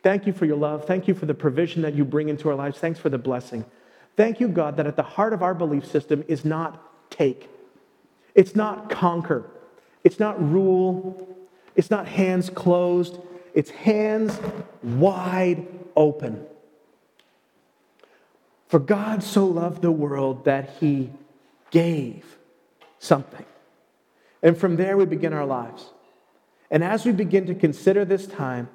Thank 0.03 0.27
you 0.27 0.33
for 0.33 0.47
your 0.47 0.57
love. 0.57 0.87
Thank 0.87 1.07
you 1.07 1.15
for 1.15 1.27
the 1.27 1.35
provision 1.35 1.83
that 1.83 1.95
you 1.95 2.05
bring 2.05 2.29
into 2.29 2.49
our 2.49 2.55
lives. 2.55 2.79
Thanks 2.79 2.99
for 2.99 3.09
the 3.09 3.19
blessing. 3.19 3.65
Thank 4.17 4.41
you, 4.41 4.49
God, 4.49 4.77
that 4.79 4.87
at 4.87 4.97
the 4.97 5.03
heart 5.03 5.33
of 5.33 5.43
our 5.43 5.55
belief 5.55 5.87
system 5.87 6.25
is 6.27 6.45
not 6.45 7.11
take, 7.11 7.49
it's 8.35 8.57
not 8.57 8.89
conquer, 8.89 9.45
it's 10.03 10.19
not 10.19 10.43
rule, 10.51 11.37
it's 11.77 11.91
not 11.91 12.07
hands 12.07 12.49
closed, 12.49 13.19
it's 13.55 13.71
hands 13.71 14.39
wide 14.83 15.67
open. 15.97 16.47
For 18.69 18.79
God 18.79 19.23
so 19.23 19.47
loved 19.47 19.83
the 19.83 19.93
world 19.93 20.45
that 20.45 20.71
he 20.81 21.11
gave 21.71 22.39
something. 22.99 23.45
And 24.43 24.57
from 24.57 24.77
there 24.77 24.97
we 24.97 25.05
begin 25.07 25.33
our 25.33 25.47
lives. 25.47 25.91
And 26.71 26.83
as 26.83 27.05
we 27.05 27.13
begin 27.13 27.47
to 27.47 27.55
consider 27.55 28.05
this 28.05 28.27
time, 28.27 28.69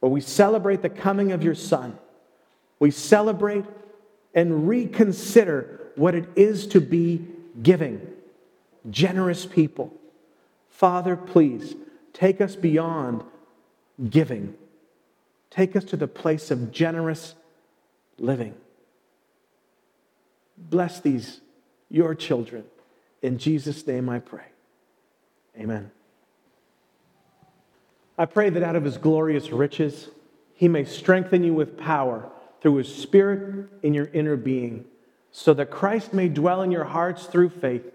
where 0.00 0.10
we 0.10 0.20
celebrate 0.20 0.82
the 0.82 0.88
coming 0.88 1.32
of 1.32 1.42
your 1.42 1.54
Son, 1.54 1.98
we 2.78 2.90
celebrate 2.90 3.64
and 4.34 4.66
reconsider 4.68 5.90
what 5.96 6.14
it 6.14 6.28
is 6.36 6.66
to 6.68 6.80
be 6.80 7.26
giving, 7.62 8.00
generous 8.88 9.44
people. 9.44 9.92
Father, 10.70 11.16
please 11.16 11.74
take 12.12 12.40
us 12.40 12.56
beyond 12.56 13.22
giving, 14.08 14.54
take 15.50 15.76
us 15.76 15.84
to 15.84 15.96
the 15.96 16.08
place 16.08 16.50
of 16.50 16.72
generous 16.72 17.34
living. 18.20 18.54
Bless 20.56 21.00
these, 21.00 21.40
your 21.88 22.14
children. 22.14 22.64
In 23.22 23.38
Jesus' 23.38 23.86
name 23.86 24.08
I 24.08 24.20
pray. 24.20 24.44
Amen. 25.58 25.90
I 28.16 28.26
pray 28.26 28.50
that 28.50 28.62
out 28.62 28.76
of 28.76 28.84
his 28.84 28.98
glorious 28.98 29.50
riches, 29.50 30.08
he 30.54 30.68
may 30.68 30.84
strengthen 30.84 31.42
you 31.42 31.54
with 31.54 31.78
power 31.78 32.30
through 32.60 32.76
his 32.76 32.94
spirit 32.94 33.66
in 33.82 33.94
your 33.94 34.10
inner 34.12 34.36
being, 34.36 34.84
so 35.32 35.54
that 35.54 35.70
Christ 35.70 36.12
may 36.12 36.28
dwell 36.28 36.60
in 36.60 36.70
your 36.70 36.84
hearts 36.84 37.24
through 37.26 37.48
faith. 37.48 37.90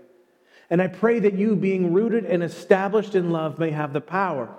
And 0.69 0.82
I 0.82 0.88
pray 0.88 1.19
that 1.19 1.36
you, 1.36 1.55
being 1.55 1.93
rooted 1.93 2.26
and 2.26 2.41
established 2.41 3.13
in 3.13 3.30
love, 3.30 3.59
may 3.59 3.69
have 3.69 3.93
the 3.93 4.01
power, 4.01 4.49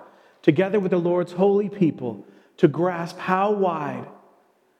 together 0.41 0.79
with 0.79 0.91
the 0.91 0.97
Lord's 0.97 1.33
holy 1.33 1.67
people, 1.67 2.25
to 2.57 2.69
grasp 2.69 3.17
how 3.17 3.51
wide, 3.51 4.07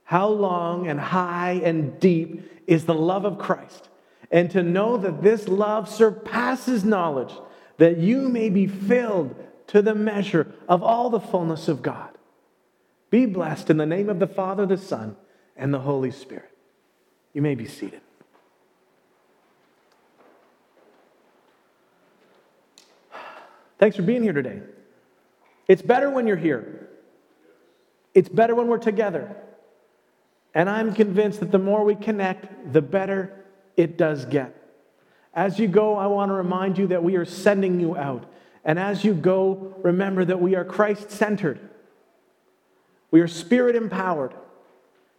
how 0.08 0.30
long, 0.30 0.88
and 0.88 0.98
high 0.98 1.60
and 1.66 2.00
deep 2.00 2.50
is 2.66 2.86
the 2.86 2.94
love 2.94 3.26
of 3.26 3.38
Christ, 3.38 3.90
and 4.32 4.50
to 4.52 4.64
know 4.64 4.96
that 4.96 5.22
this 5.22 5.50
love 5.50 5.90
surpasses 5.90 6.86
knowledge, 6.86 7.34
that 7.76 7.98
you 7.98 8.30
may 8.30 8.50
be 8.50 8.68
filled 8.68 9.36
to 9.68 9.82
the 9.82 9.94
measure 9.94 10.56
of 10.70 10.82
all 10.82 11.10
the 11.10 11.20
fullness 11.20 11.68
of 11.68 11.82
God. 11.82 12.10
Be 13.10 13.26
blessed 13.26 13.70
in 13.70 13.76
the 13.76 13.86
name 13.86 14.08
of 14.08 14.20
the 14.20 14.28
Father, 14.28 14.66
the 14.66 14.78
Son, 14.78 15.18
and 15.58 15.74
the 15.74 15.80
Holy 15.80 16.12
Spirit. 16.12 16.58
You 17.34 17.42
may 17.42 17.56
be 17.56 17.68
seated. 17.68 18.00
Thanks 23.78 23.98
for 23.98 24.04
being 24.04 24.24
here 24.24 24.32
today. 24.32 24.62
It's 25.68 25.82
better 25.82 26.10
when 26.10 26.28
you're 26.28 26.38
here. 26.38 26.88
It's 28.14 28.30
better 28.30 28.56
when 28.56 28.68
we're 28.68 28.78
together. 28.78 29.36
And 30.58 30.72
I'm 30.72 30.96
convinced 30.96 31.40
that 31.42 31.52
the 31.52 31.60
more 31.60 31.84
we 31.86 31.94
connect, 31.94 32.74
the 32.74 32.82
better 32.82 33.46
it 33.76 33.96
does 33.96 34.26
get. 34.26 34.56
As 35.32 35.60
you 35.60 35.68
go, 35.68 35.96
I 35.96 36.08
want 36.08 36.30
to 36.30 36.34
remind 36.34 36.80
you 36.80 36.88
that 36.88 37.04
we 37.04 37.16
are 37.16 37.26
sending 37.26 37.80
you 37.80 37.96
out. 37.96 38.26
And 38.66 38.80
as 38.80 39.04
you 39.04 39.14
go, 39.14 39.76
remember 39.84 40.26
that 40.26 40.42
we 40.42 40.56
are 40.56 40.66
Christ 40.66 41.12
centered, 41.12 41.60
we 43.12 43.22
are 43.22 43.28
spirit 43.28 43.76
empowered, 43.76 44.34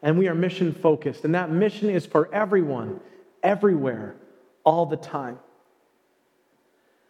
and 0.03 0.19
we 0.19 0.27
are 0.27 0.35
mission 0.35 0.73
focused. 0.75 1.25
And 1.25 1.37
that 1.37 1.53
mission 1.53 1.89
is 1.89 2.05
for 2.05 2.35
everyone, 2.35 2.99
everywhere, 3.41 4.17
all 4.65 4.87
the 4.87 4.97
time. 4.97 5.39